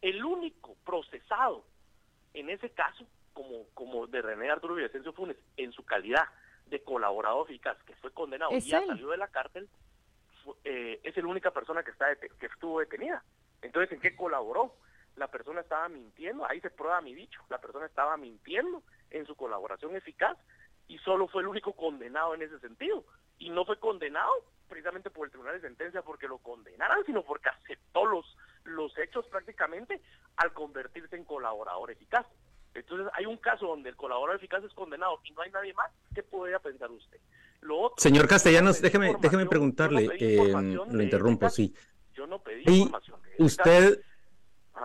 El 0.00 0.24
único 0.24 0.76
procesado 0.84 1.64
en 2.34 2.50
ese 2.50 2.70
caso, 2.70 3.04
como, 3.32 3.64
como 3.74 4.06
de 4.06 4.22
René 4.22 4.48
Arturo 4.48 4.76
Villasencio 4.76 5.12
Funes, 5.12 5.38
en 5.56 5.72
su 5.72 5.84
calidad 5.84 6.28
de 6.66 6.84
colaborador 6.84 7.50
eficaz, 7.50 7.76
que 7.82 7.96
fue 7.96 8.12
condenado 8.12 8.52
y 8.52 8.60
ya 8.60 8.86
salió 8.86 9.08
de 9.08 9.16
la 9.16 9.26
cárcel, 9.26 9.68
eh, 10.64 11.00
es 11.02 11.16
la 11.16 11.26
única 11.26 11.50
persona 11.50 11.82
que, 11.82 11.90
está 11.90 12.14
que 12.16 12.46
estuvo 12.46 12.80
detenida. 12.80 13.22
Entonces, 13.62 13.92
¿en 13.92 14.00
qué 14.00 14.16
colaboró? 14.16 14.74
La 15.16 15.28
persona 15.28 15.60
estaba 15.60 15.88
mintiendo, 15.88 16.48
ahí 16.48 16.60
se 16.60 16.70
prueba 16.70 17.00
mi 17.00 17.14
dicho, 17.14 17.42
la 17.48 17.58
persona 17.58 17.86
estaba 17.86 18.16
mintiendo 18.16 18.82
en 19.10 19.26
su 19.26 19.34
colaboración 19.34 19.96
eficaz 19.96 20.38
y 20.86 20.98
solo 20.98 21.28
fue 21.28 21.42
el 21.42 21.48
único 21.48 21.72
condenado 21.72 22.34
en 22.34 22.42
ese 22.42 22.58
sentido. 22.60 23.04
Y 23.38 23.50
no 23.50 23.64
fue 23.64 23.78
condenado 23.78 24.32
precisamente 24.68 25.10
por 25.10 25.26
el 25.26 25.30
tribunal 25.30 25.54
de 25.54 25.66
sentencia 25.66 26.02
porque 26.02 26.28
lo 26.28 26.38
condenaran, 26.38 27.04
sino 27.04 27.22
porque 27.22 27.48
aceptó 27.48 28.06
los, 28.06 28.36
los 28.64 28.96
hechos 28.98 29.26
prácticamente 29.26 30.00
al 30.36 30.52
convertirse 30.52 31.16
en 31.16 31.24
colaborador 31.24 31.90
eficaz. 31.90 32.26
Entonces 32.74 33.08
hay 33.14 33.26
un 33.26 33.38
caso 33.38 33.66
donde 33.66 33.88
el 33.88 33.96
colaborador 33.96 34.36
eficaz 34.36 34.62
es 34.62 34.72
condenado 34.74 35.20
y 35.24 35.32
no 35.32 35.42
hay 35.42 35.50
nadie 35.50 35.74
más. 35.74 35.90
¿Qué 36.14 36.22
podría 36.22 36.58
pensar 36.58 36.90
usted? 36.90 37.18
Señor 37.96 38.28
Castellanos, 38.28 38.80
déjeme, 38.80 39.16
déjeme 39.20 39.46
preguntarle, 39.46 40.10
eh, 40.18 40.52
lo 40.52 41.02
interrumpo, 41.02 41.50
sí. 41.50 41.74
Yo 42.14 42.26
no 42.26 42.42
pedí 42.42 42.62
información. 42.66 43.20
usted, 43.38 44.00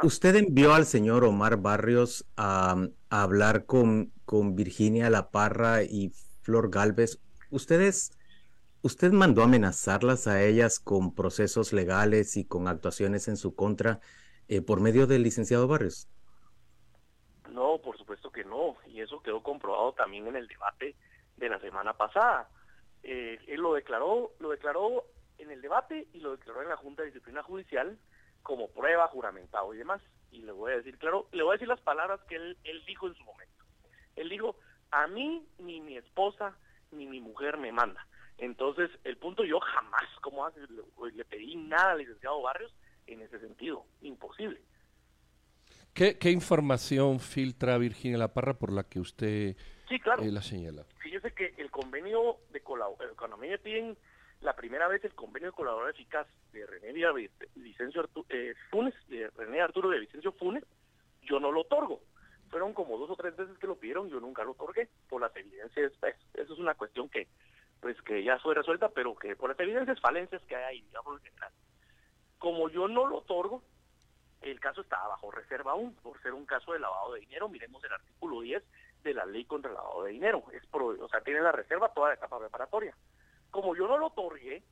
usted 0.03 0.35
envió 0.35 0.73
al 0.73 0.85
señor 0.85 1.23
Omar 1.23 1.57
Barrios 1.57 2.25
a, 2.37 2.75
a 3.09 3.21
hablar 3.21 3.65
con, 3.65 4.11
con 4.25 4.55
Virginia 4.55 5.09
La 5.09 5.29
Parra 5.31 5.83
y 5.83 6.11
Flor 6.41 6.69
Galvez. 6.69 7.19
¿Ustedes 7.49 8.11
¿Usted 8.85 9.13
mandó 9.13 9.43
amenazarlas 9.43 10.27
a 10.27 10.43
ellas 10.43 10.81
con 10.81 11.15
procesos 11.15 11.71
legales 11.71 12.35
y 12.35 12.43
con 12.43 12.67
actuaciones 12.67 13.29
en 13.29 13.37
su 13.37 13.55
contra 13.55 14.01
eh, 14.49 14.61
por 14.61 14.81
medio 14.81 15.07
del 15.07 15.23
licenciado 15.23 15.69
Barrios? 15.69 16.09
No, 17.49 17.77
por 17.77 17.97
supuesto 17.97 18.29
que 18.29 18.43
no, 18.43 18.75
y 18.87 18.99
eso 18.99 19.21
quedó 19.21 19.41
comprobado 19.41 19.93
también 19.93 20.27
en 20.27 20.35
el 20.35 20.49
debate 20.49 20.97
de 21.37 21.47
la 21.47 21.61
semana 21.61 21.93
pasada. 21.93 22.49
Eh, 23.03 23.39
él 23.47 23.61
lo 23.61 23.73
declaró, 23.73 24.31
lo 24.39 24.49
declaró 24.49 25.05
en 25.37 25.51
el 25.51 25.61
debate 25.61 26.07
y 26.13 26.19
lo 26.19 26.31
declaró 26.31 26.61
en 26.61 26.69
la 26.69 26.77
Junta 26.77 27.01
de 27.01 27.09
Disciplina 27.09 27.43
Judicial 27.43 27.97
como 28.41 28.69
prueba 28.69 29.07
juramentado 29.07 29.73
y 29.73 29.77
demás. 29.77 30.01
Y 30.31 30.41
le 30.41 30.51
voy 30.51 30.73
a 30.73 30.77
decir, 30.77 30.97
claro, 30.97 31.27
le 31.31 31.43
voy 31.43 31.51
a 31.51 31.53
decir 31.53 31.67
las 31.67 31.81
palabras 31.81 32.19
que 32.27 32.35
él, 32.35 32.57
dijo 32.87 33.07
en 33.07 33.15
su 33.15 33.23
momento. 33.23 33.63
Él 34.15 34.29
dijo, 34.29 34.55
a 34.91 35.07
mí 35.07 35.45
ni 35.59 35.81
mi 35.81 35.97
esposa 35.97 36.55
ni 36.91 37.05
mi 37.07 37.19
mujer 37.19 37.57
me 37.57 37.71
manda. 37.71 38.05
Entonces, 38.37 38.89
el 39.03 39.17
punto 39.17 39.43
yo 39.43 39.59
jamás, 39.59 40.03
como 40.21 40.47
le, 40.49 41.25
pedí 41.25 41.55
nada 41.55 41.91
al 41.91 41.99
licenciado 41.99 42.41
Barrios 42.41 42.73
en 43.07 43.21
ese 43.21 43.39
sentido, 43.39 43.85
imposible. 44.01 44.61
¿Qué, 45.93 46.17
información 46.31 47.19
filtra 47.19 47.77
Virginia 47.77 48.17
La 48.17 48.33
Parra 48.33 48.55
por 48.57 48.71
la 48.71 48.83
que 48.83 48.99
usted 48.99 49.55
sí, 49.87 49.99
claro. 49.99 50.23
Eh, 50.23 50.31
la 50.31 50.41
señala? 50.41 50.83
Fíjese 50.99 51.31
que 51.33 51.53
el 51.57 51.71
convenio 51.71 52.37
de 52.51 52.61
colaboración, 52.61 53.15
cuando 53.15 53.37
me 53.37 53.57
piden 53.57 53.97
la 54.41 54.55
primera 54.55 54.87
vez 54.87 55.03
el 55.05 55.13
convenio 55.13 55.49
de 55.49 55.55
colaborador 55.55 55.93
eficaz 55.93 56.27
de 56.51 56.65
René 56.65 56.93
Vicencio 57.55 58.01
Arturo, 58.01 58.25
eh, 58.29 58.53
Funes, 58.69 58.93
de 59.07 59.29
René 59.29 59.61
Arturo 59.61 59.89
de 59.89 59.99
Vicencio 59.99 60.31
Funes, 60.33 60.63
yo 61.21 61.39
no 61.39 61.51
lo 61.51 61.61
otorgo. 61.61 62.01
Fueron 62.49 62.73
como 62.73 62.97
dos 62.97 63.09
o 63.09 63.15
tres 63.15 63.35
veces 63.35 63.57
que 63.57 63.67
lo 63.67 63.77
pidieron, 63.77 64.09
yo 64.09 64.19
nunca 64.19 64.43
lo 64.43 64.51
otorgué, 64.51 64.89
por 65.09 65.21
las 65.21 65.35
evidencias, 65.35 65.91
pues, 65.99 66.15
eso 66.33 66.53
es 66.53 66.59
una 66.59 66.75
cuestión 66.75 67.09
que 67.09 67.27
pues 67.79 68.01
que 68.03 68.23
ya 68.23 68.39
fue 68.39 68.55
resuelta, 68.55 68.87
pero 68.89 69.13
que 69.13 69.35
por 69.35 69.49
las 69.49 69.59
evidencias 69.59 69.99
falencias 69.99 70.41
que 70.43 70.55
hay, 70.55 70.81
digamos, 70.83 71.19
en 71.19 71.25
general. 71.25 71.51
Como 72.37 72.69
yo 72.69 72.87
no 72.87 73.05
lo 73.07 73.17
otorgo, 73.17 73.61
el 74.41 74.59
caso 74.61 74.81
está 74.81 75.05
bajo 75.07 75.31
reserva 75.31 75.73
aún, 75.73 75.93
por 75.95 76.21
ser 76.21 76.33
un 76.33 76.45
caso 76.45 76.71
de 76.71 76.79
lavado 76.79 77.13
de 77.13 77.21
dinero. 77.21 77.49
Miremos 77.49 77.83
el 77.83 77.91
artículo 77.91 78.39
10 78.39 78.63
de 79.03 79.13
la 79.13 79.25
ley 79.25 79.45
contra 79.45 79.69
el 79.69 79.75
lavado 79.75 80.03
de 80.03 80.11
dinero. 80.11 80.43
Es 80.51 80.63
o 80.71 81.09
sea, 81.09 81.21
tiene 81.21 81.41
la 81.41 81.51
reserva 81.51 81.93
toda 81.93 82.09
la 82.09 82.15
etapa 82.15 82.39
preparatoria. 82.39 82.95
Como 83.51 83.75
yo 83.75 83.87
no 83.87 83.97
lo 83.97 84.07
otorgué 84.07 84.63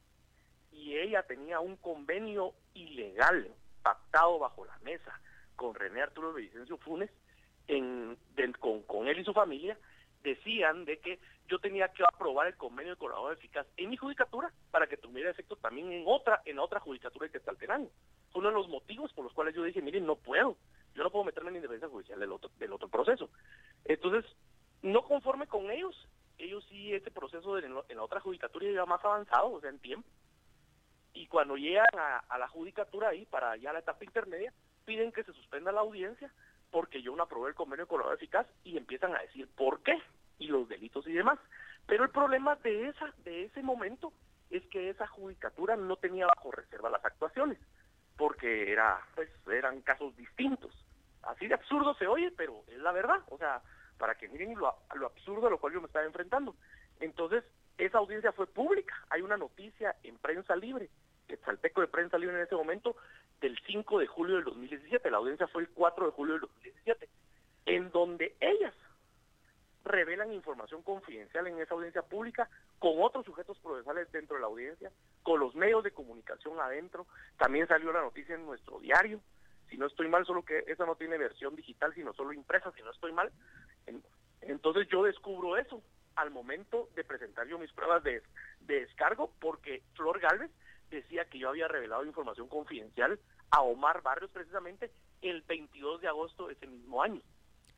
y 0.72 0.98
ella 0.98 1.24
tenía 1.24 1.60
un 1.60 1.76
convenio 1.78 2.54
ilegal 2.74 3.54
pactado 3.84 4.40
bajo 4.40 4.66
la 4.66 4.78
mesa 4.80 5.20
con 5.56 5.76
René 5.76 6.02
Arturo 6.02 6.34
Vicencio 6.34 6.78
Funes, 6.78 7.12
en, 7.68 8.18
con, 8.60 8.82
con 8.84 9.08
él 9.08 9.20
y 9.20 9.24
su 9.24 9.34
familia, 9.34 9.78
decían 10.24 10.86
de 10.86 11.00
que 11.00 11.20
yo 11.48 11.60
tenía 11.60 11.90
que 11.90 12.04
aprobar 12.04 12.48
el 12.48 12.56
convenio 12.56 12.94
de 12.94 13.00
colaborador 13.00 13.38
eficaz 13.38 13.68
en 13.78 13.90
mi 13.90 13.98
judicatura 13.98 14.52
para 14.72 14.88
que 14.88 14.98
tuviera 14.98 15.30
efecto 15.30 15.56
también 15.58 15.92
en 15.92 16.04
otra 16.08 16.42
en 16.46 16.60
otra 16.60 16.80
judicatura 16.80 17.30
que 17.30 17.38
está 17.38 17.52
alterando. 17.52 17.92
Fue 18.32 18.40
uno 18.40 18.50
de 18.50 18.56
los 18.56 18.70
motivos 18.70 19.12
por 19.14 19.26
los 19.26 19.34
cuales 19.34 19.54
yo 19.54 19.64
dije, 19.64 19.82
miren, 19.82 20.06
no 20.06 20.16
puedo, 20.16 20.58
yo 20.96 21.04
no 21.04 21.10
puedo 21.10 21.26
meterme 21.26 21.50
en 21.50 21.58
independencia 21.58 21.89
judicial 21.89 22.20
del 22.20 22.32
otro, 22.32 22.52
del 22.58 22.74
otro 22.74 22.89
proceso. 22.89 23.30
Entonces, 23.86 24.26
no 24.82 25.04
conforme 25.04 25.48
con 25.48 25.70
ellos, 25.72 25.96
ellos 26.38 26.66
sí, 26.70 26.94
este 26.94 27.12
proceso 27.12 27.58
en, 27.58 27.74
la 27.74 28.04
otra 28.04 28.20
judicatura 28.20 28.70
ya 28.70 28.86
más 28.86 29.04
avanzado, 29.04 29.52
o 29.52 29.62
sea, 29.62 29.70
en 29.70 29.80
tiempo. 29.80 30.08
Y 31.14 31.28
cuando 31.28 31.58
llegan 31.58 31.86
a, 31.98 32.38
la 32.38 32.48
judicatura 32.48 33.10
ahí, 33.10 33.26
para 33.26 33.56
ya 33.58 33.74
la 33.74 33.80
etapa 33.80 34.04
intermedia, 34.04 34.54
piden 34.86 35.12
que 35.12 35.24
se 35.24 35.34
suspenda 35.34 35.72
la 35.72 35.82
audiencia 35.82 36.32
porque 36.72 37.02
yo 37.02 37.16
no 37.16 37.24
aprobé 37.24 37.50
el 37.50 37.56
convenio 37.56 37.86
de 37.86 37.89
colaborador 37.89 38.18
eficaz 38.18 38.48
y 38.64 38.78
empiezan 38.78 39.14
a 39.14 39.22
decir 39.22 39.48
por 39.56 39.84
qué 39.84 40.02
y 40.39 40.48
los 40.48 40.68
delitos 40.70 41.06
y 41.06 41.12
demás. 41.12 41.38
Pero 41.86 42.04
el 42.04 42.10
problema 42.10 42.56
de 42.56 42.88
esa 42.88 43.14
de 43.24 43.44
ese 43.44 43.62
momento 43.62 44.14
es 44.50 44.66
que 44.68 44.89
esa 44.89 45.06
judicatura 45.08 45.76
no 45.76 45.98
tenía 45.98 46.28
bajo 46.28 46.52
reserva 46.52 46.89
las 46.89 47.04
actuaciones, 47.04 47.58
porque 48.18 48.72
era 48.72 48.99
pues 49.16 49.30
eran 49.47 49.82
casos 49.82 50.16
distintos. 50.16 50.72
Así 51.24 51.47
de 51.47 51.53
absurdo 51.53 51.93
se 51.95 52.07
oye, 52.07 52.32
pero 52.36 52.64
es 52.68 52.80
la 52.80 52.91
verdad, 52.91 53.20
o 53.30 53.38
sea, 53.38 53.62
para 53.97 54.16
que 54.16 54.28
miren 54.28 54.57
lo, 54.57 54.76
lo 54.95 55.05
absurdo 55.05 55.47
a 55.47 55.49
lo 55.49 55.59
cual 55.59 55.74
yo 55.74 55.82
me 55.82 55.88
estaba 55.88 56.05
enfrentando. 56.05 56.55
Entonces, 56.99 57.43
esa 57.78 57.99
audiencia 57.99 58.32
fue 58.32 58.47
pública, 58.47 58.95
hay 59.09 59.22
una 59.22 59.38
noticia 59.38 59.95
en 60.03 60.18
prensa 60.18 60.55
libre, 60.55 60.89
el 61.28 61.39
salteco 61.39 61.82
de 61.82 61.88
prensa 61.88 62.18
libre 62.18 62.36
en 62.36 62.43
ese 62.43 62.55
momento, 62.55 62.95
del 63.39 63.57
5 63.66 63.99
de 63.99 64.07
julio 64.07 64.36
del 64.36 64.45
2017, 64.45 65.09
la 65.09 65.18
audiencia 65.18 65.47
fue 65.47 65.64
el 65.64 65.70
4 65.70 66.05
de 66.05 66.12
julio 66.12 66.34
del 66.34 66.41
2017, 66.41 67.09
en 67.66 67.91
donde 67.91 68.36
ellas 68.39 68.74
revelan 69.84 70.32
información 70.32 70.84
confidencial 70.84 71.48
en 71.48 71.60
esa 71.60 71.74
audiencia 71.74 72.02
pública 72.02 72.50
con 72.80 72.94
otros 73.02 73.26
sujetos 73.26 73.58
procesales 73.60 74.12
dentro 74.12 74.36
de 74.36 74.42
la 74.42 74.48
audiencia, 74.48 74.92
con 75.24 75.40
los 75.40 75.56
medios 75.56 75.84
de 75.84 75.92
comunicación 75.92 76.60
adentro. 76.60 77.08
También 77.38 77.68
salió 77.68 77.92
la 77.92 78.02
noticia 78.02 78.36
en 78.36 78.46
nuestro 78.46 78.80
diario. 78.80 79.22
Si 79.70 79.78
no 79.78 79.88
estoy 79.88 80.08
mal, 80.08 80.26
solo 80.26 80.44
que 80.44 80.64
esa 80.68 80.86
no 80.86 80.96
tiene 80.96 81.18
versión 81.18 81.56
digital, 81.56 81.94
sino 81.94 82.14
solo 82.14 82.34
impresa, 82.34 82.72
si 82.74 82.82
no 82.82 82.92
estoy 82.92 83.14
mal. 83.14 83.32
Entonces 84.42 84.88
yo 84.90 85.04
descubro 85.04 85.58
eso 85.58 85.82
al 86.16 86.30
momento 86.30 86.90
de 86.96 87.04
presentar 87.04 87.48
yo 87.48 87.58
mis 87.58 87.72
pruebas 87.72 88.04
de, 88.04 88.22
de 88.62 88.82
descargo, 88.82 89.34
porque 89.40 89.82
Flor 89.96 90.20
Galvez 90.20 90.52
decía 90.90 91.26
que 91.26 91.40
yo 91.40 91.50
había 91.50 91.68
revelado 91.68 92.06
información 92.06 92.50
confidencial 92.50 93.20
a 93.50 93.62
Omar 93.62 94.02
Barrios 94.02 94.30
precisamente 94.32 94.92
el 95.22 95.42
22 95.44 96.02
de 96.02 96.08
agosto 96.08 96.48
de 96.48 96.54
ese 96.54 96.68
mismo 96.68 97.02
año. 97.02 97.22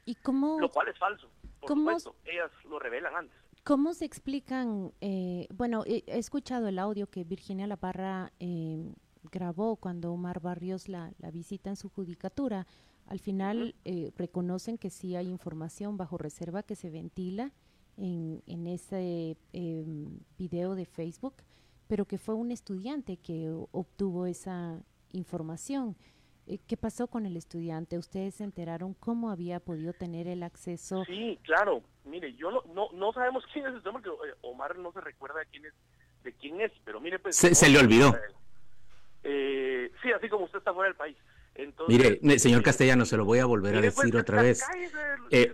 ¿Y 0.06 0.16
cómo? 0.16 0.60
Lo 0.60 0.70
cual 0.70 0.88
es 0.88 0.98
falso. 0.98 1.30
Por 1.68 1.78
supuesto, 1.78 2.16
ellas 2.26 2.52
lo 2.66 2.80
revelan 2.80 3.16
antes. 3.16 3.38
¿Cómo 3.64 3.94
se 3.94 4.04
explican? 4.04 4.92
Eh, 5.00 5.48
bueno, 5.54 5.84
he, 5.86 6.04
escuchado 6.08 6.68
el 6.68 6.80
audio 6.80 7.08
que 7.08 7.24
Virginia 7.24 7.66
La 7.66 7.78
Parra 7.78 8.34
eh, 8.40 8.94
grabó 9.32 9.78
cuando 9.78 10.12
Omar 10.12 10.42
Barrios 10.42 10.90
la, 10.90 11.14
visita 11.32 11.70
en 11.70 11.78
su 11.78 11.90
judicatura. 11.90 12.68
Al 13.06 13.20
final 13.20 13.76
eh, 13.86 14.12
reconocen 14.18 14.78
que 14.78 14.90
sí 14.90 15.16
hay 15.16 15.30
información 15.30 15.96
bajo 15.96 16.18
reserva 16.18 16.64
que 16.64 16.76
se 16.76 16.90
ventila 16.90 17.54
en, 17.96 18.44
en 18.48 18.68
ese 18.68 19.38
em, 19.54 20.20
video 20.38 20.76
de 20.76 20.86
Facebook, 20.86 21.36
pero 21.88 22.06
que 22.06 22.18
fue 22.18 22.36
un 22.36 22.52
estudiante 22.52 23.18
que 23.18 23.50
obtuvo 23.72 24.26
esa 24.26 24.84
información. 25.12 25.96
Eh, 26.46 26.60
¿Qué 26.68 26.76
pasó 26.76 27.08
con 27.08 27.26
el 27.26 27.38
estudiante? 27.38 27.98
¿Ustedes 27.98 28.36
se 28.36 28.44
enteraron 28.44 28.94
cómo 28.94 29.32
había 29.32 29.60
podido 29.60 29.94
tener 29.94 30.28
el 30.28 30.44
acceso? 30.44 31.06
Sí, 31.06 31.40
claro. 31.44 31.82
Mire, 32.04 32.34
yo 32.34 32.52
no, 32.52 32.90
no, 32.92 33.14
sabemos 33.14 33.44
quién 33.54 33.66
es 33.68 33.74
el 33.76 33.82
porque 33.82 34.10
eh, 34.10 34.34
Omar 34.42 34.78
no 34.78 34.92
se 34.92 35.02
recuerda 35.02 35.40
de 35.40 35.46
quién 35.46 35.66
es, 35.66 35.74
de 36.24 36.34
quién 36.34 36.60
es 36.62 36.72
pero 36.84 37.00
mire, 37.00 37.20
pues... 37.20 37.36
Se, 37.36 37.70
le 37.70 37.80
olvidó. 37.80 38.14
Eh, 39.24 39.90
sí, 40.02 40.12
así 40.12 40.28
como 40.28 40.46
usted 40.46 40.60
está 40.60 40.74
fuera 40.74 40.90
del 40.90 40.98
país. 40.98 41.18
Mire, 41.88 42.20
señor 42.40 42.64
Castellano, 42.64 43.06
se 43.06 43.16
lo 43.16 43.26
voy 43.26 43.38
a 43.38 43.46
volver 43.46 43.76
a 43.76 43.80
pues, 43.80 43.96
decir 43.96 44.18
otra 44.18 44.42
vez. 44.42 44.64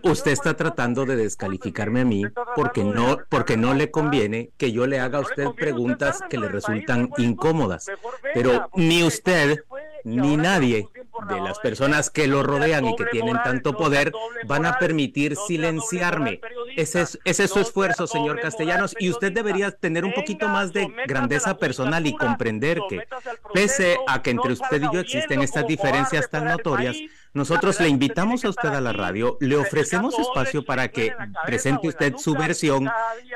usted 0.02 0.30
está 0.30 0.56
tratando 0.56 1.04
de 1.04 1.14
descalificarme 1.14 2.00
a 2.00 2.04
mí 2.06 2.24
porque 2.56 2.82
no, 2.82 3.18
porque 3.28 3.58
no 3.58 3.74
le 3.74 3.90
conviene 3.90 4.50
que 4.56 4.72
yo 4.72 4.86
le 4.86 4.98
haga 4.98 5.18
a 5.18 5.20
usted 5.20 5.50
preguntas 5.50 6.20
que 6.30 6.38
le 6.38 6.48
resultan 6.48 7.10
incómodas. 7.18 7.86
Pero 8.32 8.70
ni 8.74 9.02
usted 9.02 9.62
ni 10.04 10.36
nadie 10.36 10.88
de 11.28 11.40
las 11.40 11.58
personas 11.58 12.10
que 12.10 12.26
lo 12.26 12.42
rodean 12.42 12.86
y 12.86 12.96
que 12.96 13.04
tienen 13.06 13.36
tanto 13.42 13.74
poder 13.74 14.12
van 14.46 14.66
a 14.66 14.78
permitir 14.78 15.36
silenciarme. 15.36 16.40
ese 16.76 17.02
es, 17.02 17.18
ese 17.24 17.44
es 17.44 17.50
su 17.50 17.60
esfuerzo, 17.60 18.06
señor 18.06 18.40
Castellanos, 18.40 18.94
y 18.98 19.10
usted 19.10 19.32
debería 19.32 19.70
tener 19.70 20.04
un 20.04 20.12
poquito 20.12 20.48
más 20.48 20.72
de 20.72 20.88
grandeza 21.06 21.56
personal 21.58 22.06
y 22.06 22.16
comprender 22.16 22.80
que, 22.88 23.06
pese 23.52 23.98
a 24.06 24.22
que 24.22 24.30
entre 24.30 24.52
usted 24.52 24.82
y 24.82 24.94
yo 24.94 25.00
existen 25.00 25.42
estas 25.42 25.66
diferencias 25.66 26.30
tan 26.30 26.46
notorias, 26.46 26.96
nosotros 27.32 27.78
le 27.80 27.88
invitamos 27.88 28.44
a 28.44 28.48
usted 28.48 28.70
a 28.70 28.80
la 28.80 28.92
radio, 28.92 29.36
le 29.40 29.56
ofrecemos 29.56 30.18
espacio 30.18 30.64
para 30.64 30.88
que 30.88 31.12
presente 31.46 31.88
usted 31.88 32.16
su 32.16 32.34
versión 32.34 32.88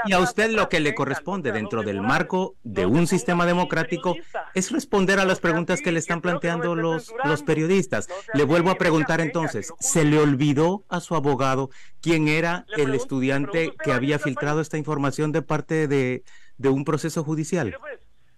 y 0.06 0.12
a 0.12 0.18
usted 0.18 0.50
lo 0.50 0.68
que 0.68 0.80
le 0.80 0.94
corresponde 0.94 1.52
dentro 1.52 1.82
del 1.82 2.00
marco 2.00 2.56
de 2.64 2.86
un 2.86 3.06
sistema 3.06 3.46
democrático 3.46 4.16
es 4.54 4.72
responder 4.72 5.20
a 5.20 5.24
las 5.24 5.38
preguntas 5.38 5.80
que 5.80 5.92
le 5.92 6.00
están 6.00 6.20
planteando 6.20 6.74
los, 6.74 7.14
los 7.24 7.42
periodistas. 7.42 8.08
Le 8.32 8.44
vuelvo 8.44 8.70
a 8.70 8.76
preguntar 8.76 9.20
entonces, 9.20 9.72
¿se 9.78 10.04
le 10.04 10.18
olvidó 10.18 10.84
a 10.88 11.00
su 11.00 11.14
abogado 11.14 11.70
quién 12.00 12.26
era 12.28 12.66
el 12.76 12.94
estudiante 12.94 13.74
que 13.82 13.92
había 13.92 14.18
filtrado 14.18 14.60
esta 14.60 14.76
información 14.76 15.30
de 15.30 15.42
parte 15.42 15.86
de, 15.86 16.24
de 16.58 16.68
un 16.68 16.84
proceso 16.84 17.22
judicial? 17.22 17.76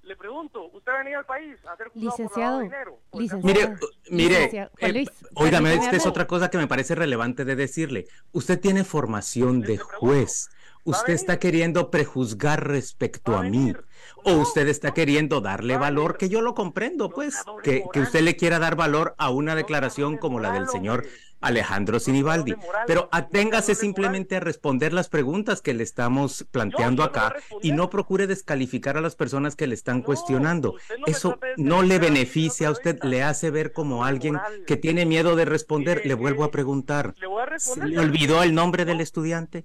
Le 0.07 0.15
pregunto, 0.15 0.71
¿usted 0.73 0.93
venía 0.99 1.19
al 1.19 1.27
país 1.27 1.57
a 1.67 1.73
hacer 1.73 1.91
licenciado, 1.95 2.61
dinero? 2.61 3.01
Mire, 3.43 3.77
mire, 4.09 4.71
eh, 4.79 5.07
óigame, 5.35 5.75
esta 5.75 5.97
es 5.97 6.07
otra 6.07 6.29
cosa 6.29 6.49
que 6.49 6.59
me 6.59 6.69
parece 6.69 6.95
relevante 6.95 7.45
de 7.45 7.57
decirle. 7.57 8.07
Usted 8.31 8.61
tiene 8.61 8.85
formación 8.85 9.63
de 9.63 9.79
juez. 9.79 10.49
Usted 10.85 11.13
está 11.13 11.41
queriendo 11.41 11.91
prejuzgar 11.91 12.69
respecto 12.69 13.37
a 13.37 13.43
mí. 13.43 13.75
O 14.23 14.35
usted 14.35 14.69
está 14.69 14.95
queriendo 14.95 15.41
darle 15.41 15.77
valor, 15.77 16.17
que 16.17 16.29
yo 16.29 16.41
lo 16.41 16.55
comprendo, 16.55 17.11
pues, 17.11 17.43
que, 17.65 17.83
que 17.93 17.99
usted 17.99 18.21
le 18.21 18.37
quiera 18.37 18.61
dar 18.61 18.77
valor 18.77 19.17
a 19.19 19.31
una 19.31 19.57
declaración 19.57 20.19
como 20.19 20.39
la 20.39 20.53
del 20.53 20.69
señor 20.69 21.05
Alejandro 21.41 22.01
Sinibaldi. 22.01 22.55
Pero 22.87 23.09
aténgase 23.13 23.75
simplemente 23.75 24.37
a 24.37 24.41
responder 24.41 24.93
las 24.93 25.09
preguntas 25.09 25.63
que 25.63 25.75
le 25.75 25.83
estamos 25.83 26.47
planteando 26.51 27.03
acá 27.03 27.35
y 27.63 27.73
no 27.73 27.91
procure 27.91 28.27
descalificar 28.27 28.97
a 28.97 29.01
las 29.01 29.17
personas 29.17 29.57
que 29.57 29.67
le 29.67 29.75
están 29.75 30.03
cuestionando. 30.03 30.77
Eso 31.07 31.39
no 31.57 31.83
le 31.83 31.99
beneficia 31.99 32.69
a 32.69 32.71
usted, 32.71 33.03
le 33.03 33.23
hace 33.23 33.51
ver 33.51 33.73
como 33.73 34.05
alguien 34.05 34.39
que 34.67 34.77
tiene 34.77 35.07
miedo 35.07 35.37
de 35.37 35.45
responder. 35.45 36.03
Le 36.05 36.15
vuelvo 36.15 36.45
a 36.45 36.51
preguntar, 36.51 37.15
¿se 37.59 37.87
le 37.87 37.99
olvidó 37.99 38.43
el 38.43 38.55
nombre 38.55 38.85
del 38.85 39.01
estudiante? 39.01 39.65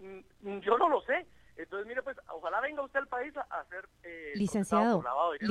Mm, 0.00 0.58
yo 0.60 0.78
no 0.78 0.88
lo 0.88 1.00
sé. 1.02 1.26
Entonces, 1.66 1.88
mire, 1.88 2.00
pues, 2.02 2.16
ojalá 2.28 2.60
venga 2.60 2.80
usted 2.82 3.00
al 3.00 3.08
país 3.08 3.36
a 3.36 3.60
hacer... 3.60 3.88
Eh, 4.04 4.32
licenciado. 4.36 5.02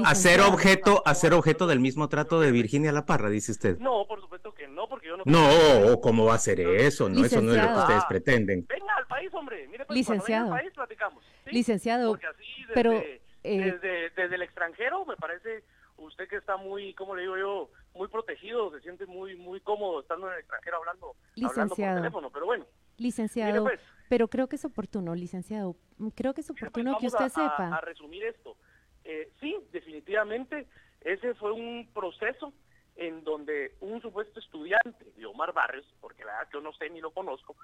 A 0.05 0.16
ser 0.16 0.39
objeto, 0.39 1.03
a 1.05 1.13
ser 1.13 1.34
objeto 1.34 1.68
del 1.68 1.82
mismo 1.82 2.07
trato 2.07 2.39
de 2.39 2.51
Virginia 2.51 2.93
La 2.93 3.05
Parra, 3.05 3.30
dice 3.30 3.51
usted. 3.51 3.78
No, 3.80 4.07
por 4.07 4.22
supuesto 4.22 4.53
que 4.53 4.66
no, 4.66 4.88
porque 4.88 5.07
yo 5.07 5.18
no... 5.18 5.24
No, 5.26 5.99
¿cómo 5.99 6.24
va 6.24 6.36
a 6.36 6.38
ser 6.38 6.61
eso? 6.61 7.09
No, 7.09 7.26
eso 7.26 7.41
no 7.41 7.51
es 7.53 7.61
lo 7.61 7.68
que 7.68 7.80
ustedes 7.80 8.05
pretenden. 8.05 8.66
Venga 8.66 8.95
al 8.95 9.07
país, 9.07 9.30
hombre. 9.34 9.68
Mire, 9.68 9.84
pues, 9.84 9.97
Licenciado. 9.97 10.45
Venga 10.45 10.55
al 10.55 10.61
país 10.61 10.74
platicamos. 10.74 11.24
Licenciado, 11.47 12.11
Porque 12.11 12.28
así, 12.28 12.43
desde, 12.61 12.74
pero... 12.74 12.93
Eh... 12.93 13.22
Desde, 13.43 14.09
desde 14.11 14.36
el 14.36 14.41
extranjero, 14.41 15.05
me 15.05 15.18
parece 15.18 15.66
usted 15.97 16.30
que 16.30 16.38
está 16.38 16.55
muy, 16.55 16.93
como 16.93 17.13
le 17.13 17.24
digo 17.24 17.38
yo, 17.38 17.70
muy 17.93 18.07
protegido, 18.07 18.72
se 18.72 18.82
siente 18.82 19.05
muy 19.05 19.36
muy 19.36 19.59
cómodo 19.59 20.01
estando 20.01 20.28
en 20.28 20.34
el 20.34 20.39
extranjero 20.39 20.78
hablando, 20.78 21.16
hablando 21.43 21.76
por 21.76 21.86
teléfono, 21.86 22.30
pero 22.32 22.45
bueno. 22.45 22.66
Licenciado, 22.97 23.63
pues. 23.63 23.80
Pero 24.10 24.28
creo 24.28 24.47
que 24.47 24.56
es 24.56 24.66
oportuno, 24.66 25.16
licenciado, 25.16 25.76
creo 26.16 26.34
que 26.34 26.41
es 26.41 26.47
pues, 26.47 26.62
oportuno 26.62 26.91
vamos 26.91 27.01
que 27.01 27.08
usted 27.08 27.26
a, 27.26 27.30
sepa. 27.30 27.68
A, 27.68 27.78
a 27.78 27.82
resumir 27.82 28.24
esto. 28.24 28.58
Eh, 29.03 29.32
sí, 29.39 29.56
definitivamente, 29.72 30.68
ese 31.01 31.34
fue 31.36 31.51
un 31.51 31.88
proceso 31.93 32.53
en 32.95 33.24
donde 33.24 33.76
un 33.82 34.01
supuesto 34.01 34.39
estudiante 34.39 35.06
de 35.16 35.26
Omar 35.26 35.53
Barrios, 35.53 35.86
porque 35.99 36.24
la 36.24 36.34
verdad 36.34 36.49
yo 36.53 36.62
no 36.62 36.74
sé 36.74 36.89
ni 36.89 37.01
lo 37.01 37.12
conozco, 37.12 37.56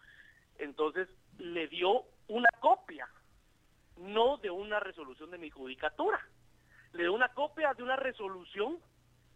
entonces 0.57 1.07
le 1.37 1.67
dio 1.67 2.03
una 2.27 2.49
copia, 2.59 3.07
no 3.97 4.37
de 4.37 4.49
una 4.49 4.79
resolución 4.79 5.31
de 5.31 5.37
mi 5.37 5.49
judicatura, 5.49 6.19
le 6.93 7.03
dio 7.03 7.13
una 7.13 7.29
copia 7.29 7.73
de 7.73 7.83
una 7.83 7.95
resolución 7.95 8.79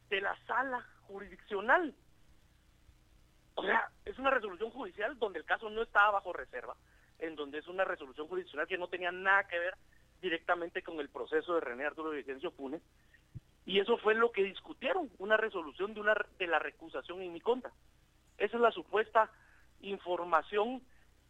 de 0.09 0.21
la 0.21 0.37
sala 0.45 0.85
jurisdiccional. 1.07 1.95
O 3.55 3.63
sea, 3.63 3.89
es 4.03 4.19
una 4.19 4.29
resolución 4.29 4.69
judicial 4.71 5.17
donde 5.17 5.39
el 5.39 5.45
caso 5.45 5.69
no 5.69 5.81
estaba 5.81 6.11
bajo 6.11 6.33
reserva, 6.33 6.75
en 7.19 7.35
donde 7.35 7.59
es 7.59 7.67
una 7.67 7.85
resolución 7.85 8.27
judicial 8.27 8.67
que 8.67 8.77
no 8.77 8.87
tenía 8.87 9.11
nada 9.11 9.47
que 9.47 9.59
ver 9.59 9.75
directamente 10.21 10.81
con 10.81 10.99
el 10.99 11.09
proceso 11.09 11.55
de 11.55 11.61
René 11.61 11.85
Arturo 11.85 12.11
Vicencio 12.11 12.51
Pune. 12.51 12.81
Y 13.65 13.79
eso 13.79 13.97
fue 13.97 14.13
lo 14.13 14.31
que 14.31 14.43
discutieron, 14.43 15.09
una 15.17 15.37
resolución 15.37 15.93
de, 15.93 16.01
una, 16.01 16.15
de 16.37 16.47
la 16.47 16.59
recusación 16.59 17.21
en 17.21 17.33
mi 17.33 17.41
contra. 17.41 17.71
Esa 18.37 18.57
es 18.57 18.61
la 18.61 18.71
supuesta 18.71 19.31
información 19.81 20.81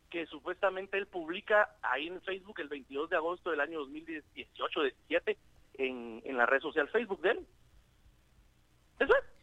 que 0.10 0.26
supuestamente 0.28 0.98
él 0.98 1.08
publica 1.08 1.76
ahí 1.82 2.08
en 2.08 2.22
Facebook 2.22 2.60
el 2.60 2.68
22 2.68 3.10
de 3.10 3.16
agosto 3.16 3.52
del 3.52 3.62
año 3.62 3.86
2018-17 3.86 5.38
en, 5.76 6.22
en 6.24 6.38
la 6.38 6.46
red 6.46 6.62
social 6.62 6.88
Facebook 6.90 7.22
de 7.22 7.32
él. 7.32 7.48
Eso 9.00 9.14
es. 9.14 9.36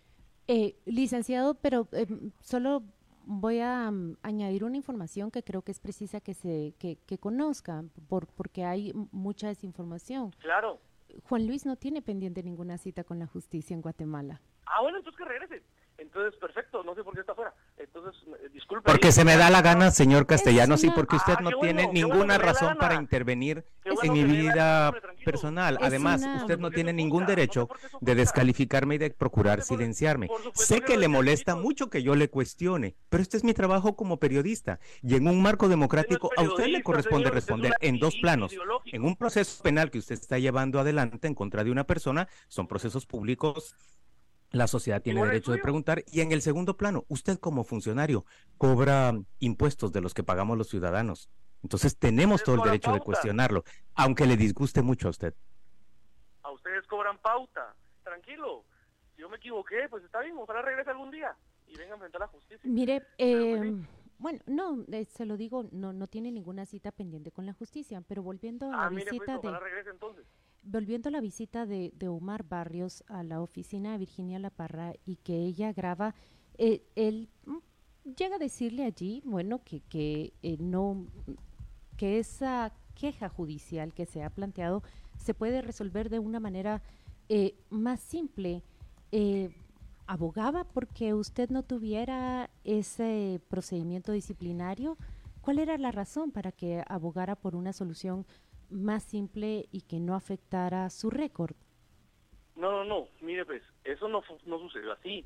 Eh, 0.48 0.76
licenciado, 0.86 1.54
pero 1.54 1.88
eh, 1.92 2.06
solo 2.40 2.82
voy 3.24 3.60
a 3.60 3.88
um, 3.88 4.16
añadir 4.22 4.64
una 4.64 4.76
información 4.76 5.30
que 5.30 5.42
creo 5.42 5.62
que 5.62 5.72
es 5.72 5.80
precisa 5.80 6.20
que 6.20 6.34
se 6.34 6.74
que, 6.78 6.96
que 7.06 7.18
conozca, 7.18 7.84
por, 8.08 8.26
porque 8.28 8.64
hay 8.64 8.92
mucha 9.10 9.48
desinformación. 9.48 10.30
Claro. 10.38 10.80
Juan 11.24 11.46
Luis 11.46 11.66
no 11.66 11.76
tiene 11.76 12.02
pendiente 12.02 12.42
ninguna 12.42 12.78
cita 12.78 13.04
con 13.04 13.18
la 13.18 13.26
justicia 13.26 13.74
en 13.74 13.82
Guatemala. 13.82 14.40
Ah, 14.66 14.80
bueno, 14.80 14.98
entonces 14.98 15.18
que 15.18 15.24
regrese. 15.24 15.62
Entonces, 16.02 16.38
perfecto, 16.38 16.82
no 16.82 16.94
sé 16.94 17.04
por 17.04 17.14
qué 17.14 17.20
está 17.20 17.34
fuera. 17.34 17.54
Entonces, 17.78 18.20
eh, 18.42 18.48
disculpe. 18.52 18.90
Porque 18.90 19.12
se 19.12 19.24
me 19.24 19.36
da 19.36 19.50
la 19.50 19.62
gana, 19.62 19.90
señor 19.92 20.26
Castellanos, 20.26 20.82
y 20.82 20.88
una- 20.88 20.96
porque 20.96 21.16
usted 21.16 21.34
Ah, 21.38 21.42
no 21.42 21.50
tiene 21.60 21.84
bueno 21.84 21.92
ninguna 21.92 22.38
razón 22.38 22.76
para 22.76 22.96
intervenir 22.96 23.64
bueno 23.84 24.00
en 24.02 24.12
mi 24.12 24.24
vida 24.24 24.88
hombre, 24.88 25.02
personal. 25.24 25.78
Es 25.80 25.86
Además, 25.86 26.22
una- 26.22 26.36
usted 26.38 26.58
no 26.58 26.70
tiene 26.72 26.92
ningún 26.92 27.24
derecho 27.24 27.68
de 28.00 28.14
descalificarme 28.16 28.96
y 28.96 28.98
de 28.98 29.10
procurar 29.10 29.62
silenciarme. 29.62 30.28
Sé 30.54 30.80
que 30.80 30.96
le 30.98 31.06
molesta 31.08 31.54
mucho 31.54 31.88
que 31.88 32.02
yo 32.02 32.16
le 32.16 32.28
cuestione, 32.28 32.96
pero 33.08 33.22
este 33.22 33.36
es 33.36 33.44
mi 33.44 33.54
trabajo 33.54 33.94
como 33.96 34.18
periodista 34.18 34.80
y 35.02 35.14
en 35.14 35.28
un 35.28 35.40
marco 35.40 35.68
democrático 35.68 36.30
a 36.36 36.42
usted 36.42 36.66
le 36.66 36.82
corresponde 36.82 37.24
señor, 37.26 37.34
responder 37.34 37.72
en 37.80 37.98
dos 38.00 38.16
planos. 38.20 38.52
En 38.86 39.04
un 39.04 39.14
proceso 39.16 39.62
penal 39.62 39.90
que 39.90 39.98
usted 39.98 40.16
está 40.16 40.38
llevando 40.38 40.80
adelante 40.80 41.28
en 41.28 41.34
contra 41.34 41.62
de 41.62 41.70
una 41.70 41.84
persona, 41.84 42.28
son 42.48 42.66
procesos 42.66 43.06
públicos 43.06 43.76
la 44.52 44.66
sociedad 44.66 45.02
tiene 45.02 45.24
derecho 45.24 45.52
de 45.52 45.58
preguntar. 45.58 46.04
Y 46.06 46.20
en 46.20 46.32
el 46.32 46.42
segundo 46.42 46.76
plano, 46.76 47.04
usted 47.08 47.38
como 47.38 47.64
funcionario 47.64 48.24
cobra 48.58 49.12
impuestos 49.40 49.92
de 49.92 50.00
los 50.00 50.14
que 50.14 50.22
pagamos 50.22 50.56
los 50.58 50.68
ciudadanos. 50.68 51.28
Entonces 51.62 51.96
tenemos 51.96 52.42
todo 52.42 52.56
el 52.56 52.62
derecho 52.62 52.92
de 52.92 53.00
cuestionarlo, 53.00 53.64
aunque 53.94 54.26
le 54.26 54.36
disguste 54.36 54.82
mucho 54.82 55.08
a 55.08 55.10
usted. 55.10 55.34
A 56.42 56.50
ustedes 56.50 56.86
cobran 56.86 57.18
pauta. 57.18 57.74
Tranquilo. 58.02 58.64
Si 59.14 59.22
yo 59.22 59.28
me 59.28 59.36
equivoqué, 59.36 59.88
pues 59.88 60.04
está 60.04 60.20
bien. 60.20 60.36
Ojalá 60.36 60.62
regrese 60.62 60.90
algún 60.90 61.10
día 61.10 61.36
y 61.66 61.76
venga 61.76 61.92
a 61.92 61.94
enfrentar 61.94 62.20
la 62.20 62.26
justicia. 62.28 62.60
Mire, 62.64 63.00
pues, 63.00 63.08
eh, 63.18 63.74
bueno, 64.18 64.40
no, 64.46 64.84
eh, 64.90 65.04
se 65.04 65.24
lo 65.24 65.36
digo, 65.36 65.68
no, 65.70 65.92
no 65.92 66.08
tiene 66.08 66.32
ninguna 66.32 66.66
cita 66.66 66.90
pendiente 66.92 67.30
con 67.30 67.46
la 67.46 67.52
justicia, 67.52 68.02
pero 68.06 68.22
volviendo 68.22 68.66
a 68.66 68.70
la 68.70 68.84
Ah, 68.84 68.90
mire, 68.90 69.04
pues, 69.04 69.12
visita 69.20 69.32
de... 69.32 69.38
ojalá 69.38 69.60
regrese 69.60 69.90
entonces. 69.90 70.26
Volviendo 70.64 71.08
a 71.08 71.12
la 71.12 71.20
visita 71.20 71.66
de, 71.66 71.92
Omar 72.08 72.44
Barrios 72.44 73.02
a 73.08 73.22
la 73.22 73.40
oficina 73.40 73.92
de 73.92 73.98
Virginia 73.98 74.38
La 74.38 74.50
Parra 74.50 74.94
y 75.04 75.16
que 75.16 75.36
ella 75.36 75.72
graba, 75.72 76.14
eh, 76.56 76.82
él 76.94 77.28
mm, 77.46 77.58
llega 78.16 78.36
a 78.36 78.38
decirle 78.38 78.84
allí, 78.84 79.22
bueno, 79.24 79.62
que, 79.64 79.80
que 79.80 80.32
eh, 80.42 80.56
no, 80.58 81.06
que 81.96 82.18
esa 82.18 82.72
queja 82.94 83.28
judicial 83.28 83.92
que 83.92 84.06
se 84.06 84.22
ha 84.22 84.30
planteado 84.30 84.82
se 85.18 85.34
puede 85.34 85.62
resolver 85.62 86.10
de 86.10 86.18
una 86.18 86.40
manera 86.40 86.82
eh, 87.28 87.54
más 87.70 88.00
simple. 88.00 88.62
Eh, 89.10 89.54
¿Abogaba 90.06 90.64
porque 90.64 91.14
usted 91.14 91.48
no 91.50 91.62
tuviera 91.62 92.50
ese 92.64 93.40
procedimiento 93.48 94.12
disciplinario? 94.12 94.98
¿Cuál 95.40 95.58
era 95.58 95.78
la 95.78 95.92
razón 95.92 96.32
para 96.32 96.52
que 96.52 96.82
abogara 96.88 97.36
por 97.36 97.54
una 97.56 97.72
solución 97.72 98.26
más 98.72 99.04
simple 99.04 99.68
y 99.70 99.82
que 99.82 100.00
no 100.00 100.14
afectara 100.14 100.88
su 100.90 101.10
récord? 101.10 101.54
No, 102.56 102.70
no, 102.70 102.84
no. 102.84 103.08
Mire, 103.20 103.44
pues, 103.44 103.62
eso 103.84 104.08
no, 104.08 104.22
no 104.46 104.58
sucedió 104.58 104.92
así. 104.92 105.24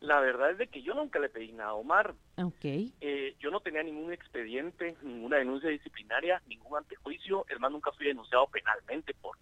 La 0.00 0.20
verdad 0.20 0.50
es 0.50 0.58
de 0.58 0.68
que 0.68 0.82
yo 0.82 0.94
nunca 0.94 1.18
le 1.18 1.28
pedí 1.28 1.52
nada 1.52 1.70
a 1.70 1.74
Omar. 1.74 2.14
Ok. 2.36 2.64
Eh, 2.64 3.36
yo 3.38 3.50
no 3.50 3.60
tenía 3.60 3.82
ningún 3.82 4.12
expediente, 4.12 4.96
ninguna 5.02 5.38
denuncia 5.38 5.70
disciplinaria, 5.70 6.42
ningún 6.46 6.78
antejuicio. 6.78 7.46
Es 7.48 7.58
más, 7.60 7.70
nunca 7.70 7.92
fui 7.92 8.06
denunciado 8.06 8.46
penalmente 8.48 9.14
por, 9.14 9.36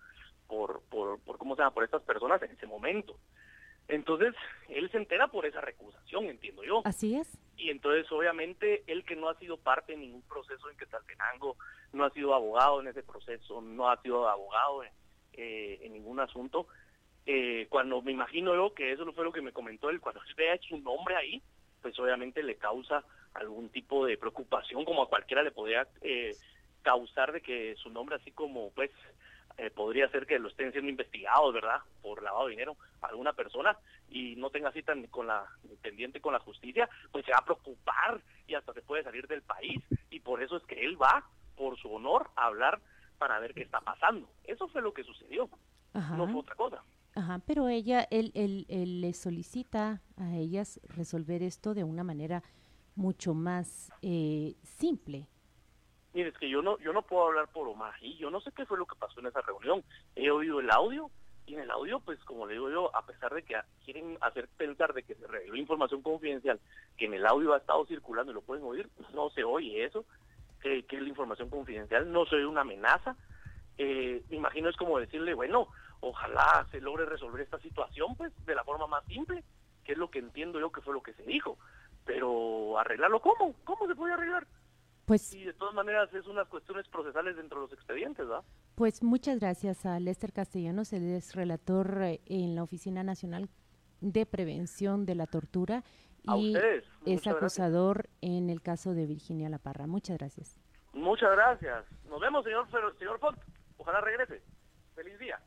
por, 0.46 0.82
por, 0.88 1.20
por 1.20 1.38
¿cómo 1.38 1.54
se 1.54 1.62
llama? 1.62 1.74
Por 1.74 1.84
estas 1.84 2.02
personas 2.02 2.42
en 2.42 2.50
ese 2.50 2.66
momento. 2.66 3.18
Entonces, 3.88 4.34
él 4.68 4.90
se 4.90 4.98
entera 4.98 5.28
por 5.28 5.46
esa 5.46 5.60
recusación, 5.60 6.26
entiendo 6.26 6.64
yo. 6.64 6.82
Así 6.84 7.16
es. 7.16 7.38
Y 7.56 7.70
entonces, 7.70 8.10
obviamente, 8.10 8.82
él 8.86 9.04
que 9.04 9.16
no 9.16 9.28
ha 9.28 9.38
sido 9.38 9.56
parte 9.56 9.92
de 9.92 9.98
ningún 9.98 10.22
proceso 10.22 10.70
en 10.70 10.76
Quetzaltenango, 10.76 11.56
no 11.92 12.04
ha 12.04 12.10
sido 12.10 12.34
abogado 12.34 12.80
en 12.80 12.88
ese 12.88 13.02
proceso, 13.02 13.60
no 13.60 13.90
ha 13.90 14.00
sido 14.00 14.28
abogado 14.28 14.82
en, 14.84 14.90
eh, 15.34 15.78
en 15.82 15.92
ningún 15.92 16.20
asunto, 16.20 16.66
eh, 17.24 17.66
cuando 17.68 18.02
me 18.02 18.10
imagino 18.10 18.54
yo 18.54 18.74
que 18.74 18.90
eso 18.92 19.10
fue 19.12 19.24
lo 19.24 19.32
que 19.32 19.42
me 19.42 19.52
comentó 19.52 19.90
él, 19.90 20.00
cuando 20.00 20.20
él 20.26 20.34
vea 20.34 20.58
su 20.58 20.78
nombre 20.78 21.14
ahí, 21.14 21.42
pues 21.80 21.98
obviamente 21.98 22.42
le 22.42 22.56
causa 22.56 23.04
algún 23.34 23.68
tipo 23.68 24.04
de 24.06 24.18
preocupación 24.18 24.84
como 24.84 25.02
a 25.02 25.08
cualquiera 25.08 25.42
le 25.42 25.52
podría 25.52 25.86
eh, 26.00 26.34
causar 26.82 27.32
de 27.32 27.40
que 27.40 27.76
su 27.76 27.90
nombre 27.90 28.16
así 28.16 28.32
como 28.32 28.70
pues 28.72 28.90
eh, 29.58 29.70
podría 29.70 30.08
ser 30.08 30.26
que 30.26 30.38
lo 30.38 30.48
estén 30.48 30.72
siendo 30.72 30.90
investigados, 30.90 31.52
¿verdad? 31.54 31.80
Por 32.00 32.22
lavado 32.22 32.46
de 32.46 32.52
dinero 32.52 32.76
a 33.00 33.06
alguna 33.06 33.32
persona 33.32 33.76
y 34.08 34.36
no 34.36 34.50
tenga 34.50 34.72
cita 34.72 34.94
ni 34.94 35.08
con 35.08 35.26
la 35.26 35.46
pendiente 35.80 36.20
con 36.20 36.32
la 36.32 36.40
justicia, 36.40 36.88
pues 37.10 37.24
se 37.24 37.32
va 37.32 37.38
a 37.38 37.44
preocupar 37.44 38.20
y 38.46 38.54
hasta 38.54 38.72
se 38.72 38.82
puede 38.82 39.02
salir 39.02 39.26
del 39.26 39.42
país 39.42 39.82
y 40.10 40.20
por 40.20 40.42
eso 40.42 40.56
es 40.56 40.62
que 40.64 40.84
él 40.84 41.00
va 41.00 41.24
por 41.56 41.78
su 41.78 41.92
honor 41.92 42.30
a 42.36 42.46
hablar 42.46 42.80
para 43.18 43.38
ver 43.38 43.54
qué 43.54 43.62
está 43.62 43.80
pasando. 43.80 44.28
Eso 44.44 44.68
fue 44.68 44.82
lo 44.82 44.92
que 44.92 45.04
sucedió. 45.04 45.48
No 45.94 46.26
fue 46.26 46.40
otra 46.40 46.54
cosa. 46.54 46.82
Ajá, 47.14 47.40
pero 47.46 47.68
ella, 47.68 48.06
él, 48.10 48.32
él, 48.34 48.64
él 48.68 49.02
le 49.02 49.12
solicita 49.12 50.00
a 50.16 50.34
ellas 50.36 50.80
resolver 50.84 51.42
esto 51.42 51.74
de 51.74 51.84
una 51.84 52.04
manera 52.04 52.42
mucho 52.94 53.34
más 53.34 53.92
eh, 54.02 54.54
simple. 54.62 55.28
Mire, 56.14 56.28
es 56.28 56.38
que 56.38 56.48
yo 56.48 56.60
no, 56.60 56.78
yo 56.78 56.92
no 56.92 57.02
puedo 57.02 57.26
hablar 57.26 57.48
por 57.48 57.66
Omar 57.66 57.94
y 58.00 58.16
yo 58.18 58.30
no 58.30 58.40
sé 58.40 58.52
qué 58.52 58.66
fue 58.66 58.78
lo 58.78 58.86
que 58.86 58.96
pasó 58.96 59.20
en 59.20 59.26
esa 59.26 59.40
reunión. 59.40 59.82
He 60.14 60.30
oído 60.30 60.60
el 60.60 60.70
audio 60.70 61.10
y 61.46 61.54
en 61.54 61.60
el 61.60 61.70
audio, 61.70 62.00
pues 62.00 62.18
como 62.24 62.46
le 62.46 62.54
digo 62.54 62.70
yo, 62.70 62.94
a 62.94 63.04
pesar 63.04 63.34
de 63.34 63.42
que 63.42 63.58
quieren 63.84 64.18
hacer 64.20 64.48
pensar 64.56 64.92
de 64.92 65.02
que 65.02 65.14
se 65.14 65.26
reveló 65.26 65.56
información 65.56 66.02
confidencial, 66.02 66.60
que 66.96 67.06
en 67.06 67.14
el 67.14 67.26
audio 67.26 67.54
ha 67.54 67.58
estado 67.58 67.86
circulando 67.86 68.30
y 68.30 68.34
lo 68.34 68.42
pueden 68.42 68.64
oír, 68.64 68.88
no 69.14 69.30
se 69.30 69.42
oye 69.42 69.84
eso, 69.84 70.04
que, 70.60 70.84
es 70.88 71.02
la 71.02 71.08
información 71.08 71.50
confidencial, 71.50 72.10
no 72.12 72.26
se 72.26 72.36
oye 72.36 72.46
una 72.46 72.60
amenaza. 72.60 73.16
Eh, 73.78 74.22
me 74.28 74.36
imagino 74.36 74.68
es 74.68 74.76
como 74.76 74.98
decirle, 74.98 75.34
bueno, 75.34 75.68
ojalá 76.00 76.66
se 76.70 76.80
logre 76.80 77.06
resolver 77.06 77.40
esta 77.40 77.58
situación, 77.58 78.14
pues, 78.16 78.32
de 78.46 78.54
la 78.54 78.64
forma 78.64 78.86
más 78.86 79.04
simple, 79.06 79.42
que 79.84 79.92
es 79.92 79.98
lo 79.98 80.10
que 80.10 80.20
entiendo 80.20 80.60
yo 80.60 80.70
que 80.70 80.82
fue 80.82 80.94
lo 80.94 81.02
que 81.02 81.14
se 81.14 81.22
dijo. 81.24 81.58
Pero 82.04 82.78
arreglarlo, 82.78 83.20
¿cómo? 83.20 83.54
¿Cómo 83.64 83.86
se 83.86 83.94
puede 83.94 84.14
arreglar? 84.14 84.46
Pues, 85.12 85.34
y 85.34 85.44
de 85.44 85.52
todas 85.52 85.74
maneras 85.74 86.08
es 86.14 86.26
unas 86.26 86.48
cuestiones 86.48 86.88
procesales 86.88 87.36
dentro 87.36 87.60
de 87.60 87.66
los 87.66 87.72
expedientes, 87.74 88.26
¿verdad? 88.26 88.42
Pues 88.74 89.02
muchas 89.02 89.40
gracias 89.40 89.84
a 89.84 90.00
Lester 90.00 90.32
Castellanos, 90.32 90.94
él 90.94 91.02
es 91.02 91.34
relator 91.34 92.02
eh, 92.02 92.22
en 92.24 92.54
la 92.54 92.62
Oficina 92.62 93.02
Nacional 93.02 93.50
de 94.00 94.24
Prevención 94.24 95.04
de 95.04 95.14
la 95.14 95.26
Tortura 95.26 95.84
y 96.22 96.56
es 97.04 97.26
acusador 97.26 98.08
en 98.22 98.48
el 98.48 98.62
caso 98.62 98.94
de 98.94 99.04
Virginia 99.04 99.50
La 99.50 99.58
Parra. 99.58 99.86
Muchas 99.86 100.16
gracias. 100.16 100.56
Muchas 100.94 101.30
gracias. 101.32 101.84
Nos 102.08 102.18
vemos, 102.18 102.42
señor, 102.42 102.66
señor 102.98 103.18
Font. 103.18 103.38
Ojalá 103.76 104.00
regrese. 104.00 104.40
Feliz 104.94 105.18
día. 105.18 105.38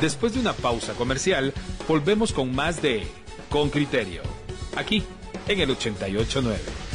Después 0.00 0.34
de 0.34 0.40
una 0.40 0.54
pausa 0.54 0.92
comercial, 0.94 1.52
volvemos 1.86 2.32
con 2.32 2.52
más 2.52 2.82
de 2.82 3.06
Con 3.48 3.70
Criterio. 3.70 4.22
Aquí 4.76 5.04
en 5.48 5.60
el 5.60 5.70
889. 5.70 6.85